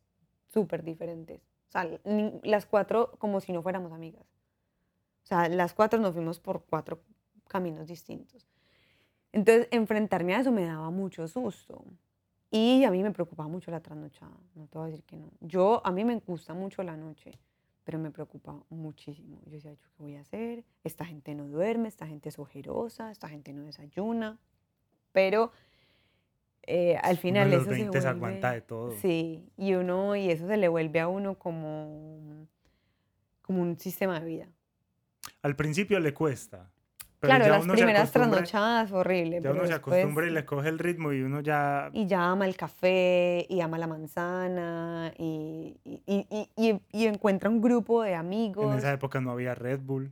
[0.48, 1.42] súper diferentes.
[1.70, 1.88] O sea,
[2.44, 4.26] las cuatro como si no fuéramos amigas.
[5.24, 7.02] O sea, las cuatro nos fuimos por cuatro
[7.48, 8.48] caminos distintos.
[9.32, 11.84] Entonces, enfrentarme a eso me daba mucho susto.
[12.52, 15.32] Y a mí me preocupaba mucho la trasnochada, no te voy a decir que no.
[15.40, 17.32] Yo, a mí me gusta mucho la noche,
[17.84, 19.40] pero me preocupa muchísimo.
[19.46, 20.64] Yo decía, ¿qué voy a hacer?
[20.84, 24.40] Esta gente no duerme, esta gente es ojerosa, esta gente no desayuna
[25.12, 25.52] pero
[26.64, 28.92] eh, al final eso se vuelve, aguanta de todo.
[28.92, 32.48] Sí, y uno y eso se le vuelve a uno como
[33.42, 34.48] como un sistema de vida.
[35.42, 36.72] Al principio le cuesta.
[37.20, 39.42] Claro, las primeras trasnochadas horrible.
[39.42, 41.90] Ya uno se acostumbra y le coge el ritmo y uno ya...
[41.94, 47.62] Y ya ama el café, y ama la manzana, y, y, y, y, encuentra un
[47.62, 48.72] grupo de amigos.
[48.72, 50.12] En esa época no había Red Bull.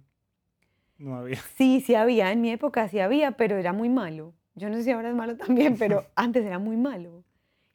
[0.97, 1.39] No había.
[1.57, 2.31] Sí, sí había.
[2.31, 4.33] En mi época sí había, pero era muy malo.
[4.55, 7.23] Yo no sé si ahora es malo también, pero antes era muy malo.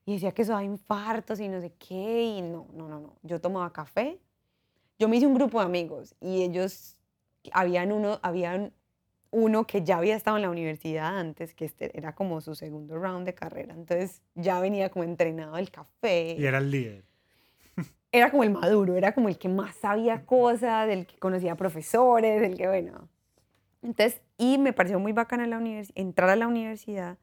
[0.05, 2.25] Y decía que eso da infartos y no sé qué.
[2.39, 3.17] Y no, no, no, no.
[3.23, 4.19] Yo tomaba café.
[4.99, 6.97] Yo me hice un grupo de amigos y ellos,
[7.53, 8.73] habían uno, habían
[9.33, 12.97] uno que ya había estado en la universidad antes, que este era como su segundo
[12.97, 13.75] round de carrera.
[13.75, 16.37] Entonces ya venía como entrenado el café.
[16.39, 17.05] Y era el líder.
[18.13, 22.43] Era como el maduro, era como el que más sabía cosas, el que conocía profesores,
[22.43, 23.09] el que, bueno,
[23.83, 25.61] entonces, y me pareció muy bacana la
[25.95, 27.19] entrar a la universidad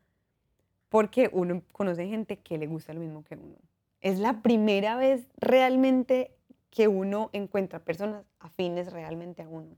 [0.90, 3.56] porque uno conoce gente que le gusta lo mismo que uno.
[4.02, 6.36] Es la primera vez realmente
[6.70, 9.78] que uno encuentra personas afines realmente a uno.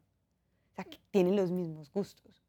[0.71, 2.43] O sea, que tienen los mismos gustos,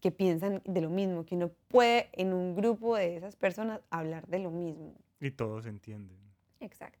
[0.00, 4.26] que piensan de lo mismo, que uno puede en un grupo de esas personas hablar
[4.26, 4.94] de lo mismo.
[5.20, 6.16] Y todos entienden.
[6.60, 6.98] Exacto.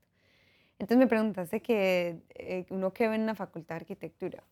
[0.78, 4.42] Entonces me preguntaste que eh, uno que ve en una facultad de arquitectura.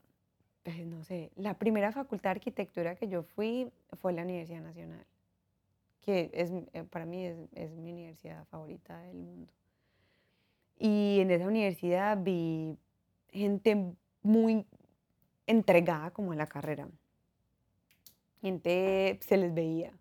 [0.63, 5.05] Pues, no sé, la primera facultad de arquitectura que yo fui fue la Universidad Nacional,
[6.01, 9.53] que es, eh, para mí es, es mi universidad favorita del mundo.
[10.79, 12.77] Y en esa universidad vi
[13.31, 14.65] gente muy
[15.47, 16.89] entregada como a la carrera.
[18.41, 19.93] Gente se les veía.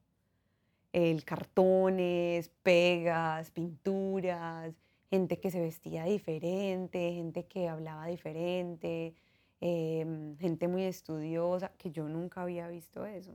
[0.94, 4.74] El cartones, pegas, pinturas,
[5.10, 9.16] gente que se vestía diferente, gente que hablaba diferente,
[9.64, 13.32] Em, gente muy estudiosa, que yo nunca había visto eso.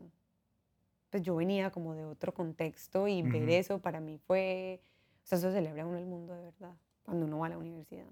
[1.09, 4.80] Pues yo venía como de otro contexto y ver eso para mí fue,
[5.22, 8.09] o sea, eso celebra uno el mundo de verdad, cuando uno va a la universidad.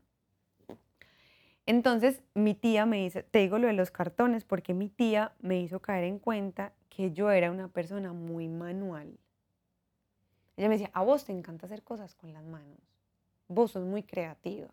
[1.66, 5.60] Entonces mi tía me dice, te digo lo de los cartones porque mi tía me
[5.60, 9.18] hizo caer en cuenta que yo era una persona muy manual.
[10.56, 12.78] Ella me decía, a vos te encanta hacer cosas con las manos,
[13.48, 14.68] vos sos muy creativa.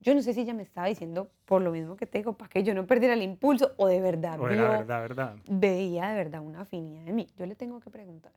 [0.00, 2.48] Yo no sé si ella me estaba diciendo por lo mismo que te digo, para
[2.48, 4.40] que yo no perdiera el impulso o de verdad.
[4.40, 5.36] O era verdad, verdad.
[5.48, 7.28] Veía de verdad una afinidad en mí.
[7.36, 8.32] Yo le tengo que preguntar.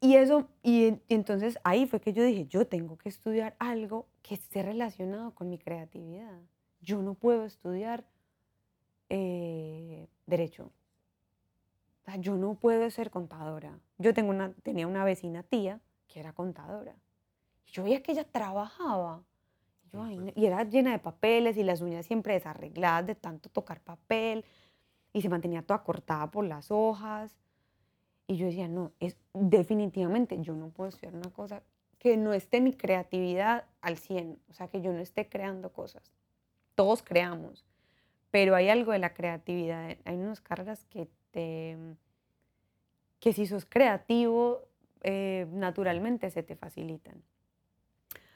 [0.00, 4.34] Y eso, y, entonces ahí fue que yo dije, yo tengo que estudiar algo que
[4.34, 6.40] esté relacionado con mi creatividad.
[6.82, 8.04] Yo no puedo estudiar
[9.08, 10.70] eh, derecho.
[12.02, 13.78] O sea, yo no puedo ser contadora.
[13.98, 15.80] Yo tenía una vecina tía
[16.12, 16.94] que era contadora
[17.66, 19.22] Yo veía que ella trabajaba.
[20.34, 24.44] Y era llena de papeles y las uñas siempre desarregladas de tanto tocar papel
[25.12, 27.36] y se mantenía toda cortada por las hojas.
[28.26, 31.62] Y yo decía, no, es definitivamente yo no puedo estudiar una cosa
[31.98, 36.10] que no esté mi creatividad al 100, o sea, que yo no esté creando cosas.
[36.74, 37.64] Todos creamos,
[38.30, 41.76] pero hay algo de la creatividad, hay unas carreras que te
[43.20, 44.62] que si sos creativo,
[45.02, 47.22] eh, naturalmente se te facilitan.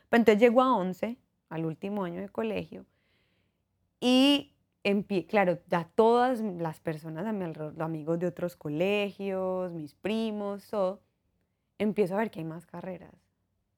[0.09, 1.17] Pero entonces llego a 11,
[1.49, 2.87] al último año de colegio,
[3.99, 4.53] y
[5.29, 11.01] claro, ya todas las personas a amigos de otros colegios, mis primos, todo,
[11.79, 13.15] empiezo a ver que hay más carreras.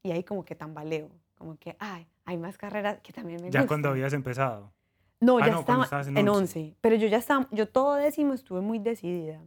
[0.02, 3.66] Y ahí como que tambaleo, como que, ay, hay más carreras que también me ¿Ya
[3.66, 4.72] cuando habías empezado?
[5.20, 6.76] No, ah, ya estaba en 11.
[6.80, 9.40] Pero yo ya estaba, yo todo décimo estuve muy decidida.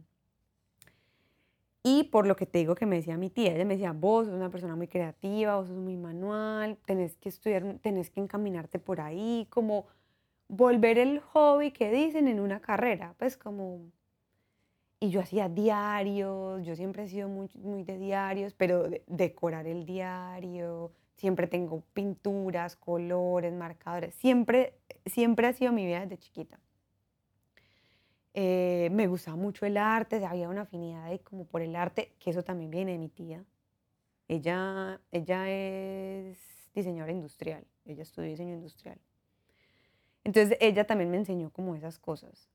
[1.84, 4.26] Y por lo que te digo que me decía mi tía, ella me decía, vos
[4.26, 8.78] sos una persona muy creativa, vos sos muy manual, tenés que estudiar, tenés que encaminarte
[8.78, 9.86] por ahí, como
[10.48, 13.80] volver el hobby que dicen en una carrera, pues como...
[15.00, 19.84] Y yo hacía diarios, yo siempre he sido muy, muy de diarios, pero decorar el
[19.84, 24.74] diario, siempre tengo pinturas, colores, marcadores, siempre,
[25.06, 26.58] siempre ha sido mi vida desde chiquita.
[28.34, 32.30] Eh, me gustaba mucho el arte, había una afinidad ahí como por el arte, que
[32.30, 33.44] eso también viene de mi tía.
[34.28, 36.38] Ella, ella es
[36.74, 38.98] diseñadora industrial, ella estudió diseño industrial.
[40.24, 42.48] Entonces ella también me enseñó como esas cosas.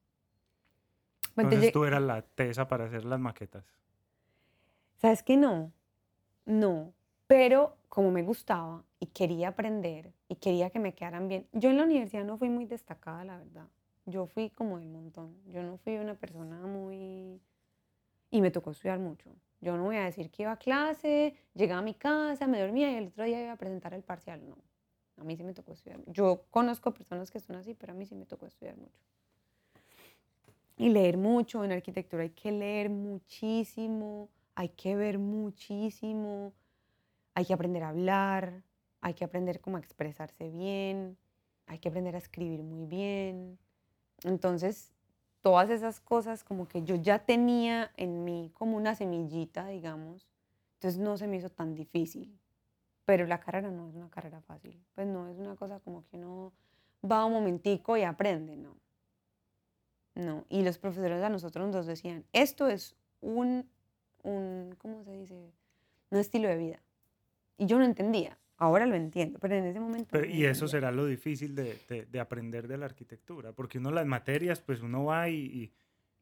[1.36, 3.64] Entonces, tú eras la tesa para hacer las maquetas.
[4.95, 5.72] ¿Sabes qué no?
[6.45, 6.93] No,
[7.28, 11.47] pero como me gustaba y quería aprender y quería que me quedaran bien.
[11.51, 13.67] Yo en la universidad no fui muy destacada, la verdad
[14.07, 15.36] yo fui como del montón.
[15.51, 17.39] Yo no fui una persona muy...
[18.32, 19.30] Y me tocó estudiar mucho.
[19.59, 22.91] Yo no voy a decir que iba a clase, llegaba a mi casa, me dormía
[22.91, 24.47] y el otro día iba a presentar el parcial.
[24.47, 24.57] No,
[25.17, 25.99] a mí sí me tocó estudiar.
[26.07, 28.99] Yo conozco personas que son así, pero a mí sí me tocó estudiar mucho.
[30.78, 31.63] Y leer mucho.
[31.63, 36.53] En arquitectura hay que leer muchísimo, hay que ver muchísimo,
[37.38, 38.63] hay que aprender a hablar,
[39.01, 41.17] hay que aprender cómo expresarse bien,
[41.67, 43.59] hay que aprender a escribir muy bien
[44.23, 44.91] entonces,
[45.41, 50.27] todas esas cosas como que yo ya tenía en mí como una semillita, digamos,
[50.75, 52.39] entonces no se me hizo tan difícil.
[53.05, 56.17] Pero la carrera no es una carrera fácil, pues no es una cosa como que
[56.17, 56.51] uno
[57.09, 58.75] va un momentico y aprende, no.
[60.15, 63.69] No, y los profesores a nosotros nos decían, esto es un,
[64.23, 65.53] un, ¿cómo se dice?
[66.09, 66.81] Un estilo de vida.
[67.58, 68.38] Y yo no entendía.
[68.58, 70.24] Ahora lo entiendo, pero en ese momento...
[70.26, 74.62] y eso será lo difícil de, de, aprender de la arquitectura, porque uno las materias,
[74.62, 75.72] pues uno va y,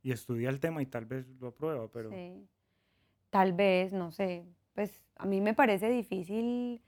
[0.03, 2.09] y, estudia el tema y tal vez lo aprueba, pero...
[2.09, 2.45] Sí,
[3.29, 6.81] tal vez, no sé, pues a mí me parece difícil,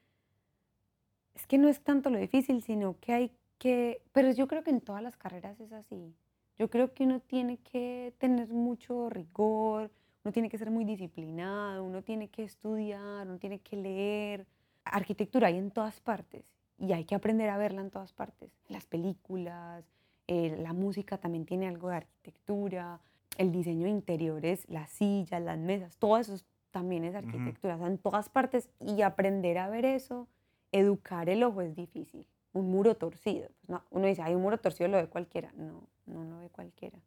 [1.33, 4.69] es que no es tanto lo difícil, sino que hay que, pero yo creo que
[4.69, 6.13] en todas las carreras es así.
[6.57, 9.91] Yo creo que uno tiene que tener mucho rigor,
[10.27, 14.45] uno tiene que ser muy disciplinado, uno tiene que estudiar, uno tiene que leer
[14.83, 16.43] arquitectura hay en todas partes
[16.77, 18.51] y hay que aprender a verla en todas partes.
[18.67, 19.85] Las películas,
[20.27, 22.99] eh, la música también tiene algo de arquitectura,
[23.37, 26.35] el diseño de interiores, las sillas, las mesas, todo eso
[26.71, 30.27] también es arquitectura, en todas partes y aprender a ver eso,
[30.73, 32.27] educar el ojo es difícil.
[32.51, 35.53] Un muro torcido, pues no, uno dice, hay un muro torcido, lo ve cualquiera.
[35.55, 36.99] No, no lo ve cualquiera.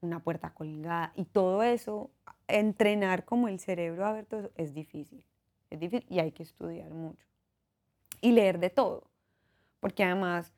[0.00, 2.10] Una puerta colgada y todo eso,
[2.48, 5.24] entrenar como el cerebro a ver todo es difícil.
[5.68, 7.26] Es difícil y hay que estudiar mucho.
[8.20, 9.04] Y leer de todo.
[9.78, 10.52] Porque además,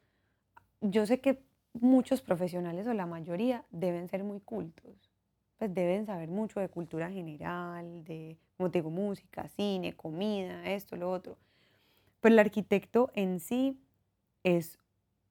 [0.80, 5.10] yo sé que muchos profesionales o la mayoría deben ser muy cultos.
[5.58, 11.10] Pues deben saber mucho de cultura general, de, como digo, música, cine, comida, esto, lo
[11.10, 11.36] otro.
[12.20, 13.80] Pero el arquitecto en sí
[14.42, 14.78] es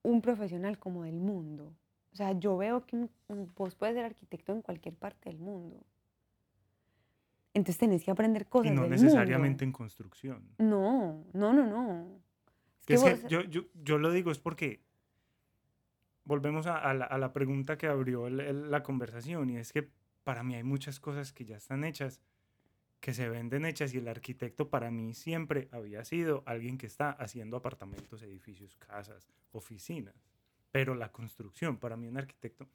[0.03, 1.74] un profesional como del mundo.
[2.12, 3.07] O sea, yo veo que
[3.55, 5.82] vos puedes ser arquitecto en cualquier parte del mundo.
[7.53, 8.72] Entonces tenés que aprender cosas.
[8.72, 10.43] Y no necesariamente en construcción.
[10.57, 12.22] No, no, no, no.
[12.88, 14.82] Es que, yo, yo, yo, lo digo es porque
[16.26, 19.89] volvemos a, la, a la, pregunta que abrió la conversación y es que
[20.24, 22.22] para mí hay muchas cosas que ya están hechas,
[22.99, 27.12] que se venden hechas y el arquitecto para mí siempre había sido alguien que está
[27.12, 30.30] haciendo apartamentos, edificios, casas, oficinas.
[30.72, 32.67] Pero la construcción, para mí un arquitecto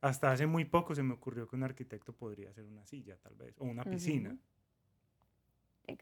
[0.00, 3.34] hasta hace muy poco se me ocurrió que un arquitecto podría hacer una silla, tal
[3.34, 4.36] vez, o una piscina.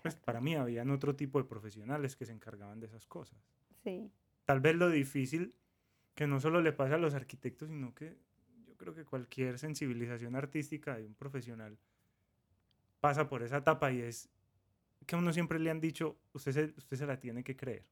[0.03, 3.39] Pues para mí habían otro tipo de profesionales que se encargaban de esas cosas.
[3.83, 4.11] Sí.
[4.45, 5.55] Tal vez lo difícil
[6.15, 8.17] que no solo le pasa a los arquitectos, sino que
[8.67, 11.79] yo creo que cualquier sensibilización artística de un profesional
[13.01, 14.29] pasa por esa etapa y es
[15.07, 17.85] que a uno siempre le han dicho, usted se, usted se la tiene que creer.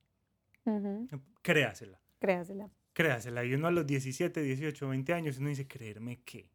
[0.64, 1.08] Ujú.
[1.42, 2.00] Créasela.
[2.18, 2.70] Créasela.
[2.96, 3.44] Créasela.
[3.44, 6.48] Y uno a los 17, 18, 20 años, uno dice, ¿creerme qué?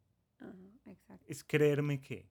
[0.85, 1.23] Exacto.
[1.27, 2.27] Es creerme qué.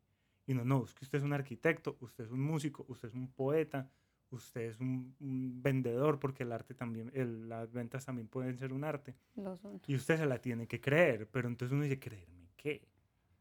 [0.49, 3.15] Y no, no, es que usted es un arquitecto, usted es un músico, usted es
[3.15, 3.89] un poeta,
[4.31, 8.73] usted es un, un vendedor, porque el arte también, el- las ventas también pueden ser
[8.73, 9.15] un arte.
[9.37, 9.81] Lo son.
[9.87, 12.83] Y usted se la tiene que creer, pero entonces uno dice, ¿creerme qué?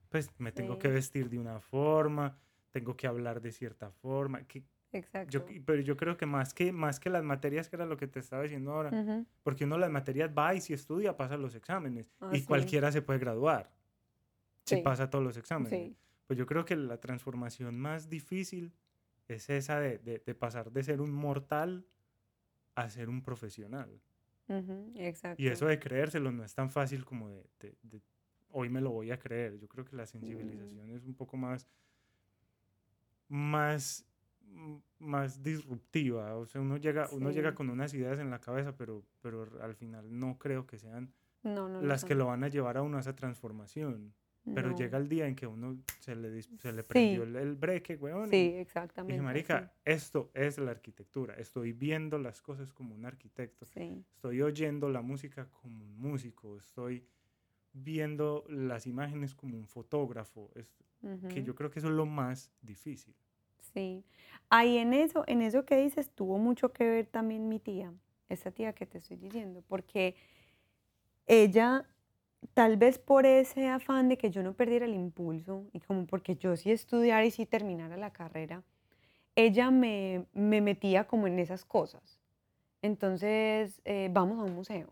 [0.09, 2.38] Pues me tengo que vestir de una forma,
[2.72, 4.43] tengo que hablar de cierta forma.
[4.43, 5.30] que Exacto.
[5.32, 8.08] yo, pero yo creo que más, que más que las materias, que era lo que
[8.08, 12.12] te estaba diciendo ahora, porque uno las materias va y si estudia pasa los exámenes
[12.20, 12.46] Ah, y sí.
[12.46, 13.72] cualquiera se puede graduar
[14.66, 14.82] si Sí.
[14.82, 15.72] pasa todos los exámenes.
[15.90, 15.96] Sí.
[16.28, 18.74] Pues yo creo que la transformación más difícil
[19.28, 21.86] es esa de, de- de pasar de ser un mortal
[22.76, 24.02] a ser un profesional.
[24.96, 25.42] Exacto.
[25.42, 27.46] Y eso de creérselo no es tan fácil como de,
[28.52, 29.60] hoy me lo voy a creer.
[29.60, 31.68] Yo creo que la sensibilización es un poco más,
[33.28, 34.18] más, mm,
[35.00, 36.36] más disruptiva.
[36.36, 37.56] O sea, uno llega, uno llega Sí.
[37.56, 41.70] con unas ideas en la cabeza, pero, pero al final no creo que sean No,
[41.70, 42.18] no, no las que son.
[42.20, 44.14] lo van a llevar a uno a esa transformación.
[44.56, 44.78] Pero No.
[44.78, 46.88] llega el día en que uno se le, se le Sí.
[46.88, 48.28] prendió el, el breque, weón.
[48.28, 49.14] y- Sí, y exactamente.
[49.14, 51.36] dije, sí, marica, esto es la arquitectura.
[51.36, 53.66] Estoy viendo las cosas como un arquitecto.
[53.66, 54.04] Sí.
[54.16, 56.58] Estoy oyendo la música como un músico.
[56.58, 57.06] Estoy
[57.74, 60.50] viendo las imágenes como un fotógrafo.
[60.56, 61.28] Es, Que ujú.
[61.45, 63.14] yo creo que eso es lo más difícil.
[63.74, 64.03] Sí.
[64.49, 67.93] Ahí en eso, en eso que dices, tuvo mucho que ver también mi tía,
[68.30, 70.16] esa tía que te estoy diciendo, porque
[71.28, 71.86] ella,
[72.53, 76.36] tal vez por ese afán de que yo no perdiera el impulso y como porque
[76.36, 78.64] yo sí estudiara y sí terminara la carrera,
[79.36, 82.20] ella me, me metía como en esas cosas.
[82.82, 84.89] Entonces, eh, vamos a un museo,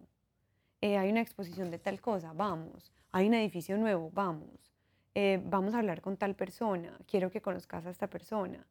[0.82, 4.77] eh, hay una exposición de tal cosa, vamos, hay un edificio nuevo, vamos,
[5.20, 8.68] eh, vamos a hablar con tal persona, quiero que conozcas a esta persona,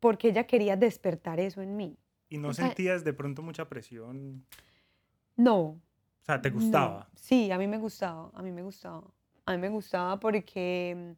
[0.00, 1.96] porque ella quería despertar eso en mí.
[2.28, 4.44] Y no O sea- sentías de pronto mucha presión.
[5.36, 5.80] No, O
[6.24, 6.56] sea, ¿te no.
[6.56, 7.08] gustaba?
[7.14, 9.04] Sí, a mí me gustaba, a mí me gustaba.
[9.46, 11.14] A mí me gustaba porque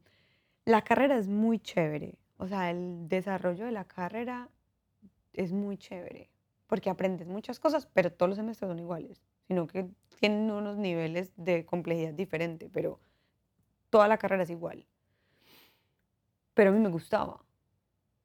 [0.67, 2.19] mm, la carrera es muy chévere.
[2.37, 4.49] O sea, el desarrollo de la carrera
[5.33, 6.29] es muy chévere.
[6.67, 9.23] Porque aprendes muchas cosas, pero todos los semestres son iguales.
[9.49, 9.89] Sino que
[10.21, 13.01] tienen unos niveles de complejidad diferente, pero
[13.93, 14.87] toda la carrera es igual.
[16.55, 17.41] Pero a mí me gustaba.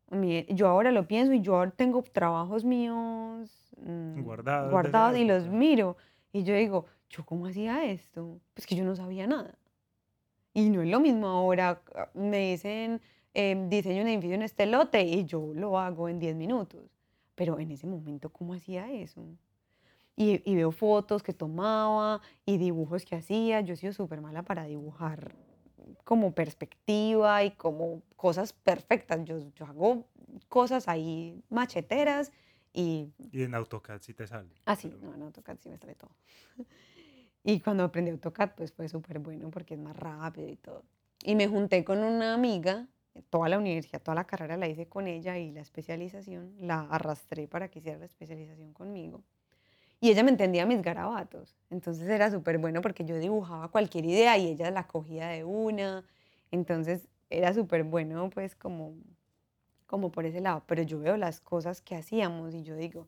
[0.10, 3.52] A mí- yo ahora lo pienso y yo ahora tengo trabajos míos
[3.86, 5.98] mm, Guardados guardados y los miro.
[6.32, 8.40] Y yo digo, ¿yo cómo hacía esto?
[8.54, 9.56] Pues que yo no sabía nada.
[10.54, 13.02] Y no es lo mismo ahora, ah, me dicen,
[13.34, 16.82] em, diseño un edificio en este lote y yo lo hago en 10 minutos.
[17.36, 19.22] Pero en ese momento, ¿cómo hacía eso?
[20.16, 23.62] Y, y veo fotos que tomaba y dibujos que hacía.
[23.62, 25.36] Yo he sido súper mala para dibujar
[26.04, 29.24] como perspectiva y como cosas perfectas.
[29.26, 30.06] Yo, yo hago
[30.50, 32.32] cosas ahí macheteras
[32.74, 34.50] y Y en AutoCAD sí te sale.
[34.66, 36.12] así, pero- no, en AutoCAD sí me sale todo.
[37.44, 40.84] Y cuando aprendí AutoCAD, pues fue súper bueno porque es más rápido y todo.
[41.24, 42.88] Y me junté con una amiga,
[43.30, 47.48] toda la universidad, toda la carrera la hice con ella y la especialización la arrastré
[47.48, 49.24] para que hiciera la especialización conmigo.
[50.00, 51.56] Y ella me entendía mis garabatos.
[51.70, 56.04] Entonces era súper bueno porque yo dibujaba cualquier idea y ella la cogía de una.
[56.52, 58.94] Entonces era súper bueno pues como,
[59.88, 60.64] como por ese lado.
[60.68, 63.08] Pero yo veo las cosas que hacíamos y yo digo,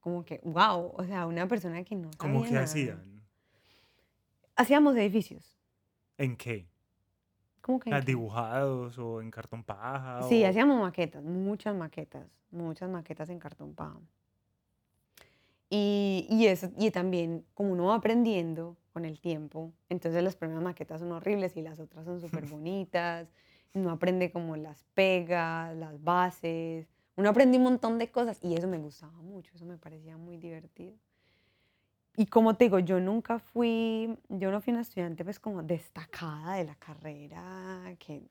[0.00, 2.64] como que, wow, o sea, una persona que no ¿Cómo que nada.
[2.64, 3.22] hacían?
[4.56, 5.56] Hacíamos edificios.
[6.18, 6.68] ¿En qué?
[7.60, 7.90] ¿Cómo que?
[7.90, 8.06] en qué?
[8.06, 10.22] ¿Dibujados o en cartón paja?
[10.28, 13.98] Sí, o- hacíamos maquetas, muchas maquetas, muchas maquetas en cartón paja.
[15.68, 20.62] Y, y eso, y también, como uno va aprendiendo con el tiempo, entonces las primeras
[20.62, 23.28] maquetas son horribles y las otras son súper bonitas.
[23.74, 26.86] Uno aprende como las pegas, las bases.
[27.16, 30.36] Uno aprende un montón de cosas y eso me gustaba mucho, eso me parecía muy
[30.36, 30.94] divertido.
[32.16, 36.54] Y como te digo, yo nunca fui, yo no fui una estudiante pues como destacada
[36.54, 38.22] de la carrera, que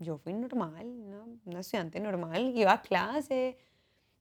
[0.00, 1.28] yo fui normal, ¿no?
[1.44, 3.56] una estudiante normal, iba a clase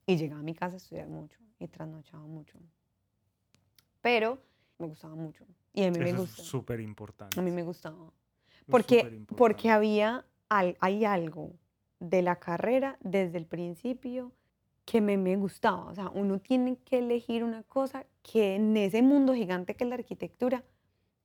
[0.05, 2.57] y llegaba a mi casa a estudiar mucho y trasnochaba mucho.
[4.01, 4.41] Pero
[4.79, 6.41] me gustaba mucho y a mí me Eso gusta.
[6.41, 7.39] es súper importante.
[7.39, 8.11] A mí me gustaba.
[8.69, 11.53] Porque, porque había, al- hay algo
[11.99, 14.31] de la carrera desde el principio
[14.85, 15.85] que me, me gustaba.
[15.85, 19.89] O sea, uno tiene que elegir una cosa que en ese mundo gigante que es
[19.89, 20.63] la arquitectura,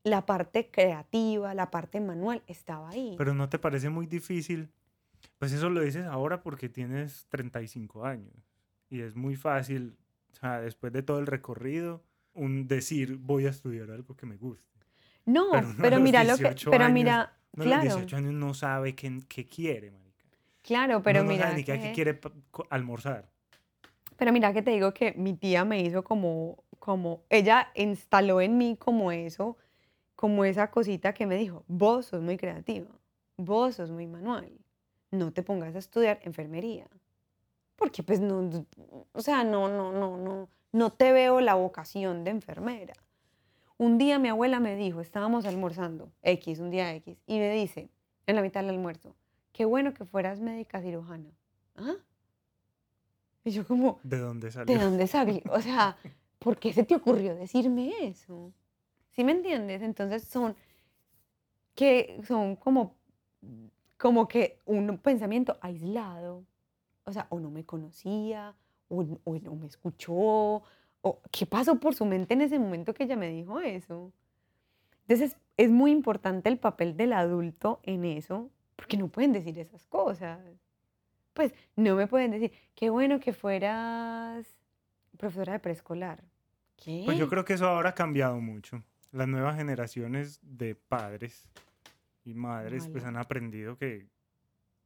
[0.03, 3.15] la parte creativa, la parte manual estaba ahí.
[3.19, 4.71] Pero ¿no te parece muy difícil?
[5.39, 8.35] Pues eso lo dices ahora porque tienes 35 años.
[8.89, 9.97] Y es muy fácil,
[10.37, 12.03] o sea, después de todo el recorrido,
[12.35, 14.65] un decir voy a estudiar algo que me guste.
[15.25, 17.81] no, pero mira lo que, 18 pero años, mira, No, claro.
[17.81, 20.25] a los 18 años no sabe qué, qué quiere, marica.
[20.63, 22.21] Claro, pero no mira sabe ni qué, que, quiere
[22.69, 23.31] almorzar.
[24.17, 28.59] pero mira que te digo que mi tía me hizo como, como, ella instaló en
[28.59, 29.57] mí como eso,
[30.17, 32.89] como esa cosita que me dijo, vos sos muy creativa,
[33.39, 34.51] vos sos muy manual,
[35.11, 36.87] no te pongas a estudiar enfermería,
[37.77, 38.67] porque pues no,
[39.13, 42.95] o sea, no, no, no, no, no te veo la vocación de enfermera.
[43.79, 47.91] Un día mi abuela me dijo, estábamos almorzando, X, un día X, y me dice,
[48.27, 49.15] en la mitad del almuerzo,
[49.53, 51.31] qué bueno que fueras médica cirujana.
[51.77, 51.95] ¿Ah?
[53.45, 54.79] Y yo como, ¿De dónde ¿de salió?
[54.79, 55.41] dónde salió?
[55.51, 55.97] O sea,
[56.39, 58.53] ¿por qué se te ocurrió decirme eso?
[59.11, 59.83] ¿Sí me entiendes?
[59.83, 60.57] Entonces son
[61.75, 62.97] que son como,
[63.99, 66.45] como que un pensamiento aislado.
[67.07, 68.55] O sea, o no me conocía,
[68.89, 70.63] o, o no me escuchó,
[71.01, 74.13] o qué pasó por su mente en ese momento que ella me dijo eso.
[75.03, 79.87] Entonces es muy importante el papel del adulto en eso, porque no pueden decir esas
[79.87, 80.41] cosas.
[81.33, 84.47] Pues no me pueden decir, qué bueno que fueras
[85.17, 86.25] profesora de preescolar.
[86.77, 87.03] ¿Qué?
[87.05, 88.83] Pues yo creo que eso ahora ha cambiado mucho.
[89.13, 91.49] Las nuevas generaciones de padres
[92.25, 94.09] y madres pues han aprendido que,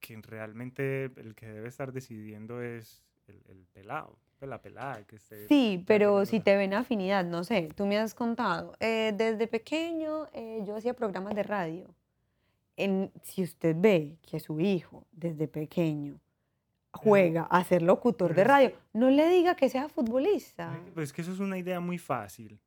[0.00, 5.16] que realmente el que debe estar decidiendo es el, el pelado, pues, la pelada que
[5.16, 9.46] esté Sí, pero si te ven afinidad, no sé, tú me has contado, eh, desde
[9.46, 11.94] pequeño eh, yo hacía programas de radio.
[12.76, 16.18] En, si usted ve que su hijo desde pequeño
[16.92, 20.80] juega a ser locutor de radio, no le diga que sea futbolista.
[20.94, 22.58] Pues que eso es una idea muy fácil,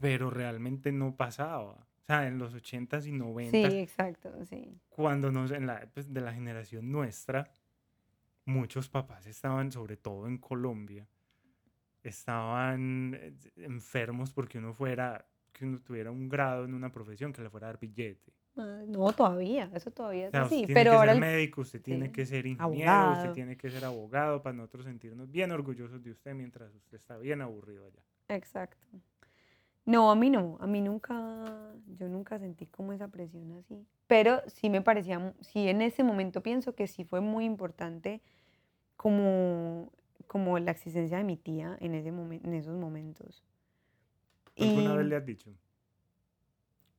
[0.00, 1.86] pero realmente no pasaba.
[2.02, 4.80] O sea, en los 80s y Sí, 90s, exacto, sí.
[4.88, 7.50] cuando nos, en la, pues, de la generación nuestra,
[8.46, 11.08] muchos papás estaban, sobre todo en Colombia,
[12.02, 17.42] estaban eh, enfermos porque uno fuera, que uno tuviera un grado en una profesión que
[17.42, 18.34] le fuera a dar billete.
[18.56, 21.12] Ah, No, todavía, eso todavía O es sea, usted así, tiene pero que ahora ser
[21.12, 23.32] el- médico, usted tiene sí, que ser ingeniero, usted abogado.
[23.32, 27.40] tiene que ser abogado para nosotros sentirnos bien orgullosos de usted mientras usted está bien
[27.40, 28.02] aburrido allá.
[28.28, 29.00] Exacto.
[29.84, 33.84] No, a mí no, a mí nunca, yo nunca sentí como esa presión así.
[34.06, 38.20] Pero sí me parecía, sí en ese momento pienso que sí fue muy importante
[38.96, 39.90] como,
[40.28, 43.42] como la existencia de mi tía en, ese momen- en esos momentos.
[44.54, 45.50] ¿Tú alguna vez Y le has dicho?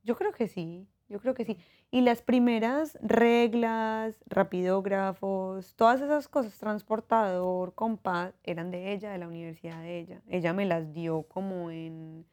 [0.03, 1.57] yo creo que sí, yo creo que sí.
[1.91, 9.27] Y las primeras reglas, rapidógrafos, todas esas cosas, transportador, compás, eran de ella, de la
[9.27, 10.21] universidad de ella.
[10.27, 12.25] Ella me las dio como en,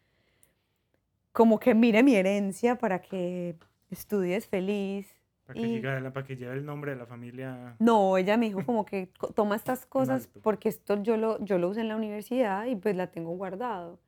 [1.32, 3.56] como que mire mi herencia para que
[3.90, 5.06] estudies feliz.
[5.46, 7.76] Para que, Y llegue- para que lleve el nombre de la familia.
[7.78, 11.68] no, ella me dijo como que toma estas cosas porque esto yo lo, yo lo
[11.68, 13.98] usé en la universidad y pues la tengo guardado.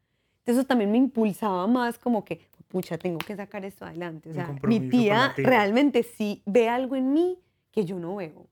[0.40, 4.30] Entonces eso también me impulsaba más como que, pucha, tengo que sacar esto adelante.
[4.30, 5.32] O sea, mi tía.
[5.36, 7.38] realmente sí ve algo en mí
[7.70, 8.48] que yo no veo.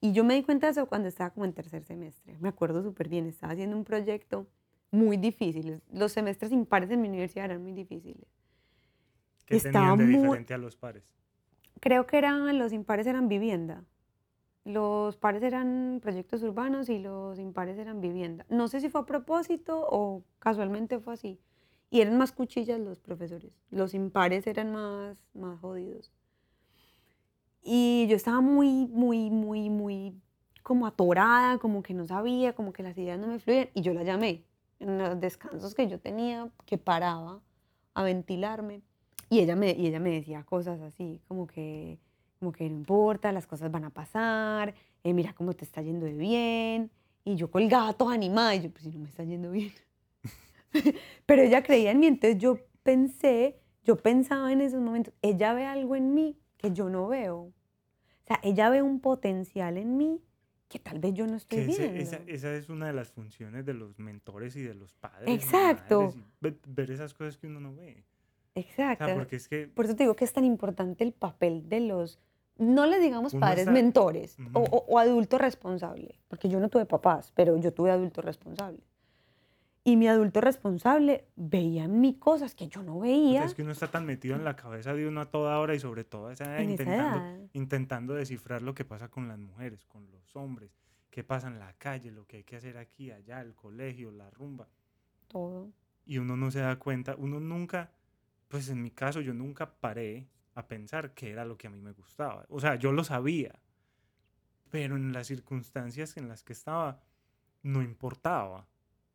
[0.00, 2.36] Y yo me di cuenta de eso cuando estaba como en tercer semestre.
[2.38, 4.46] Me acuerdo súper bien, estaba haciendo un proyecto
[4.90, 5.80] muy difícil.
[5.92, 8.26] Los semestres impares en mi universidad eran muy difíciles.
[9.46, 11.04] que estaba tenían de muy- diferente a los pares?
[11.80, 13.84] Creo que eran, los impares eran vivienda.
[14.64, 18.44] Los pares eran proyectos urbanos y los impares eran vivienda.
[18.50, 21.40] No sé si fue a propósito o casualmente fue así.
[21.90, 23.50] Y eran más cuchillas los profesores.
[23.70, 26.12] Los impares eran más, más jodidos.
[27.62, 30.14] Y yo estaba muy, muy, muy, muy
[30.62, 33.68] como atorada, como que no sabía, como que las ideas no me fluían.
[33.72, 34.44] Y yo la llamé
[34.80, 37.40] en los descansos que yo tenía, que paraba
[37.94, 38.82] a ventilarme.
[39.30, 41.98] Y ella me, y ella me decía cosas así, como que,
[42.38, 44.74] como que no importa, las cosas van a pasar,
[45.04, 46.90] eh, mira cómo te está yendo de bien.
[47.24, 49.72] Y yo colgaba toda animada, y yo, pues si no me está yendo bien.
[51.26, 55.66] Pero ella creía en mí, entonces yo pensé, yo pensaba en esos momentos, ella ve
[55.66, 57.36] algo en mí que yo no veo.
[57.36, 57.52] O
[58.26, 60.22] sea, ella ve un potencial en mí
[60.68, 62.00] que tal vez yo no estoy ese- viendo.
[62.00, 65.28] esa, esa es una de las funciones de los mentores y de los padres.
[65.42, 66.14] Exacto.
[66.42, 68.04] y ver esas cosas que uno no ve.
[68.54, 69.04] O Exacto.
[69.06, 71.80] sea, porque es que Por eso te digo que es tan importante el papel de
[71.80, 72.18] los,
[72.58, 76.84] no les digamos padres, está- mentores o, o, o adulto responsable, porque yo no tuve
[76.84, 78.80] papás, pero yo tuve adulto responsable.
[79.88, 83.72] Y mi adulto responsable veía en mí cosas que yo no veía es que uno
[83.72, 86.60] está tan metido en la cabeza de uno a toda hora y sobre todo esa
[86.60, 90.76] en esa intentando, intentando descifrar lo que pasa con las mujeres, con los hombres,
[91.08, 94.28] qué pasa en la calle, lo que hay que hacer aquí, allá, el colegio, la
[94.28, 94.68] rumba.
[95.26, 95.70] Todo.
[96.04, 97.90] y uno no se da cuenta, uno nunca,
[98.48, 101.80] pues en mi caso yo nunca paré a pensar qué era lo que a mí
[101.80, 102.44] me gustaba.
[102.50, 103.58] O sea, yo lo sabía,
[104.70, 107.00] pero en las circunstancias en las que estaba
[107.62, 108.66] no importaba.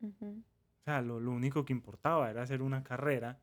[0.02, 0.44] Ujú.
[0.84, 3.40] O sea, lo, lo único que importaba era hacer una carrera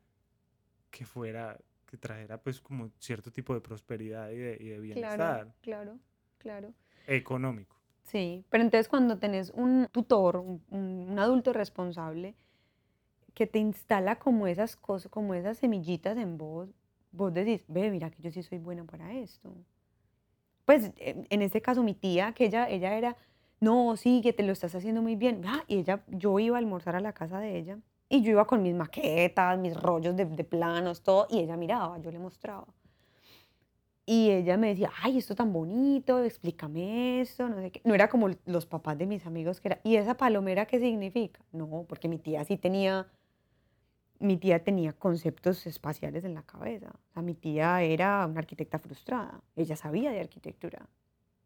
[0.91, 4.81] que fuera, que trajera pues como cierto tipo de prosperidad y de, y de Claro,
[4.81, 5.55] bienestar.
[5.61, 5.99] claro,
[6.37, 6.73] claro.
[7.07, 7.75] económico.
[8.03, 12.35] Sí, pero entonces cuando tenés un tutor, un, un adulto responsable,
[13.33, 16.69] que te instala como esas cosas, como esas semillitas en vos,
[17.11, 19.55] vos decís, ve, mira que yo sí soy buena para esto.
[20.65, 23.17] Pues en este caso mi tía, que ella, ella era,
[23.61, 25.43] no, sí, que te lo estás haciendo muy bien.
[25.45, 27.77] Ah, y ella, yo iba a almorzar a la casa de ella
[28.09, 32.11] y yo iba con mis maquetas, mis rollos de, planos, todo, y ella miraba, yo
[32.11, 32.67] le mostraba.
[34.05, 37.57] Y ella me decía, ay, esto tan bonito, explícame eso, no.
[37.83, 41.39] No era como los papás de mis amigos que era, ¿y esa palomera qué significa?
[41.51, 43.07] No, porque mi tía sí tenía,
[44.19, 46.89] mi tía tenía conceptos espaciales en la cabeza.
[47.11, 50.89] O sea, mi tía era una arquitecta frustrada, ella sabía de arquitectura.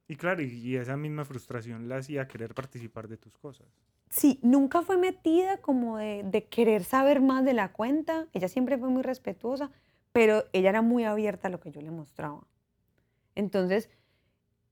[0.07, 3.67] Y claro, y esa misma frustración la hacía querer participar de tus cosas.
[4.09, 8.77] Sí, nunca fue metida como de, de querer saber más de la cuenta, ella siempre
[8.77, 9.71] fue muy respetuosa,
[10.11, 12.45] pero ella era muy abierta a lo que yo le mostraba.
[13.33, 13.89] Entonces,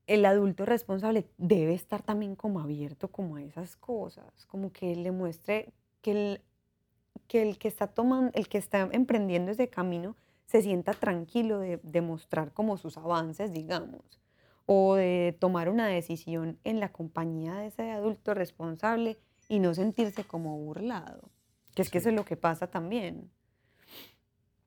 [0.06, 5.10] el adulto responsable debe estar también como abierto como a esas cosas, como que le
[5.10, 10.16] muestre que el que, está tomando, el que está emprendiendo ese camino
[10.46, 14.20] se sienta tranquilo de, de mostrar como sus avances, digamos,
[14.66, 20.24] o de tomar una decisión en la compañía de ese adulto responsable y no sentirse
[20.24, 21.30] como burlado,
[21.74, 23.30] que es que eso es lo que pasa también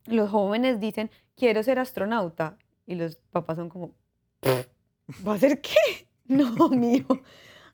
[0.07, 3.95] los jóvenes dicen, quiero ser astronauta, y los papás son como,
[5.27, 5.71] ¿va a ser qué?
[6.27, 7.05] No, mío,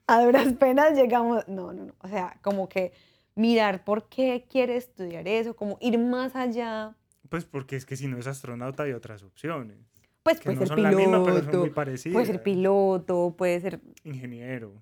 [0.06, 2.94] a duras penas llegamos, no, no, no, o sea, como que
[3.34, 6.96] mirar por qué quiere estudiar eso, como ir más allá.
[7.30, 9.80] Pues porque es que si no es astronauta hay otras opciones.
[10.24, 12.14] Pues que puede no ser son la piloto, misma, pero son muy parecidas.
[12.14, 14.82] puede ser piloto, puede ser Ingeniero,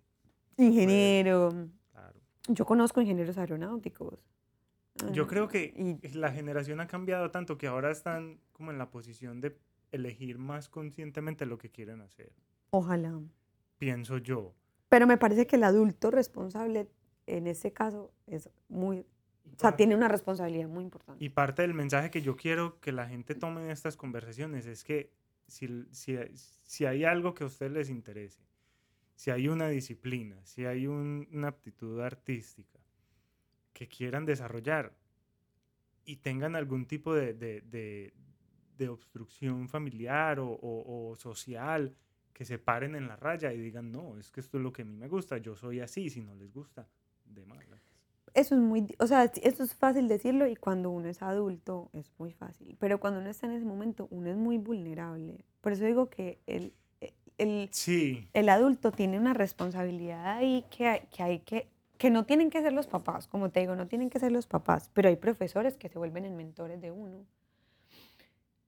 [0.58, 1.50] ingeniero.
[1.92, 2.20] claro.
[2.48, 4.20] Yo conozco ingenieros aeronáuticos.
[5.14, 5.74] Yo Ah, creo que
[6.04, 9.58] y- la generación ha cambiado tanto que ahora están como en la posición de
[9.92, 12.32] elegir más conscientemente lo que quieren hacer.
[12.70, 13.20] Ojalá.
[13.80, 14.54] Pienso yo.
[14.90, 16.88] Pero me parece que el adulto responsable
[17.26, 19.06] en ese caso es muy, o
[19.60, 21.24] sea, tiene una responsabilidad muy importante.
[21.24, 24.84] Y parte del mensaje que yo quiero que la gente tome en estas conversaciones es
[24.84, 25.10] que
[25.52, 26.18] si, si,
[26.64, 28.42] si hay algo que a ustedes les interese,
[29.16, 32.80] si hay una disciplina, si hay un- una aptitud artística
[33.74, 34.96] que quieran desarrollar
[36.06, 38.14] y tengan algún tipo de, de- de-
[38.90, 41.96] obstrucción familiar o, o- o social,
[42.34, 44.82] que se paren en la raya y digan, no, es que esto es lo que
[44.82, 46.90] a mí me gusta, yo soy así, si no les gusta,
[47.26, 47.91] de malas.
[48.34, 52.12] Eso es muy, o sea, eso es fácil decirlo y cuando uno es adulto es
[52.18, 55.44] muy fácil, pero cuando uno está en ese momento uno es muy vulnerable.
[55.60, 61.08] Por eso digo que el, e- el, Sí, el adulto tiene una responsabilidad ahí que
[61.12, 61.68] que hay que,
[61.98, 64.48] que no tienen que ser los papás, como te digo, no tienen que ser los
[64.48, 67.26] papás, pero hay profesores que se vuelven en mentores de uno.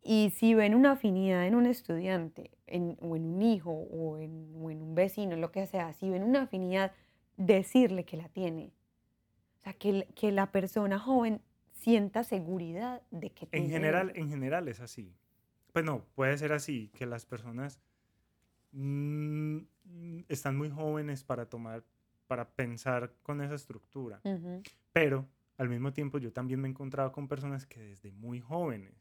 [0.01, 4.53] Y si ven una afinidad en un estudiante, en- o en un hijo, o en,
[4.61, 6.91] o en un vecino, lo que sea, si ven una afinidad,
[7.37, 8.71] decirle que la tiene.
[9.63, 11.41] O sea, que, que la persona joven
[11.71, 15.15] sienta seguridad de que En general, en general es así.
[15.71, 17.79] Pues no, puede ser así, que las personas
[18.73, 19.59] mm,
[20.27, 21.85] están muy jóvenes para tomar,
[22.27, 24.21] para pensar con esa estructura.
[24.91, 28.93] Pero al mismo tiempo yo también me he encontrado con personas que desde muy jóvenes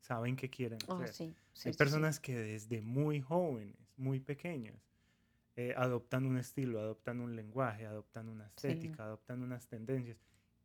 [0.00, 1.08] saben qué quieren Ah, hacer.
[1.14, 1.78] sí, sí, Hay sí.
[1.78, 4.80] personas que desde muy jóvenes, muy pequeñas,
[5.56, 8.68] eh, adoptan un estilo, adoptan un lenguaje, adoptan una Sí.
[8.68, 10.18] estética, adoptan unas tendencias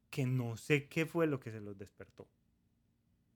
[0.10, 2.28] que no sé qué fue lo que se los despertó.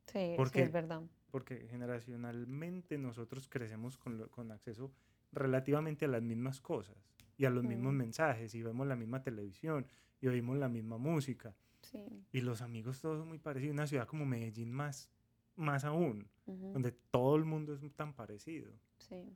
[0.07, 1.01] Sí, sí, porque- es verdad.
[1.31, 4.91] porque generacionalmente nosotros crecemos con, lo- con acceso
[5.31, 6.95] relativamente a las mismas cosas
[7.37, 7.97] y a los mismos Mm.
[7.97, 9.85] mensajes y vemos la misma televisión
[10.21, 12.05] y oímos la misma música Sí.
[12.31, 15.09] y los amigos todos son muy parecidos, una ciudad como Medellín más,
[15.57, 19.35] más aún, ujú, donde todo el mundo es tan parecido Sí,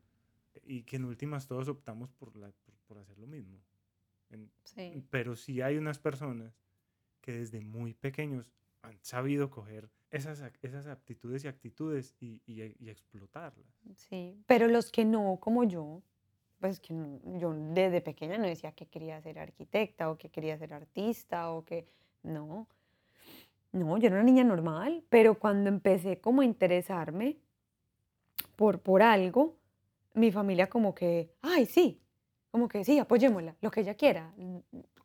[0.64, 3.60] y que en últimas todos optamos por, la, por, por hacer lo mismo.
[4.30, 5.04] En- sí.
[5.10, 6.54] pero sí hay unas personas
[7.22, 8.52] que desde muy pequeños
[8.82, 13.68] han sabido coger esas, esas aptitudes y actitudes y, y- y explotarlas.
[13.96, 16.02] Sí, pero los que no, como yo,
[16.60, 20.58] pues que no- yo desde pequeña no decía que quería ser arquitecta o que quería
[20.58, 21.88] ser artista o que
[22.24, 22.68] no.
[23.72, 27.38] No, yo era una niña normal, pero cuando empecé como a interesarme
[28.56, 29.59] por, por algo,
[30.14, 32.02] mi familia como que, ay, sí,
[32.52, 34.34] como que sí, apoyémosla, lo que ella quiera,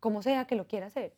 [0.01, 1.15] como sea que lo quiera hacer.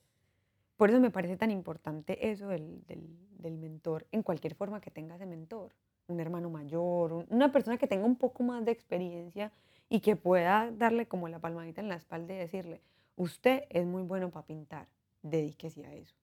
[0.77, 5.15] Por eso me parece tan importante eso del, del, mentor, en cualquier forma que tenga
[5.17, 5.73] ese mentor.
[6.09, 9.53] Un hermano mayor, un- una persona que tenga un poco más de experiencia
[9.89, 12.81] y que pueda darle como la palmadita en la espalda y decirle,
[13.17, 14.89] usted es muy bueno para pintar,
[15.23, 16.15] dedíquese a eso.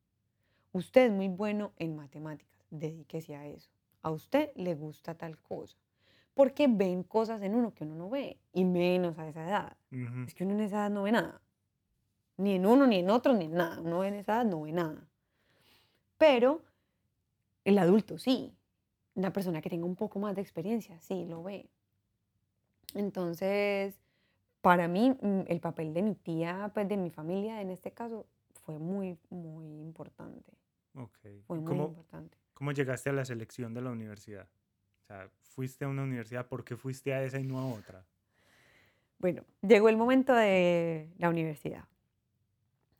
[0.73, 3.69] Usted es muy bueno en matemáticas, dedíquese a eso.
[4.01, 5.77] A usted le gusta tal cosa.
[6.33, 9.77] Porque ven cosas en uno que uno no ve, y menos a esa edad.
[10.25, 11.41] Es que uno en esa edad no ve nada.
[12.37, 13.79] Ni en uno, ni en otro, ni en nada.
[13.79, 15.07] Uno en esa edad no ve nada.
[16.17, 16.61] Pero
[17.63, 18.55] el adulto sí.
[19.15, 21.69] Una persona que tenga un poco más de experiencia, sí, lo ve.
[22.95, 23.95] Entonces,
[24.61, 28.25] para mí, mm, el papel de mi tía, pues de mi familia en este caso,
[28.63, 30.51] fue muy, muy importante.
[30.95, 31.17] Ok.
[31.45, 32.37] Fue ¿Y muy cómo, importante.
[32.53, 34.47] cómo llegaste a la selección de la universidad?
[35.03, 38.05] O sea, fuiste a una universidad, ¿por qué fuiste a esa y no a otra?
[39.19, 41.85] Bueno, llegó el momento de la universidad.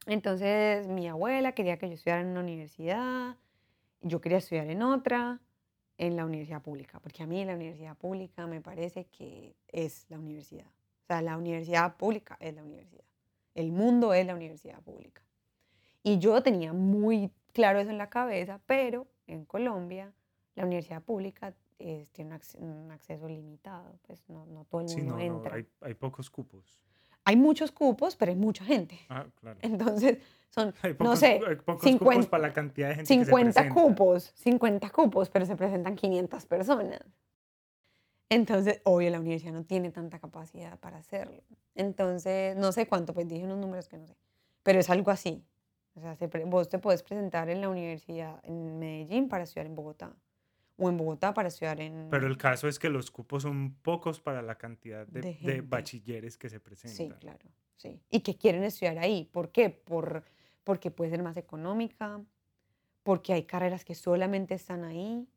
[0.06, 3.38] Entonces, mi abuela quería que yo estudiara en una universidad,
[4.02, 5.40] yo quería estudiar en otra,
[5.98, 10.20] en la universidad pública, porque a mí la universidad pública me parece que es la
[10.20, 10.66] universidad.
[10.66, 13.04] O sea, la universidad pública es la universidad.
[13.56, 15.22] El mundo es la universidad pública.
[16.02, 20.12] Y yo tenía muy claro eso en la cabeza, pero en Colombia
[20.56, 24.98] la universidad pública eh, tiene un, un acceso limitado, pues no, no todo el Sí,
[24.98, 25.56] mundo no, no, entra.
[25.56, 26.80] hay, hay pocos cupos.
[27.26, 29.00] Hay muchos cupos, pero hay mucha gente.
[29.10, 29.58] Ah, claro.
[29.62, 30.18] Entonces,
[30.50, 33.20] son, Hay no pocos, sé, hay pocos 50 cupos para la cantidad de gente que
[33.20, 37.00] se 50 cupos, 50 cupos, pero se presentan 500 personas.
[38.30, 41.44] Entonces, obvio, la universidad no tiene tanta capacidad para hacerlo.
[41.76, 44.16] Entonces, no sé cuánto, pues dije unos números que no sé,
[44.64, 45.46] pero es algo así.
[45.96, 49.76] O sea, se vos te puedes presentar en la universidad en Medellín para estudiar en
[49.76, 50.16] Bogotá,
[50.78, 52.08] o en Bogotá para estudiar en...
[52.10, 55.62] Pero el caso es que los cupos son pocos para la cantidad de, De de
[55.62, 57.20] bachilleres que se Sí, presentan.
[57.20, 57.46] claro,
[57.78, 58.02] sí.
[58.10, 59.30] Y que quieren estudiar ahí.
[59.32, 59.70] ¿Por qué?
[59.70, 60.24] Por,
[60.64, 62.22] porque puede ser más económica,
[63.04, 65.28] porque hay carreras que solamente están ahí,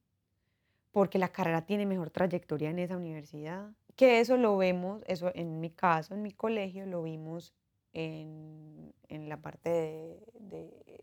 [0.93, 3.71] porque la carrera tiene mejor trayectoria en esa universidad.
[3.97, 7.53] Que eso lo vemos, eso en mi caso, en mi colegio, lo vimos
[7.93, 11.03] en, en la parte de, de-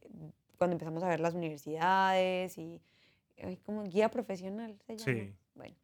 [0.58, 2.82] cuando empezamos a ver las universidades y
[3.64, 5.12] como guía profesional se llama.
[5.22, 5.34] Sí.
[5.56, 5.76] Bueno,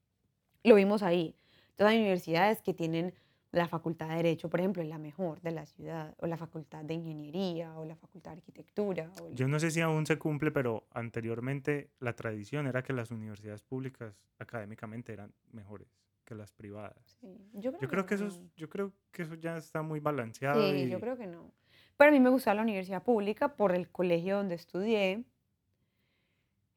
[0.63, 1.35] lo vimos ahí.
[1.71, 3.13] Entonces hay universidades que tienen
[3.51, 6.83] la facultad de Derecho, por ejemplo, es la mejor de la ciudad, o la facultad
[6.85, 9.11] de Ingeniería, o la facultad de Arquitectura.
[9.21, 12.93] o el- Yo no sé si aún se cumple, pero anteriormente la tradición era que
[12.93, 15.87] las universidades públicas académicamente eran mejores
[16.25, 17.17] que las privadas.
[17.19, 18.29] Sí, yo creo, Yo creo que eso, no.
[18.29, 20.61] es- yo creo que eso ya está muy balanceado.
[20.71, 21.51] Sí, yo y- creo que no.
[21.97, 25.23] Pero a mí me gustaba la universidad pública por el colegio donde estudié.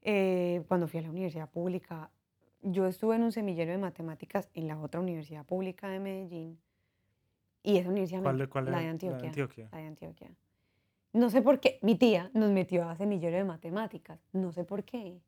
[0.03, 2.11] Eh, cuando fui a la universidad pública,
[2.63, 6.59] yo estuve en un semillero de matemáticas en la otra universidad pública de Medellín.
[7.63, 9.69] Y esa universidad, ¿Cuál, cuál la de La de Antioquia.
[9.73, 10.31] La de Antioquia.
[11.13, 14.19] No sé por qué, mi tía nos metió a semillero de matemáticas.
[14.33, 15.21] No sé por qué.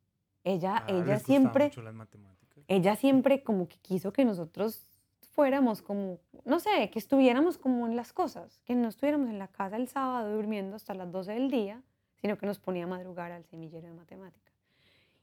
[0.43, 2.63] Ella, Ah, ella siempre, mucho las matemáticas.
[2.67, 4.89] ella siempre como que quiso que nosotros
[5.31, 9.47] fuéramos como, no sé, que estuviéramos como en las cosas, que no estuviéramos en la
[9.47, 11.81] casa el sábado durmiendo hasta las 12 del día,
[12.15, 14.54] sino que nos ponía a madrugar al semillero de matemáticas.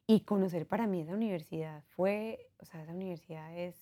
[0.07, 3.77] Y conocer para mí esa universidad fue, o sea, esa universidad es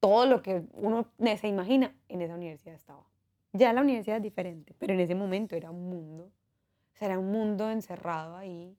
[0.00, 1.06] todo lo que uno
[1.40, 3.04] se imagina, en esa universidad estaba.
[3.52, 6.24] Ya la universidad es diferente, pero en ese momento era un mundo,
[6.94, 8.76] o sea, era un mundo encerrado ahí.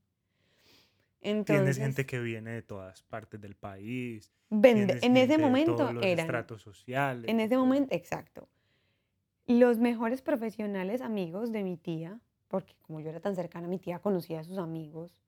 [1.21, 4.33] Entonces, Tienes gente que viene de todas partes del país.
[4.49, 7.29] vende- en ese momento eran estratos sociales.
[7.31, 8.49] en ese momento, exacto.
[9.45, 12.19] Los mejores profesionales amigos de mi tía,
[12.49, 15.22] porque como yo era tan cercana a mi tía, conocía a sus amigos,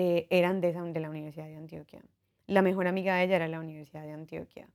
[0.00, 2.00] eh, eran de, la Universidad de Antioquia.
[2.46, 4.68] La mejor amiga de ella era la Universidad de Antioquia.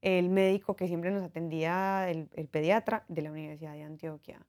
[0.00, 4.46] El médico que siempre nos atendía, el, el pediatra, de la Universidad de Antioquia.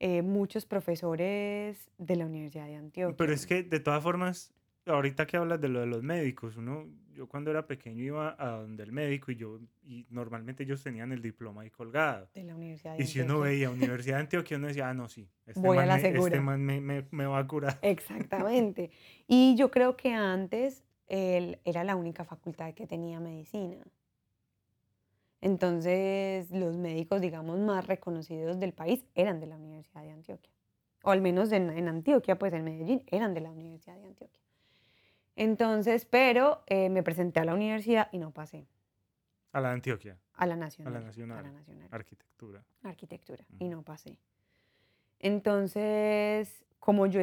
[0.00, 3.16] Eh, muchos profesores de la Universidad de Antioquia.
[3.16, 4.52] Pero es que de todas formas,
[4.86, 6.88] ahorita que hablas de lo de los médicos, uno,
[7.20, 11.12] yo cuando era pequeño iba a donde el médico y yo, y normalmente ellos tenían
[11.12, 12.30] el diploma ahí colgado.
[12.34, 15.06] De la Universidad de Y si uno veía Universidad de Antioquia, uno decía, ah, no,
[15.06, 16.40] sí, este Voy a la me, este segura".
[16.40, 17.78] man me, me- me va a curar.
[17.82, 18.90] Exactamente.
[19.26, 23.84] Y yo creo que antes él era la única facultad que tenía medicina.
[25.42, 30.52] Entonces, los médicos, digamos, más reconocidos del país eran de la Universidad de Antioquia.
[31.02, 34.40] O al menos en, en Antioquia, pues en Medellín, eran de la Universidad de Antioquia.
[35.40, 38.66] Entonces, pero eh, me presenté a la universidad y no pasé.
[39.52, 40.94] A la de Antioquia, A la nacional.
[40.94, 41.42] A nacional.
[41.42, 42.62] la nacional arquitectura.
[42.82, 44.18] arquitectura y no pasé.
[45.18, 47.22] Entonces, como yo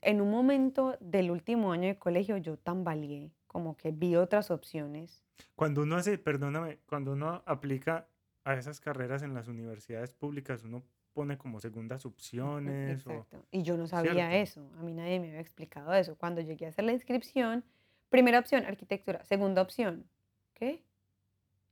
[0.00, 5.22] en un momento del último año de colegio, yo tambaleé, como que vi otras opciones.
[5.54, 8.08] Cuando uno hace, perdóname, cuando uno aplica
[8.44, 10.84] a esas carreras en las universidades públicas, uno
[11.18, 13.10] pone como segundas opciones o...
[13.10, 13.44] Exacto.
[13.50, 14.36] Y yo no sabía ¿cierto?
[14.36, 16.14] eso, a mí nadie me había explicado eso.
[16.14, 17.64] Cuando llegué a hacer la inscripción,
[18.08, 20.06] primera opción, arquitectura, segunda opción,
[20.54, 20.84] ¿qué?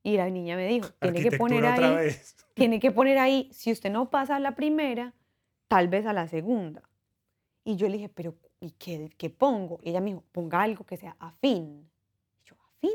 [0.02, 2.36] Y la niña me dijo, tiene que poner ahí vez.
[2.54, 5.14] tiene que poner ahí, si usted no pasa a la primera,
[5.68, 6.82] tal vez a la segunda.
[7.62, 9.78] Y yo le dije, pero ¿y qué, qué pongo?
[9.80, 11.88] Y ella me dijo, ponga algo que sea afín.
[12.42, 12.90] Y yo, ¿afín?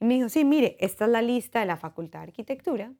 [0.00, 2.92] Y me dijo, sí, mire, esta es la lista de la Facultad de Arquitectura.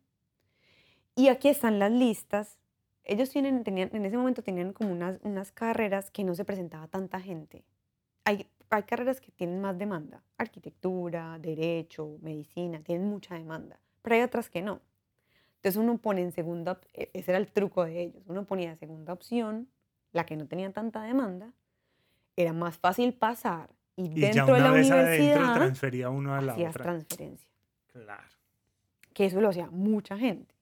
[1.16, 2.60] Y aquí están las listas.
[3.08, 6.86] Ellos tienen, tenían, en ese momento tenían como unas, unas carreras que no se presentaba
[6.86, 7.64] tanta gente.
[8.24, 10.22] Hay, hay carreras que tienen más demanda.
[10.36, 13.80] Arquitectura, derecho, medicina, tienen mucha demanda.
[14.02, 14.80] Pero hay otras que no.
[15.56, 19.12] Entonces uno pone en segunda, e- ese era el truco de ellos, uno ponía segunda
[19.14, 19.68] opción,
[20.12, 21.52] la que no tenía tanta demanda,
[22.36, 26.34] era más fácil pasar y, Y ya dentro de la vez adentro universidad transfería uno
[26.34, 26.84] a la hacías otra.
[26.84, 27.48] transferencia,
[27.90, 28.22] Claro.
[29.14, 30.54] que eso lo hacía mucha gente.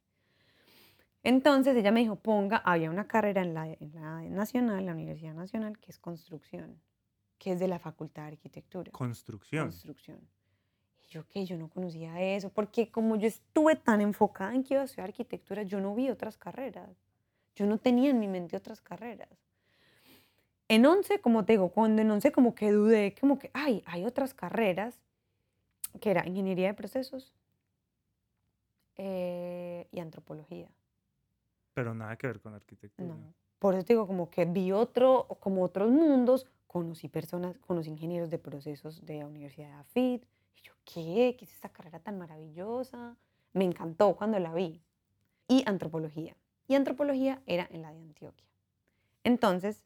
[1.26, 5.34] Entonces ella me dijo, ponga, había una carrera en la, en la nacional, la Universidad
[5.34, 6.80] Nacional, que es construcción,
[7.36, 8.92] que es de la Facultad de Arquitectura.
[8.92, 9.66] Construcción.
[9.66, 10.20] construcción.
[11.02, 14.74] Y yo que yo no conocía eso, porque como yo estuve tan enfocada en que
[14.74, 16.96] iba a estudiar arquitectura, yo no vi otras carreras.
[17.56, 19.28] Yo no tenía en mi mente otras carreras.
[20.68, 24.04] En 11, como te digo, cuando en 11 como que dudé, como que, ay, hay
[24.04, 25.00] otras carreras,
[26.00, 27.34] que era ingeniería de procesos
[28.94, 30.68] eh, y antropología.
[31.76, 33.06] Pero nada que ver con arquitectura.
[33.06, 33.34] No.
[33.58, 38.30] Por eso te digo, como que vi otro, como otros mundos, conocí personas, conocí ingenieros
[38.30, 40.24] de procesos de la Universidad de AFIT.
[40.56, 41.36] Y yo, ¿qué?
[41.38, 43.14] ¿Qué es esta carrera tan maravillosa?
[43.52, 44.80] Me encantó cuando la vi.
[45.48, 46.34] Y antropología.
[46.66, 48.46] Y antropología era en la de Antioquia.
[49.22, 49.84] Entonces,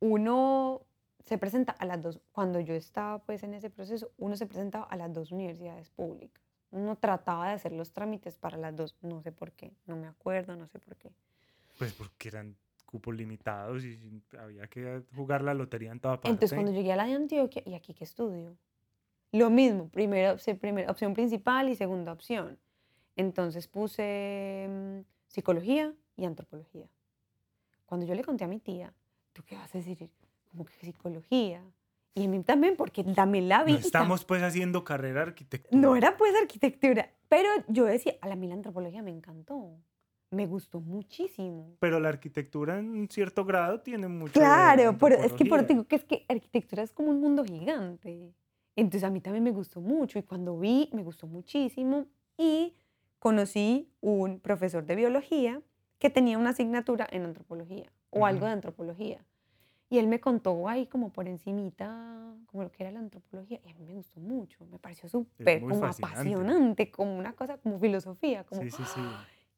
[0.00, 0.82] uno
[1.24, 4.84] se presenta a las dos, cuando yo estaba pues en ese proceso, uno se presentaba
[4.84, 6.44] a las dos universidades públicas.
[6.70, 10.06] Uno trataba de hacer los trámites para las dos, no sé por qué, no me
[10.06, 11.10] acuerdo, no sé por qué.
[11.78, 12.56] Pues porque eran
[12.86, 16.30] cupos limitados y había que jugar la lotería en toda parte.
[16.30, 18.56] Entonces, cuando llegué a la de Antioquia, ¿y aquí qué estudio?
[19.32, 22.58] Lo mismo, primera, primera opción principal y segunda opción.
[23.16, 26.88] Entonces puse mm, psicología y antropología.
[27.86, 28.92] Cuando yo le conté a mi tía,
[29.32, 30.10] ¿tú qué vas a decir?
[30.50, 31.62] Como que psicología.
[32.14, 33.72] Y a mí también, porque también la vi.
[33.72, 35.80] no estamos pues haciendo carrera arquitectura.
[35.80, 39.76] No era pues arquitectura, pero yo decía, a la mí la antropología me encantó.
[40.32, 41.76] Me gustó muchísimo.
[41.80, 44.32] Pero la arquitectura en cierto grado tiene mucho.
[44.34, 48.32] Claro, por- es que por digo que es que arquitectura es como un mundo gigante.
[48.76, 52.06] Entonces a mí también me gustó mucho y cuando vi me gustó muchísimo
[52.38, 52.76] y
[53.18, 55.60] conocí un profesor de biología
[55.98, 59.24] que tenía una asignatura en antropología o algo de antropología.
[59.90, 63.70] Y él me contó ahí como por encimita como lo que era la antropología y
[63.70, 66.14] a mí me gustó mucho, me pareció súper como fascinante.
[66.20, 69.00] apasionante, como una cosa como filosofía, como Sí, sí, sí.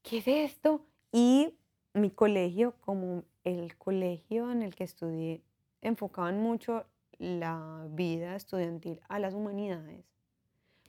[0.01, 0.85] ¿qué es esto?
[1.11, 1.53] Y
[1.93, 5.43] mi colegio, como el colegio en el que estudié,
[5.81, 6.85] enfocaban mucho
[7.19, 10.03] la vida estudiantil a las humanidades.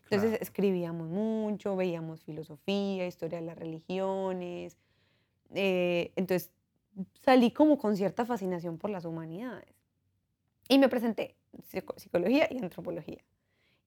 [0.04, 0.42] Entonces claro.
[0.42, 4.78] escribíamos mucho, veíamos filosofía, historia de las religiones.
[5.54, 6.50] eh, entonces
[7.22, 9.74] salí como con cierta fascinación por las humanidades.
[10.68, 13.22] Y me presenté psico- psicología y antropología.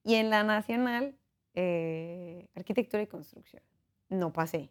[0.04, 1.16] Y en la nacional,
[1.54, 3.62] eh, arquitectura y construcción.
[4.08, 4.70] No pasé.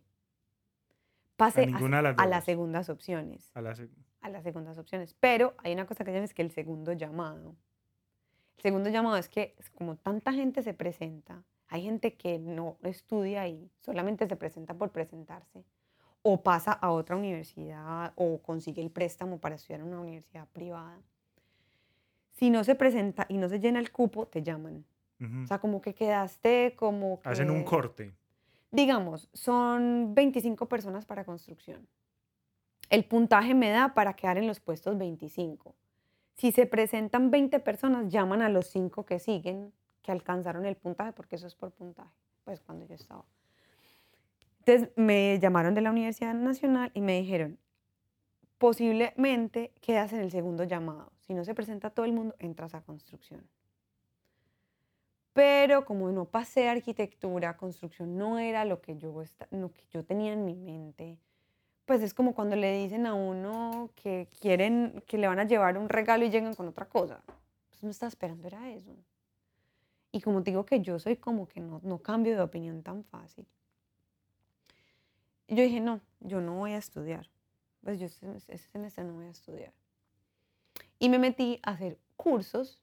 [1.35, 1.79] Pasé a, de las
[2.17, 3.51] a las segundas opciones.
[3.55, 3.89] A la seg-
[4.21, 5.13] A las segundas opciones.
[5.19, 7.55] Pero hay una cosa que se llama es que el segundo llamado.
[8.57, 13.41] El segundo llamado es que como tanta gente se presenta, hay gente que no estudia
[13.41, 15.63] ahí, solamente se presenta por presentarse,
[16.21, 20.99] o pasa a otra universidad o consigue el préstamo para estudiar en una universidad privada.
[22.31, 24.85] Si no se presenta y no se llena el cupo, te llaman.
[25.19, 25.43] Ujú.
[25.43, 27.29] O sea, como que quedaste como que...
[27.29, 28.13] Hacen un corte.
[28.71, 31.87] Digamos, son 25 personas para construcción.
[32.89, 35.75] El puntaje me da para quedar en los puestos 25.
[36.35, 39.73] Si se presentan 20 personas, llaman a los 5 que siguen,
[40.03, 42.13] que alcanzaron el puntaje, porque eso es por puntaje,
[42.43, 43.25] pues cuando yo estaba.
[44.67, 47.57] Entonces me llamaron de la Universidad Nacional y me dijeron,
[48.57, 51.13] posiblemente quedas en el segundo llamado.
[51.21, 53.47] Si no se presenta todo el mundo, entras a construcción.
[55.31, 60.33] Pero como no pasé arquitectura, construcción no era lo que yo, lo que yo tenía
[60.33, 61.17] en mi mente.
[61.85, 65.77] Pues es como cuando le dicen a uno que quieren, que le van a llevar
[65.77, 67.23] un regalo y llegan con otra cosa.
[67.69, 68.93] Pues no estaba esperando, era eso.
[70.11, 73.47] Y como digo que yo soy como que no, no cambio de opinión tan fácil.
[75.47, 77.29] Yo dije, no, yo no voy a estudiar.
[77.81, 79.73] Pues yo ese ese semestre no voy a estudiar.
[80.99, 82.81] Y me metí a hacer cursos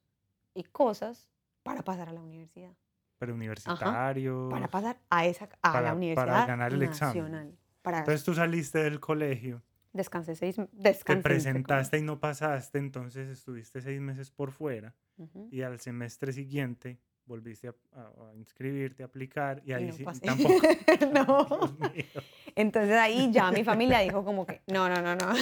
[0.55, 1.28] y cosas
[1.62, 2.73] para pasar a la universidad.
[3.19, 4.49] Pero universitario.
[4.51, 7.23] Para pasar a, esa, a Para- la para universidad ganar el examen.
[7.23, 7.59] nacional.
[7.82, 9.62] Para Entonces tú saliste del colegio,
[9.93, 14.95] descansé seis te descansé entre presentaste y no pasaste, entonces estuviste seis meses por fuera
[15.16, 15.36] comillas.
[15.36, 15.49] Ujú.
[15.53, 20.05] y al semestre siguiente volviste a, a- a inscribirte, a aplicar y ahí no sí,
[20.05, 20.20] pasé.
[20.20, 20.60] tampoco.
[21.12, 21.76] no.
[22.55, 25.32] Entonces ahí ya mi familia dijo como que, no, no, no, no.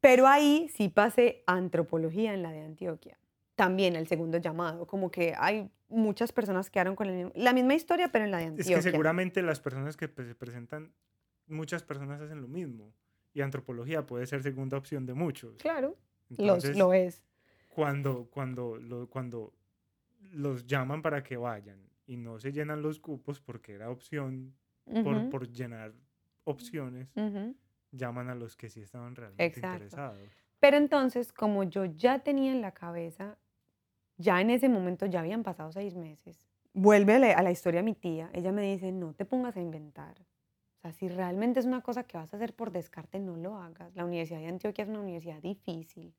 [0.00, 3.18] Pero ahí sí pasé antropología en la de Antioquia.
[3.56, 7.74] también el segundo llamado, como que hay muchas personas que quedaron con mismo- la misma
[7.74, 8.76] historia, pero en la de Es Antioquia.
[8.76, 10.92] que seguramente las personas que pues, se presentan,
[11.46, 12.92] muchas personas hacen lo mismo.
[13.32, 15.56] Y antropología puede ser segunda opción de muchos.
[15.56, 15.96] Claro,
[16.28, 17.22] los, Entonces, lo es.
[17.76, 19.54] Cuando, cuando, lo- cuando
[20.32, 24.56] los llaman para que vayan y no se llenan los cupos porque era opción
[25.00, 25.94] por, Ujú, por llenar
[26.44, 27.56] opciones, ujú.
[27.92, 29.60] llaman a los que sí estaban realmente Exacto.
[29.60, 30.44] interesados.
[30.60, 33.38] Pero entonces, como yo ya tenía en la cabeza,
[34.18, 37.82] ya en ese momento ya habían pasado seis meses, vuelve a la, a la historia
[37.82, 40.22] mi tía, ella me dice, no te pongas a inventar.
[40.78, 43.56] O sea, si realmente es una cosa que vas a hacer por descarte, no lo
[43.58, 43.94] hagas.
[43.96, 46.16] La Universidad de Antioquia es una universidad difícil.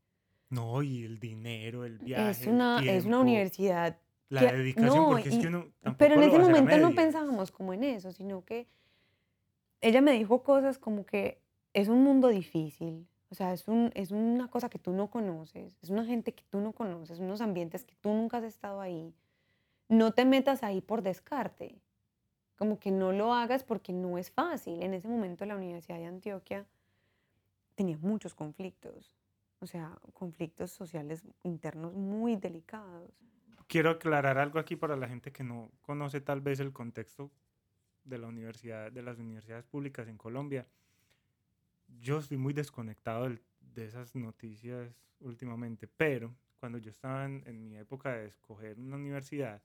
[0.49, 3.97] No, y el dinero, el viaje, Es el una, es una tiempo, universidad
[4.29, 5.65] la que- dedicación, no, porque es que uno
[5.97, 8.67] Pero en ese momento no pensábamos como en eso, sino que
[9.81, 11.39] ella me dijo cosas como que
[11.73, 15.77] es un mundo difícil, o sea, es, un, es una cosa que tú no conoces,
[15.81, 19.13] es una gente que tú no conoces, unos ambientes que tú nunca has estado ahí.
[19.89, 21.75] No te metas ahí por descarte,
[22.57, 24.81] como que no lo hagas porque no es fácil.
[24.81, 26.65] En ese momento la Universidad de Antioquia
[27.75, 29.13] tenía muchos conflictos,
[29.59, 33.11] o sea, conflictos sociales internos muy delicados.
[33.67, 37.31] Quiero aclarar algo aquí para la gente que no conoce tal vez el contexto
[38.03, 40.67] de la universidad, de las universidades públicas en Colombia.
[41.99, 43.29] Yo estoy muy desconectado
[43.59, 48.95] de esas noticias últimamente, pero cuando yo estaba en, en mi época de escoger una
[48.95, 49.61] universidad,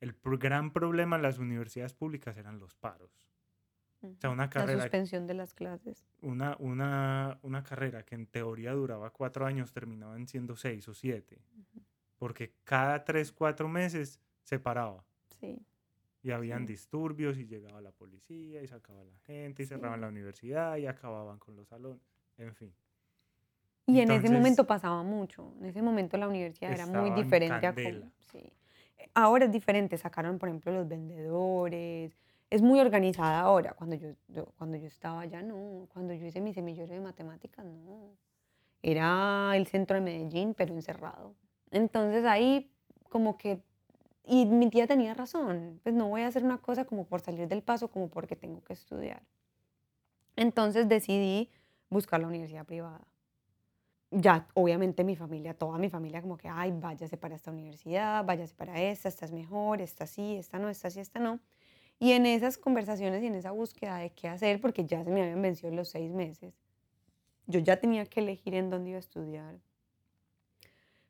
[0.00, 3.31] el gran problema en las universidades públicas eran los paros.
[4.02, 6.04] O sea, una La carrera suspensión de las clases.
[6.22, 11.38] una, una, una carrera que en teoría duraba cuatro años terminaban siendo seis o siete,
[12.18, 15.04] porque cada tres, cuatro meses se paraba
[15.40, 15.58] Sí.
[16.22, 16.72] y habían Sí.
[16.72, 20.86] disturbios y llegaba la policía y sacaba a la gente y cerraban la universidad y
[20.86, 22.00] acababan con los salones,
[22.38, 22.72] en fin.
[23.86, 25.54] Y en ese momento pasaba mucho.
[25.60, 28.52] En ese momento la universidad era muy diferente a como- sí.
[29.14, 29.98] Ahora es diferente.
[29.98, 32.16] Sacaron, por ejemplo, los vendedores.
[32.52, 33.72] Es muy organizada ahora.
[33.72, 35.88] Cuando yo, yo- cuando yo estaba allá, no.
[35.92, 38.10] Cuando yo hice mi semillero de matemáticas, no.
[38.82, 41.34] Era el centro de Medellín, pero encerrado.
[41.70, 42.70] Entonces ahí
[43.08, 43.62] como que...
[44.24, 45.80] Y mi tía tenía razón.
[45.82, 48.62] Pues no voy a hacer una cosa como por salir del paso, como porque tengo
[48.64, 49.22] que estudiar.
[50.36, 51.50] Entonces decidí
[51.88, 53.00] buscar la universidad privada
[54.10, 58.54] ya obviamente mi familia, toda mi familia como que, ay, váyase para esta universidad, váyase
[58.54, 61.40] para esta, esta es mejor, esta sí, esta no, esta sí, esta no.
[62.02, 65.22] Y en esas conversaciones y en esa búsqueda de qué hacer, porque ya se me
[65.22, 66.52] habían vencido los seis meses,
[67.46, 69.60] yo ya tenía que elegir en dónde iba a estudiar.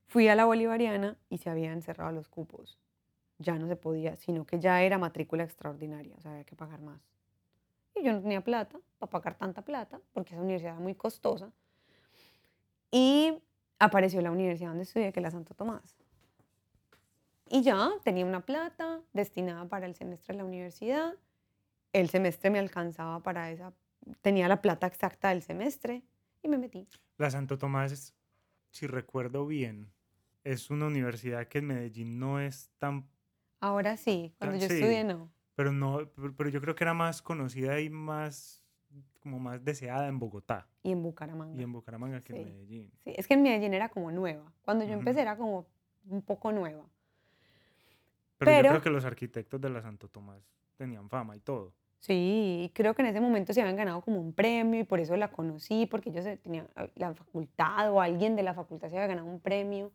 [0.04, 2.78] Fui a la Bolivariana y se habían cerrado los cupos.
[3.38, 6.82] Ya no se podía, sino que ya era matrícula extraordinaria, o sea, había que pagar
[6.82, 7.00] más.
[7.94, 11.50] Y yo no tenía plata para pagar tanta plata, porque esa universidad era muy costosa.
[12.90, 13.32] Y
[13.78, 16.01] apareció la universidad donde estudié, que es la Santo Tomás.
[17.52, 21.12] Y ya tenía una plata destinada para el semestre de la universidad.
[21.92, 23.74] El semestre me alcanzaba para esa,
[24.22, 26.02] tenía la plata exacta del semestre
[26.42, 26.88] y me metí.
[27.18, 28.14] La Santo Tomás,
[28.70, 29.92] si recuerdo bien,
[30.44, 33.06] es una universidad que en Medellín no es tan
[33.60, 34.72] Ahora sí, cuando yo sí.
[34.76, 35.30] estudié no.
[35.54, 38.62] pero no, pero, yo creo que era más conocida y más
[39.20, 41.60] como más deseada en Bogotá Y en Bucaramanga.
[41.60, 42.38] y en Bucaramanga que Sí.
[42.38, 42.92] en Medellín.
[43.04, 44.50] Sí, es que en Medellín era como nueva.
[44.62, 45.00] Cuando yo Ujú.
[45.00, 45.66] empecé era como
[46.08, 46.86] un poco nueva.
[48.44, 50.42] Pero, yo Pero- creo que los arquitectos de la Santo Tomás
[50.76, 51.72] tenían fama y todo.
[52.00, 55.16] Sí, creo que en ese momento se habían ganado como un premio y por eso
[55.16, 59.06] la conocí, porque ellos tenían ah, la facultad o alguien de la facultad se había
[59.06, 59.92] ganado un premio.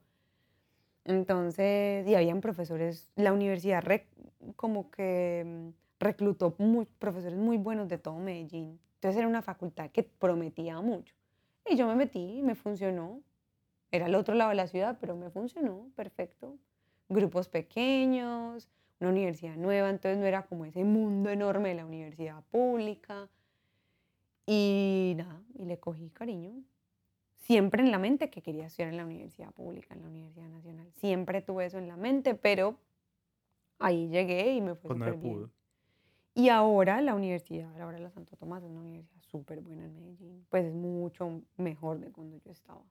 [1.03, 3.83] Entonces, y habían profesores, la universidad
[4.55, 5.69] como que mm,
[5.99, 8.79] reclutó muy, profesores muy buenos de todo Medellín.
[8.95, 11.13] Entonces era una facultad que prometía mucho.
[11.65, 13.21] Y yo me metí y me funcionó.
[13.91, 16.57] Era al otro lado de la ciudad, pero me funcionó, perfecto.
[17.09, 18.69] Grupos pequeños,
[18.99, 23.29] una universidad nueva, entonces no era como ese mundo enorme de la universidad pública.
[24.45, 26.53] Y nada, y le cogí cariño.
[27.35, 30.91] Siempre en la mente que quería estudiar en la universidad pública, en la Universidad Nacional.
[30.95, 32.77] Siempre tuve eso en la mente, pero
[33.79, 35.33] ahí llegué y me fue Pues súper bien.
[35.33, 35.49] pudo.
[36.33, 40.45] Y ahora la universidad, ahora la Santo Tomás es una universidad súper buena en Medellín.
[40.49, 42.83] Pues es mucho mejor de cuando yo estaba.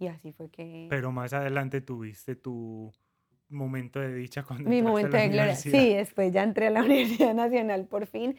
[0.00, 0.86] Y así fue que...
[0.88, 2.90] Pero más adelante tuviste tu
[3.50, 5.56] momento de dicha cuando Mi entraste a momento la de gloria.
[5.56, 8.34] Sí, después ya entré a la Universidad Nacional por fin.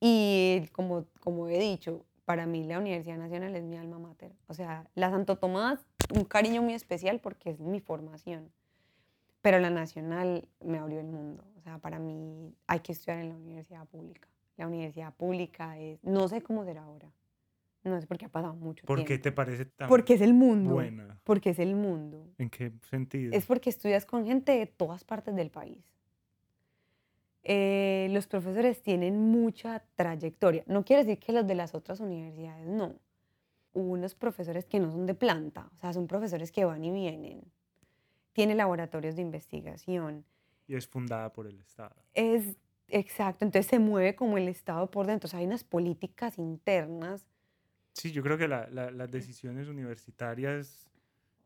[0.00, 4.32] Y como, como he dicho, para mí la Universidad Nacional es mi alma mater.
[4.48, 8.50] O sea, la Santo Tomás, un cariño muy especial porque es mi formación.
[9.40, 11.44] Pero la Nacional me abrió el mundo.
[11.56, 14.28] O sea, para mí hay que estudiar en la universidad pública.
[14.56, 17.08] La universidad pública es, no sé cómo será ahora.
[17.84, 19.22] No es porque ha pasado mucho ¿Por qué tiempo.
[19.22, 20.70] te parece tan Porque es el mundo.
[20.72, 21.20] buena?
[21.22, 22.26] Porque es el mundo.
[22.38, 23.32] ¿En qué sentido?
[23.34, 25.84] Es porque estudias con gente de todas partes del país.
[27.42, 30.64] Eh, los profesores tienen mucha trayectoria.
[30.66, 32.94] No quiere decir que los de las otras universidades no.
[33.74, 36.90] Hubo unos profesores que no son de planta, o sea, son profesores que van y
[36.90, 37.42] vienen.
[38.32, 40.24] Tiene laboratorios de investigación.
[40.66, 41.94] Y es fundada por el Estado.
[42.14, 42.56] Es
[42.88, 45.26] exacto, entonces se mueve como el Estado por dentro.
[45.26, 47.26] O sea, hay unas políticas internas.
[47.94, 50.90] Sí, yo creo que la- la- las decisiones universitarias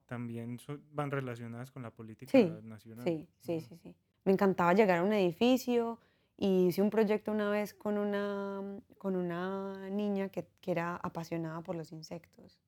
[0.07, 3.05] también son- van relacionadas con la política Sí, nacional.
[3.05, 3.95] Sí, sí, sí, sí.
[4.25, 6.01] Me encantaba llegar a un edificio
[6.39, 8.63] y hice un proyecto una vez con una,
[8.97, 12.59] con una niña que, que era apasionada por los insectos.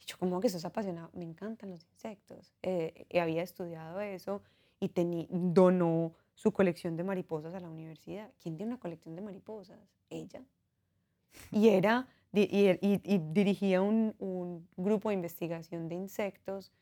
[0.00, 1.10] Y yo, ¿cómo que sos apasionada?
[1.12, 2.52] Me encantan los insectos.
[2.62, 4.42] Eh, y había estudiado eso
[4.80, 8.32] y teni- donó su colección de mariposas a la universidad.
[8.42, 9.78] ¿Quién tiene una colección de mariposas?
[10.08, 10.42] Ella.
[11.50, 16.72] Y era, y, y- y dirigía un, un grupo de investigación de insectos.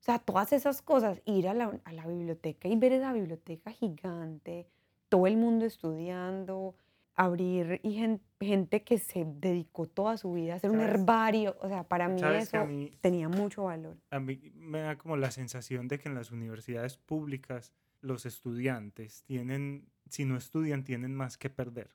[0.00, 3.70] O sea, todas esas cosas, ir a la, a la biblioteca y ver esa biblioteca
[3.70, 4.66] gigante,
[5.08, 6.74] todo el mundo estudiando,
[7.14, 11.56] abrir y gen- gente que se dedicó toda su vida a hacer un herbario.
[11.60, 13.96] O sea, para mí a eso mí, tenía mucho valor.
[14.10, 19.22] a mí me da como la sensación de que en las universidades públicas los estudiantes
[19.24, 21.90] tienen, si no estudian, tienen más que perder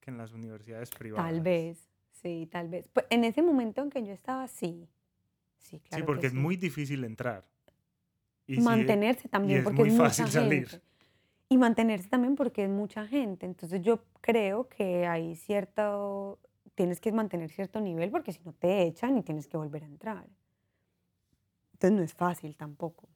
[0.00, 1.30] que en las universidades privadas.
[1.30, 2.88] Tal vez, sí, tal vez.
[2.92, 4.88] Pues en ese momento en que yo estaba, sí.
[5.58, 6.02] Sí, claro.
[6.02, 6.38] sí, que porque es sí.
[6.38, 7.44] muy difícil entrar.
[8.46, 10.68] Y mantenerse también es porque muy es fácil mucha salir.
[10.68, 10.86] gente.
[11.48, 13.46] Y mantenerse también porque es mucha gente.
[13.46, 16.38] Entonces yo creo que hay cierto,
[16.74, 19.86] tienes que mantener cierto nivel porque si no te echan y tienes que volver a
[19.86, 20.26] entrar.
[21.72, 23.08] Entonces no es fácil tampoco.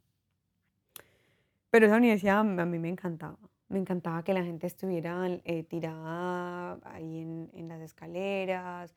[1.71, 3.39] Pero esa universidad a mí me encantaba.
[3.75, 8.95] Me encantaba que la gente estuviera eh, tirada ahí en, en las escaleras.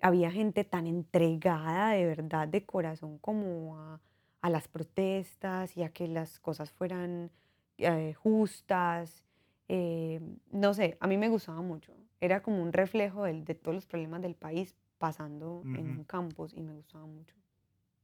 [0.00, 4.00] Había gente tan entregada de verdad, de corazón, como a,
[4.42, 7.32] a las protestas y a que las cosas fueran
[7.78, 9.24] eh, justas.
[9.68, 10.20] eh,
[10.52, 11.92] no sé, a mí me gustaba mucho.
[12.20, 15.98] Era como un reflejo del- de todos los problemas del país pasando en Ujú.
[15.98, 17.34] un campus y me gustaba mucho.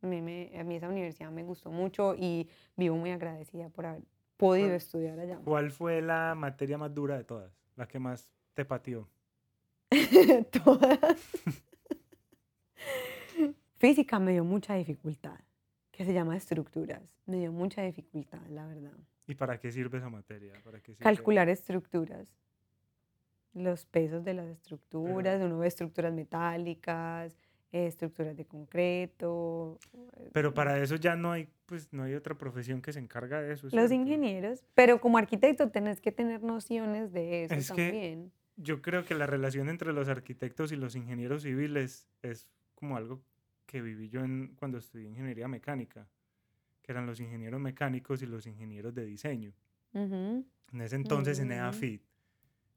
[0.02, 3.86] A mí, me- a mí esa universidad me gustó mucho y vivo muy agradecida por
[3.86, 4.02] haber
[4.36, 5.38] podido ¿Cuál- estudiar allá.
[5.44, 7.52] ¿Cuál fue la materia más dura de todas?
[7.76, 9.08] La que más te pateó.
[10.64, 11.20] Todas.
[13.76, 15.38] Física me dio mucha dificultad,
[15.90, 17.02] que se llama estructuras.
[17.26, 18.96] Me dio mucha dificultad, la verdad.
[19.26, 20.52] ¿Y para qué sirve esa materia?
[20.64, 21.02] ¿Para qué sirve?
[21.04, 22.32] Calcular estructuras.
[23.54, 27.36] Los pesos de las estructuras, uno ve estructuras metálicas,
[27.72, 29.78] eh, estructuras de concreto.
[30.18, 33.40] eh, Pero para eso ya no hay, pues no hay otra profesión que se encarga
[33.40, 33.68] de eso.
[33.72, 38.32] Los ingenieros, pero como arquitecto tenés que tener nociones de eso Es que- también.
[38.56, 43.22] Yo creo que la relación entre los arquitectos y los ingenieros civiles es como algo
[43.64, 46.06] que viví yo en, cuando estudié ingeniería mecánica,
[46.82, 49.54] que eran los ingenieros mecánicos y los ingenieros de diseño.
[49.94, 51.52] Ujú, En ese entonces en Mm.
[51.52, 52.02] EAFIT,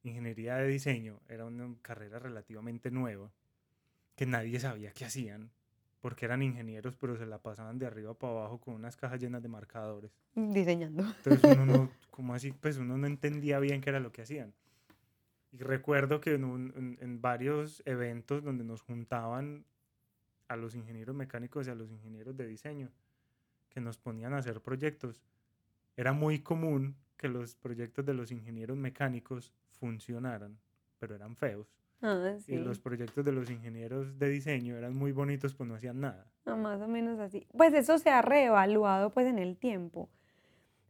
[0.03, 3.29] ingeniería de diseño era una carrera relativamente nueva,
[4.15, 5.49] que nadie sabía qué hacían,
[6.01, 9.41] porque eran ingenieros, pero se la pasaban de arriba para abajo con unas cajas llenas
[9.41, 10.11] de marcadores.
[10.35, 11.03] Diseñando.
[11.03, 14.53] Entonces uno no, como así, pues uno no entendía bien qué era lo que hacían.
[15.51, 19.65] Y recuerdo que en, un- en- en varios eventos donde nos juntaban
[20.47, 22.91] a los ingenieros mecánicos y a los ingenieros de diseño,
[23.69, 25.21] que nos ponían a hacer proyectos,
[25.97, 30.57] era muy común que los proyectos de los ingenieros mecánicos funcionaran,
[30.99, 31.73] pero eran feos.
[32.07, 32.53] Ah, sí.
[32.53, 36.27] Y los proyectos de los ingenieros de diseño eran muy bonitos, pues no hacían nada.
[36.45, 37.47] Ah, más o menos así.
[37.57, 40.09] Pues eso se ha reevaluado pues en el tiempo.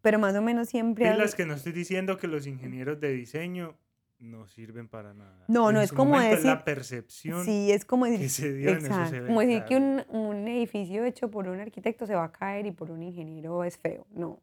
[0.02, 1.08] Pero más o menos siempre...
[1.08, 3.78] ha- Pilas que no estoy diciendo que los ingenieros de diseño
[4.20, 5.46] no sirven para nada.
[5.48, 8.20] No, no, En es su como momento es la decir- percepción Sí, es como decir,
[8.22, 9.70] que se dio en esos exacto, como eventos.
[9.70, 12.92] decir que un, un edificio hecho por un arquitecto se va a caer y por
[12.92, 14.06] un ingeniero es feo.
[14.12, 14.42] No.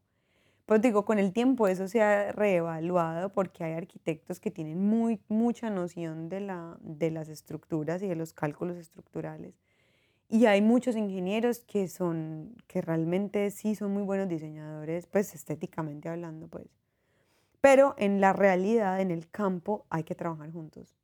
[0.73, 5.21] Pues digo, con el tiempo eso se ha reevaluado porque hay arquitectos que tienen muy,
[5.29, 9.53] mucha noción de, la, de las estructuras y de los cálculos estructurales.
[10.31, 16.09] Y hay muchos ingenieros que son, que realmente sí son muy buenos diseñadores, pues estéticamente
[16.09, 16.69] hablando, pues.
[17.61, 20.97] Pero en la realidad, en el campo, hay que trabajar juntos.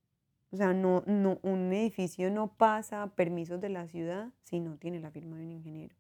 [0.50, 4.98] O sea, no, no, un edificio no pasa permisos de la ciudad si no tiene
[4.98, 5.94] la firma de un ingeniero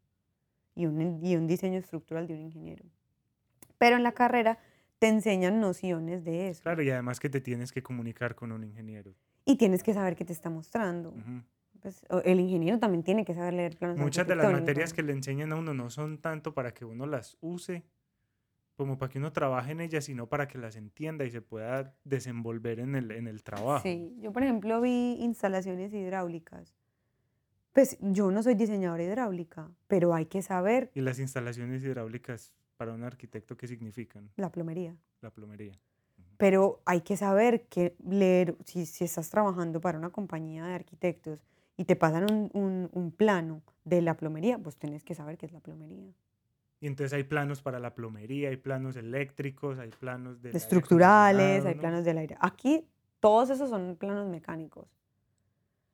[0.74, 2.86] y un, y un diseño estructural de un ingeniero.
[3.78, 4.58] Pero en la carrera
[4.98, 8.64] te enseñan nociones de eso Claro, y además que te tienes que comunicar con un
[8.64, 9.14] ingeniero.
[9.44, 11.10] y tienes que saber qué te está mostrando.
[11.10, 11.42] Ujú.
[11.80, 15.02] Pues, o- el ingeniero también tiene que saber leer planos Muchas de las materias que
[15.02, 17.84] le enseñan a uno no son tanto para que uno las use,
[18.76, 21.94] como para que uno trabaje en ellas, sino para que las entienda y se pueda
[22.04, 23.82] desenvolver en el, en el trabajo.
[23.84, 26.74] Sí, yo por ejemplo vi instalaciones hidráulicas
[27.72, 32.92] Pues yo no soy diseñadora hidráulica, pero hay que saber ¿Y las instalaciones hidráulicas para
[32.94, 34.30] un arquitecto qué significan?
[34.36, 34.96] la plomería.
[35.20, 35.72] La plomería.
[36.38, 41.44] Pero hay que saber que leer, si, si estás trabajando para una compañía de arquitectos
[41.76, 45.46] y te pasan un, un- un plano de la plomería, pues tienes que saber qué
[45.46, 46.12] es la plomería.
[46.80, 51.74] Y entonces hay planos para la plomería, hay planos eléctricos, hay planos aire estructurales, hay
[51.74, 52.36] planos del aire.
[52.40, 52.86] Aquí
[53.18, 54.86] todos esos son planos mecánicos.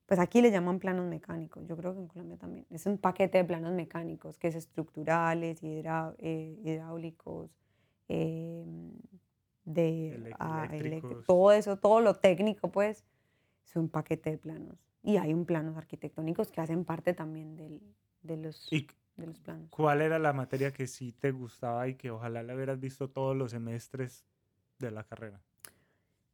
[0.06, 1.66] Pues aquí le llaman planos mecánicos.
[1.66, 2.66] Yo creo que en Colombia también.
[2.70, 7.50] Es un paquete de planos mecánicos, que es estructurales, hidra- eh, hidráulicos,
[8.08, 8.92] em,
[9.64, 10.68] de ah,
[11.26, 13.04] todo eso, todo lo técnico, pues,
[13.64, 14.76] es un paquete de planos.
[15.02, 17.80] Y hay un planos arquitectónicos que hacen parte también del-
[18.22, 18.86] de, los, ¿Y
[19.16, 19.70] de los planos.
[19.70, 23.34] cuál era la materia que sí te gustaba y que ojalá la hubieras visto todos
[23.34, 24.26] los semestres
[24.78, 25.40] de la carrera?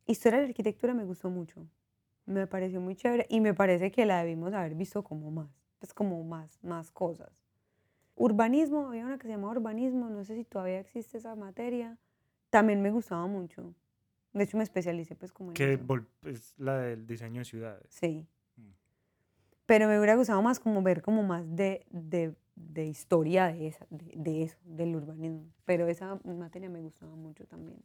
[0.06, 1.66] Historia de la arquitectura me gustó mucho.
[2.26, 5.48] Me pareció muy chévere y me parece que la debimos haber visto como más,
[5.78, 7.30] pues como más, más cosas.
[8.14, 11.96] Urbanismo, había una que se llamaba urbanismo, no sé si todavía existe esa materia.
[12.50, 13.74] También me gustaba mucho.
[14.32, 16.04] De hecho, me especialicé pues como en Que eso.
[16.24, 17.86] es la del diseño de ciudades.
[17.88, 18.26] Sí.
[18.56, 18.70] Mm.
[19.66, 23.86] Pero me hubiera gustado más como ver como más de, de, de historia de, esa,
[23.90, 25.46] de, de eso, del urbanismo.
[25.64, 27.82] Pero esa materia me gustaba mucho también.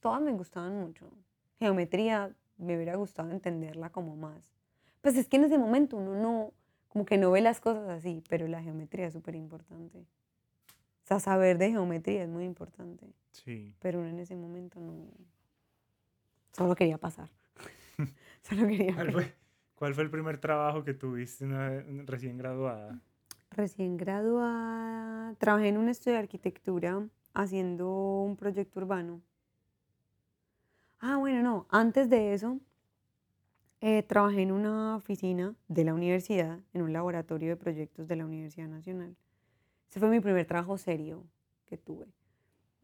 [0.00, 1.10] Todas me gustaban mucho.
[1.58, 4.52] Geometría me hubiera gustado entenderla como más.
[5.00, 6.52] Pues es que en ese momento uno no,
[6.88, 9.98] como que no ve las cosas así, pero la geometría es súper importante.
[9.98, 13.74] O sea, saber de geometría es muy importante, Sí.
[13.80, 14.94] pero uno en ese momento no...
[16.52, 17.28] Solo quería pasar.
[18.42, 18.94] Solo quería...
[18.94, 19.34] ¿Cuál fue,
[19.74, 23.00] cuál fue el primer trabajo que tuviste una recién graduada?
[23.50, 27.04] Recién graduada, trabajé en un estudio de arquitectura
[27.34, 29.20] haciendo un proyecto urbano.
[31.00, 32.58] Ah, bueno, no, antes de eso,
[33.80, 38.26] eh, trabajé en una oficina de la universidad, en un laboratorio de proyectos de la
[38.26, 39.16] Universidad Nacional.
[39.88, 41.24] Ese fue mi primer trabajo serio
[41.64, 42.06] que tuve,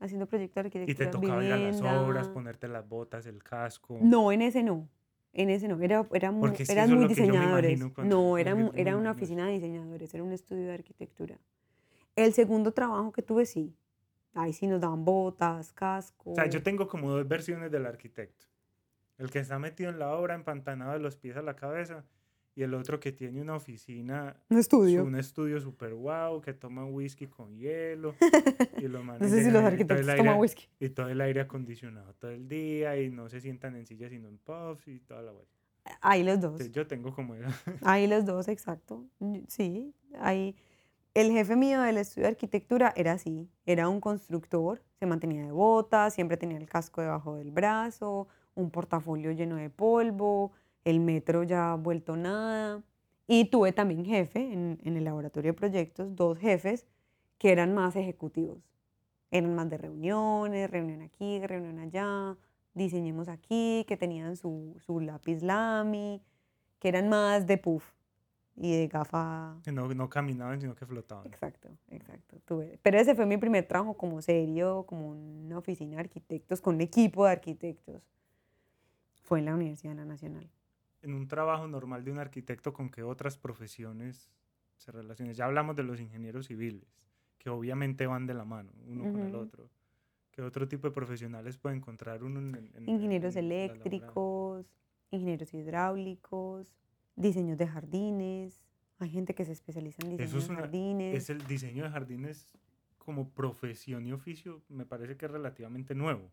[0.01, 3.43] haciendo proyectos de Y te arquitectura, tocaba ir a las obras, ponerte las botas, el
[3.43, 3.99] casco.
[4.01, 4.89] No, en ese no.
[5.35, 5.79] En ese no.
[5.83, 7.79] Era, era mu- Porque es que eran muy diseñadores.
[7.99, 11.39] No, era, era una oficina de diseñadores, era un estudio de arquitectura.
[12.17, 13.75] El segundo trabajo que tuve, sí.
[14.37, 16.33] Ahí sí nos daban botas, casco.
[16.33, 18.47] O sea, yo tengo como dos versiones del arquitecto.
[19.19, 22.05] El que está metido en la obra, empantanado de los pies a la cabeza,
[22.55, 25.05] y el otro que tiene una oficina, Un estudio.
[25.05, 28.15] un estudio super wow, que toma whisky con hielo.
[28.79, 30.69] y los No sé si los arquitectos el toman aire- whisky.
[30.81, 34.29] Y todo el aire acondicionado todo el día, y no se sientan en sillas sino
[34.29, 35.53] en puffs y toda la vuelta.
[36.03, 36.53] Ahí los dos.
[36.53, 37.35] Entonces, yo tengo como
[37.83, 39.07] Ahí los dos, exacto.
[39.49, 40.55] Sí, ahí.
[41.17, 45.51] El jefe mío del estudio de arquitectura era así, era un constructor, se mantenía de
[45.51, 50.53] botas, siempre tenía el casco debajo del brazo, un portafolio lleno de polvo,
[50.85, 52.83] el metro ya vuelto nada.
[53.27, 56.87] Y tuve también jefe en, el laboratorio de proyectos, dos jefes
[57.39, 58.59] que eran más ejecutivos.
[59.31, 62.37] Eran más de reuniones, reunión aquí, reunión allá,
[62.75, 66.21] diseñemos aquí, que tenían su, su lápiz lami,
[66.79, 67.96] que eran más de puff
[68.57, 69.57] y de gafa.
[69.63, 71.27] que no, no caminaban, sino que flotaban.
[71.27, 72.39] Exacto, exacto.
[72.47, 72.79] Tuve.
[72.83, 76.81] Pero ese fue mi primer trabajo como serio, como una oficina de arquitectos, con un
[76.81, 78.03] equipo de arquitectos.
[79.23, 80.49] Fue en la Universidad de la Nacional.
[81.03, 84.31] En un trabajo normal de un arquitecto, ¿con qué otras profesiones
[84.77, 85.35] se relacionan?
[85.35, 86.89] Ya hablamos de los ingenieros civiles,
[87.39, 89.69] que obviamente van de la mano, uno con el otro.
[90.31, 93.69] ¿Qué otro tipo de profesionales puede encontrar uno en, en- en- Ingenieros en laboral?
[93.71, 94.67] eléctricos,
[95.11, 96.75] ingenieros hidráulicos,
[97.17, 98.63] diseños de jardines.
[98.99, 101.15] Hay gente que se especializa en diseño Eso es de una- jardines.
[101.17, 102.47] Es el diseño de jardines
[102.99, 106.31] como profesión y oficio, me parece que es relativamente nuevo.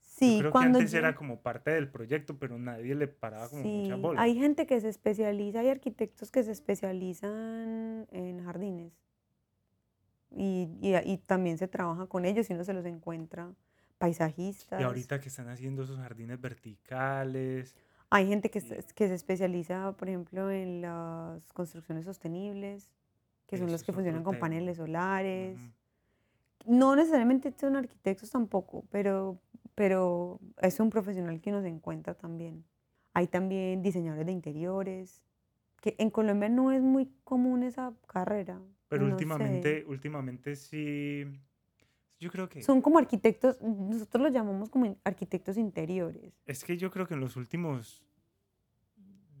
[0.00, 3.08] sí, Yo creo cuando que antes yo- era como parte del proyecto, pero nadie le
[3.08, 4.22] paraba como Sí, mucha bola.
[4.22, 8.92] hay gente que se especializa, hay arquitectos que se especializan en jardines.
[10.30, 13.52] Y, y, y también se trabaja con ellos y uno se los encuentra.
[13.98, 14.80] Paisajistas.
[14.80, 17.74] Y ahorita que están haciendo esos jardines verticales,
[18.14, 18.60] Hay gente que,
[18.94, 22.90] que se especializa, por ejemplo, en las construcciones sostenibles,
[23.48, 25.56] que son los que funcionan con paneles solares.
[25.56, 25.72] ujú,
[26.66, 29.38] No necesariamente son arquitectos tampoco, pero,
[29.74, 32.64] pero es un profesional que uno se encuentra también.
[33.12, 35.22] Hay también diseñadores de interiores,
[35.82, 38.60] que en Colombia no es muy común esa carrera.
[38.88, 39.18] pero no sé.
[39.18, 41.24] últimamente, últimamente sí,
[42.24, 46.32] yo creo que, Son como arquitectos, nosotros los llamamos como in- arquitectos interiores.
[46.46, 48.02] es que yo creo que en los últimos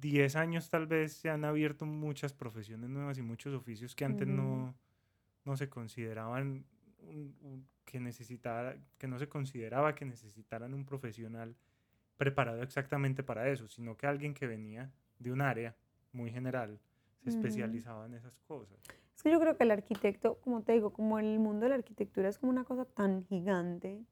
[0.00, 4.28] 10 años tal vez se han abierto muchas profesiones nuevas y muchos oficios que antes
[4.28, 4.74] no,
[5.44, 6.64] no se consideraban
[6.98, 11.54] un- un- que necesitara, que no se consideraba que necesitaran un profesional
[12.16, 15.74] preparado exactamente para eso, sino que alguien que venía de un área
[16.12, 16.78] muy general
[17.24, 18.78] se especializaba en esas cosas.
[19.16, 21.74] Es que yo creo que el arquitecto, como te digo, como el mundo de la
[21.76, 24.04] arquitectura es como una cosa tan gigante,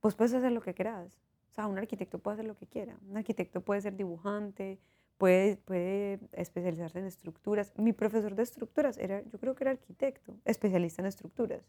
[0.00, 1.20] pues puedes hacer lo que quieras.
[1.50, 2.96] O sea, un arquitecto puede hacer lo que quiera.
[3.08, 4.78] Un arquitecto puede ser dibujante,
[5.18, 7.72] puede, puede especializarse en estructuras.
[7.76, 11.62] Mi profesor de estructuras era, yo creo que era arquitecto, especialista en estructuras.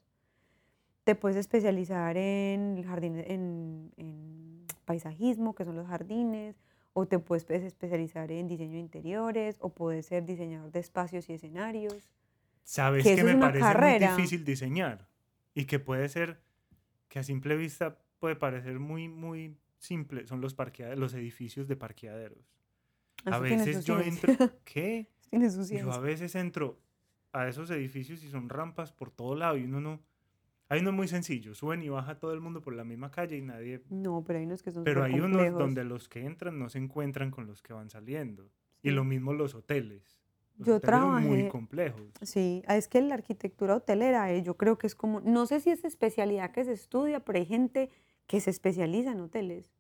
[1.04, 6.56] Te puedes especializar en, jardín, en, en paisajismo, que son los jardines,
[6.94, 11.34] o te puedes especializar en diseño de interiores, o puedes ser diseñador de espacios y
[11.34, 12.10] escenarios.
[12.64, 15.08] ¿Sabes que, me parece muy difícil diseñar?
[15.54, 16.42] Y que puede ser,
[17.08, 20.56] que a simple vista puede parecer muy, muy simple, son los,
[20.96, 22.54] los edificios de parqueaderos.
[23.26, 25.10] A veces yo entro, ¿qué?
[25.32, 26.80] Yo a veces entro
[27.32, 30.04] a esos edificios y son rampas por todo lado y uno no...
[30.72, 33.42] Hay unos muy sencillos, suben y baja todo el mundo por la misma calle y
[33.42, 33.84] nadie...
[33.90, 36.78] No, pero hay unos que son Pero hay unos donde los que entran no se
[36.78, 38.50] encuentran con los que van saliendo.
[38.82, 40.18] Y lo mismo los hoteles.
[40.58, 41.28] yo trabajé...
[41.28, 42.14] Muy complejos.
[42.22, 45.20] Sí, es que la arquitectura hotelera, eh, yo creo que es como...
[45.20, 47.90] No sé si es especialidad que se estudia, pero hay gente
[48.26, 49.74] que se especializa en hoteles,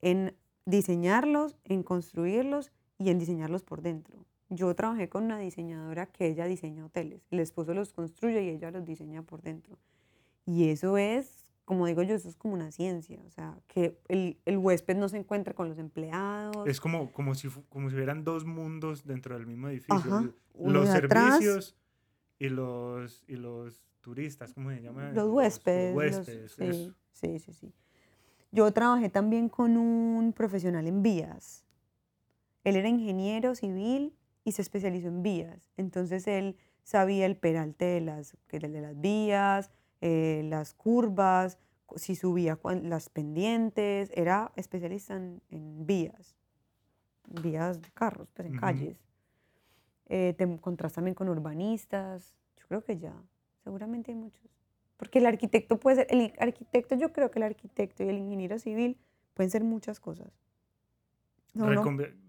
[0.00, 4.24] en diseñarlos, en construirlos y en diseñarlos por dentro.
[4.48, 8.70] Yo trabajé con una diseñadora que ella diseña hoteles, el esposo los construye y ella
[8.70, 9.76] los diseña por dentro.
[10.44, 14.38] Y eso es, como digo yo, eso es como una ciencia, o sea, que el,
[14.44, 16.66] el huésped no se encuentra con los empleados.
[16.66, 20.34] Es como, como, si, como si hubieran dos mundos dentro del mismo edificio.
[20.58, 21.76] los servicios
[22.38, 25.12] y los, y los turistas, ¿cómo se llama?
[25.12, 25.94] Los huéspedes.
[25.94, 27.72] Los huéspedes, sí, sí, sí, sí.
[28.52, 31.64] Yo trabajé también con un profesional en vías.
[32.64, 35.70] Él era ingeniero civil y se especializó en vías.
[35.76, 41.58] Entonces él sabía el peralte de las, de las vías, eh, las curvas,
[41.96, 45.40] si subía las pendientes, era especialista en,
[45.86, 46.36] vías,
[47.42, 48.98] vías de carros, pues en calles.
[50.06, 53.14] Eh, te encontrás también con urbanistas, yo creo que ya,
[53.62, 54.48] seguramente hay muchos.
[54.96, 58.58] Porque el arquitecto puede ser, el arquitecto, yo creo que el arquitecto y el ingeniero
[58.58, 58.98] civil
[59.34, 60.30] pueden ser muchas cosas.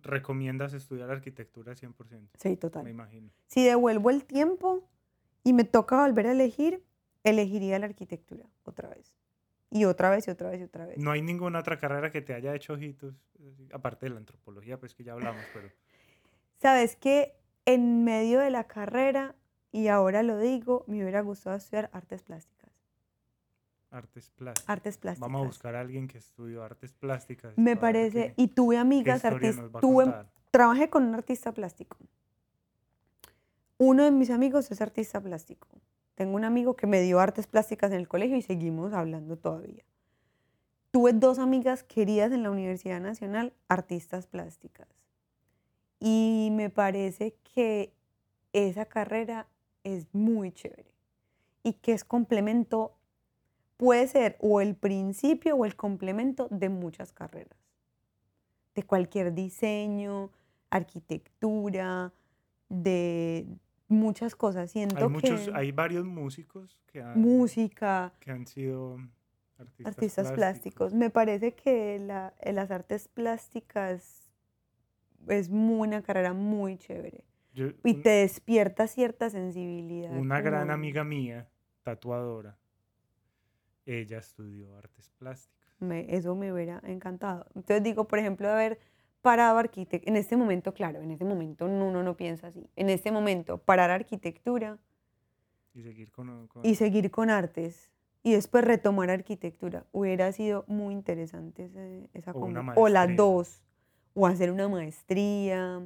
[0.04, 2.30] ¿Recomiendas estudiar arquitectura 100%?
[2.38, 2.84] Sí, total.
[2.84, 3.30] Me imagino.
[3.48, 4.88] Si devuelvo el tiempo
[5.44, 6.84] y me toca volver a elegir,
[7.24, 9.14] elegiría la arquitectura otra vez.
[9.70, 10.98] Y otra vez y otra vez y otra vez.
[10.98, 13.16] No hay ninguna otra carrera que te haya hecho ojitos,
[13.72, 15.70] aparte de la antropología, pues que ya hablamos, pero...
[16.62, 17.34] Sabes que
[17.66, 19.36] en medio de la carrera,
[19.72, 22.70] y ahora lo digo, me hubiera gustado estudiar artes plásticas.
[23.92, 24.70] Artes plásticas.
[24.70, 25.30] Artes plásticas.
[25.30, 27.58] Vamos a buscar a alguien que estudió artes plásticas.
[27.58, 29.72] Me parece, y tuve amigas artistas,
[30.52, 31.98] trabajé con un artista plástico.
[33.78, 35.68] Uno de mis amigos es artista plástico.
[36.16, 39.84] Tengo un amigo que me dio artes plásticas en el colegio y seguimos hablando todavía.
[40.92, 44.88] Tuve dos amigas queridas en la Universidad Nacional, artistas plásticas.
[46.00, 47.94] Y me parece que
[48.54, 49.48] esa carrera
[49.84, 50.92] es muy chévere
[51.64, 52.94] y que es complemento,
[53.78, 57.58] puede ser o el principio o el complemento de muchas carreras,
[58.76, 60.32] de cualquier diseño,
[60.70, 62.14] arquitectura,
[62.70, 63.46] de,
[63.92, 64.72] muchas cosas.
[64.72, 68.98] Siento hay, muchos, que hay varios músicos que han, música, que han sido
[69.84, 70.94] artistas, plásticos.
[70.94, 74.32] Me parece que la, las artes plásticas
[75.28, 77.24] es una carrera muy chévere.
[77.84, 80.16] y te despierta cierta sensibilidad.
[80.18, 81.50] Una gran amiga mía,
[81.84, 82.58] tatuadora,
[83.86, 85.76] ella estudió artes plásticas.
[86.08, 87.46] eso me hubiera encantado.
[87.56, 88.80] Entonces digo, por ejemplo, a ver,
[89.22, 93.12] parado arquitectura, en este momento, claro, en este momento uno no piensa así, en este
[93.12, 94.78] momento parar arquitectura
[95.74, 97.92] y seguir con, y seguir con artes
[98.24, 101.72] y después retomar arquitectura, hubiera sido muy interesante
[102.14, 103.64] esa o, o las dos,
[104.14, 105.82] o hacer una maestría,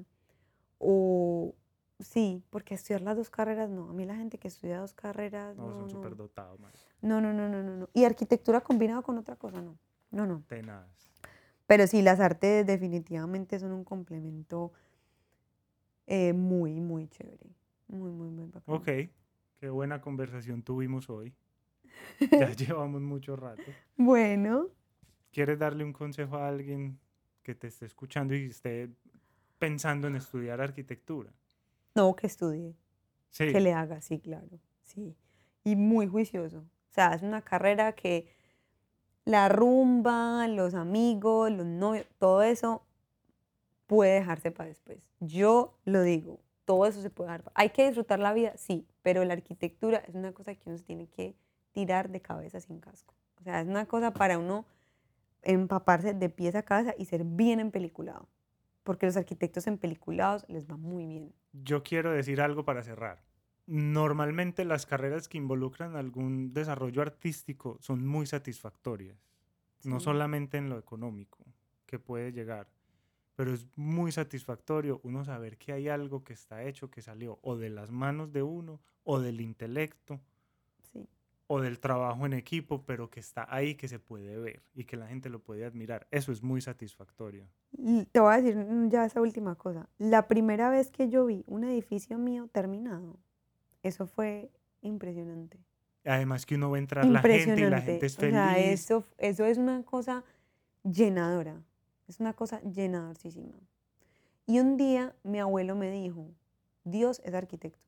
[0.79, 1.55] o
[1.99, 5.55] sí, porque estudiar las dos carreras no, a mí la gente que estudia dos carreras
[5.55, 6.59] no, son súper dotados.
[7.01, 9.77] No, no, no, no, no, no, y arquitectura combinado con otra cosa, no,
[10.11, 10.43] no, no.
[10.47, 11.09] Tenaz.
[11.67, 14.71] Pero sí, las artes definitivamente son un complemento
[16.07, 17.49] eh, muy, muy chévere.
[17.87, 18.75] Muy, muy, muy bacán.
[18.75, 18.89] Ok,
[19.57, 21.33] qué buena conversación tuvimos hoy.
[22.31, 23.63] Ya llevamos mucho rato.
[23.97, 24.67] Bueno.
[25.31, 26.99] ¿Quieres darle un consejo a alguien
[27.43, 28.89] que te esté escuchando y esté
[29.59, 31.31] pensando en estudiar arquitectura?
[31.93, 32.75] No, que estudie.
[33.31, 33.51] Sí.
[33.51, 34.59] Que le haga, sí, claro.
[34.83, 35.15] Sí.
[35.63, 36.59] Y muy juicioso.
[36.59, 38.27] O sea, es una carrera que
[39.25, 42.83] la rumba, los amigos, los novios, todo eso
[43.87, 44.99] puede dejarse para después.
[45.19, 47.51] Yo lo digo, todo eso se puede dejar.
[47.55, 50.83] Hay que disfrutar la vida, sí, pero la arquitectura es una cosa que uno se
[50.83, 51.35] tiene que
[51.71, 53.13] tirar de cabeza sin casco.
[53.39, 54.65] O sea, es una cosa para uno
[55.43, 58.27] empaparse de pies a cabeza y ser bien empeliculado.
[58.83, 61.33] porque los arquitectos en peliculados les va muy bien.
[61.53, 63.19] Yo quiero decir algo para cerrar.
[63.67, 69.17] Normalmente las carreras que involucran algún desarrollo artístico son muy satisfactorias,
[69.83, 71.39] no solamente en lo económico
[71.87, 72.67] que puede llegar,
[73.35, 77.57] pero es muy satisfactorio uno saber que hay algo que está hecho, que salió o
[77.57, 80.19] de las manos de uno, o del intelecto,
[80.91, 81.07] Sí.
[81.47, 84.95] o del trabajo en equipo, pero que está ahí, que se puede ver y que
[84.97, 86.07] la gente lo puede admirar.
[86.11, 87.47] Eso es muy satisfactorio.
[87.77, 89.89] Y Te voy a decir mm, ya esa última cosa.
[89.97, 93.19] La primera vez que yo vi un edificio mío terminado,
[93.87, 94.49] eso fue
[94.81, 95.57] impresionante.
[96.05, 98.81] Además que uno va a entrar la gente y la gente es O sea, feliz.
[98.81, 100.23] eso, eso es una cosa
[100.83, 101.63] llenadora.
[102.07, 103.53] Es una cosa llenadorísima.
[104.45, 106.29] Y un día mi abuelo me dijo,
[106.83, 107.79] Dios es arquitecto.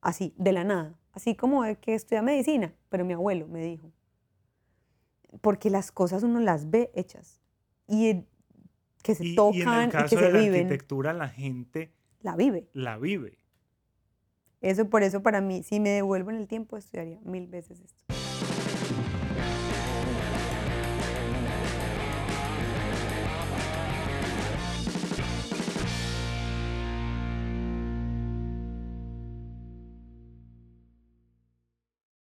[0.00, 0.98] Así, de la nada.
[1.12, 3.92] Así como que estudia medicina, pero mi abuelo me dijo.
[5.40, 7.40] Porque las cosas uno las ve hechas.
[7.86, 8.24] Y
[9.02, 10.60] que se Y, y en tocan el y, caso que de se la viven.
[10.62, 11.92] arquitectura, la gente
[12.22, 12.68] La vive.
[12.72, 13.38] la vive.
[14.60, 18.17] Eso por eso para mí, si me devuelvo en el tiempo, estudiaría mil veces esto.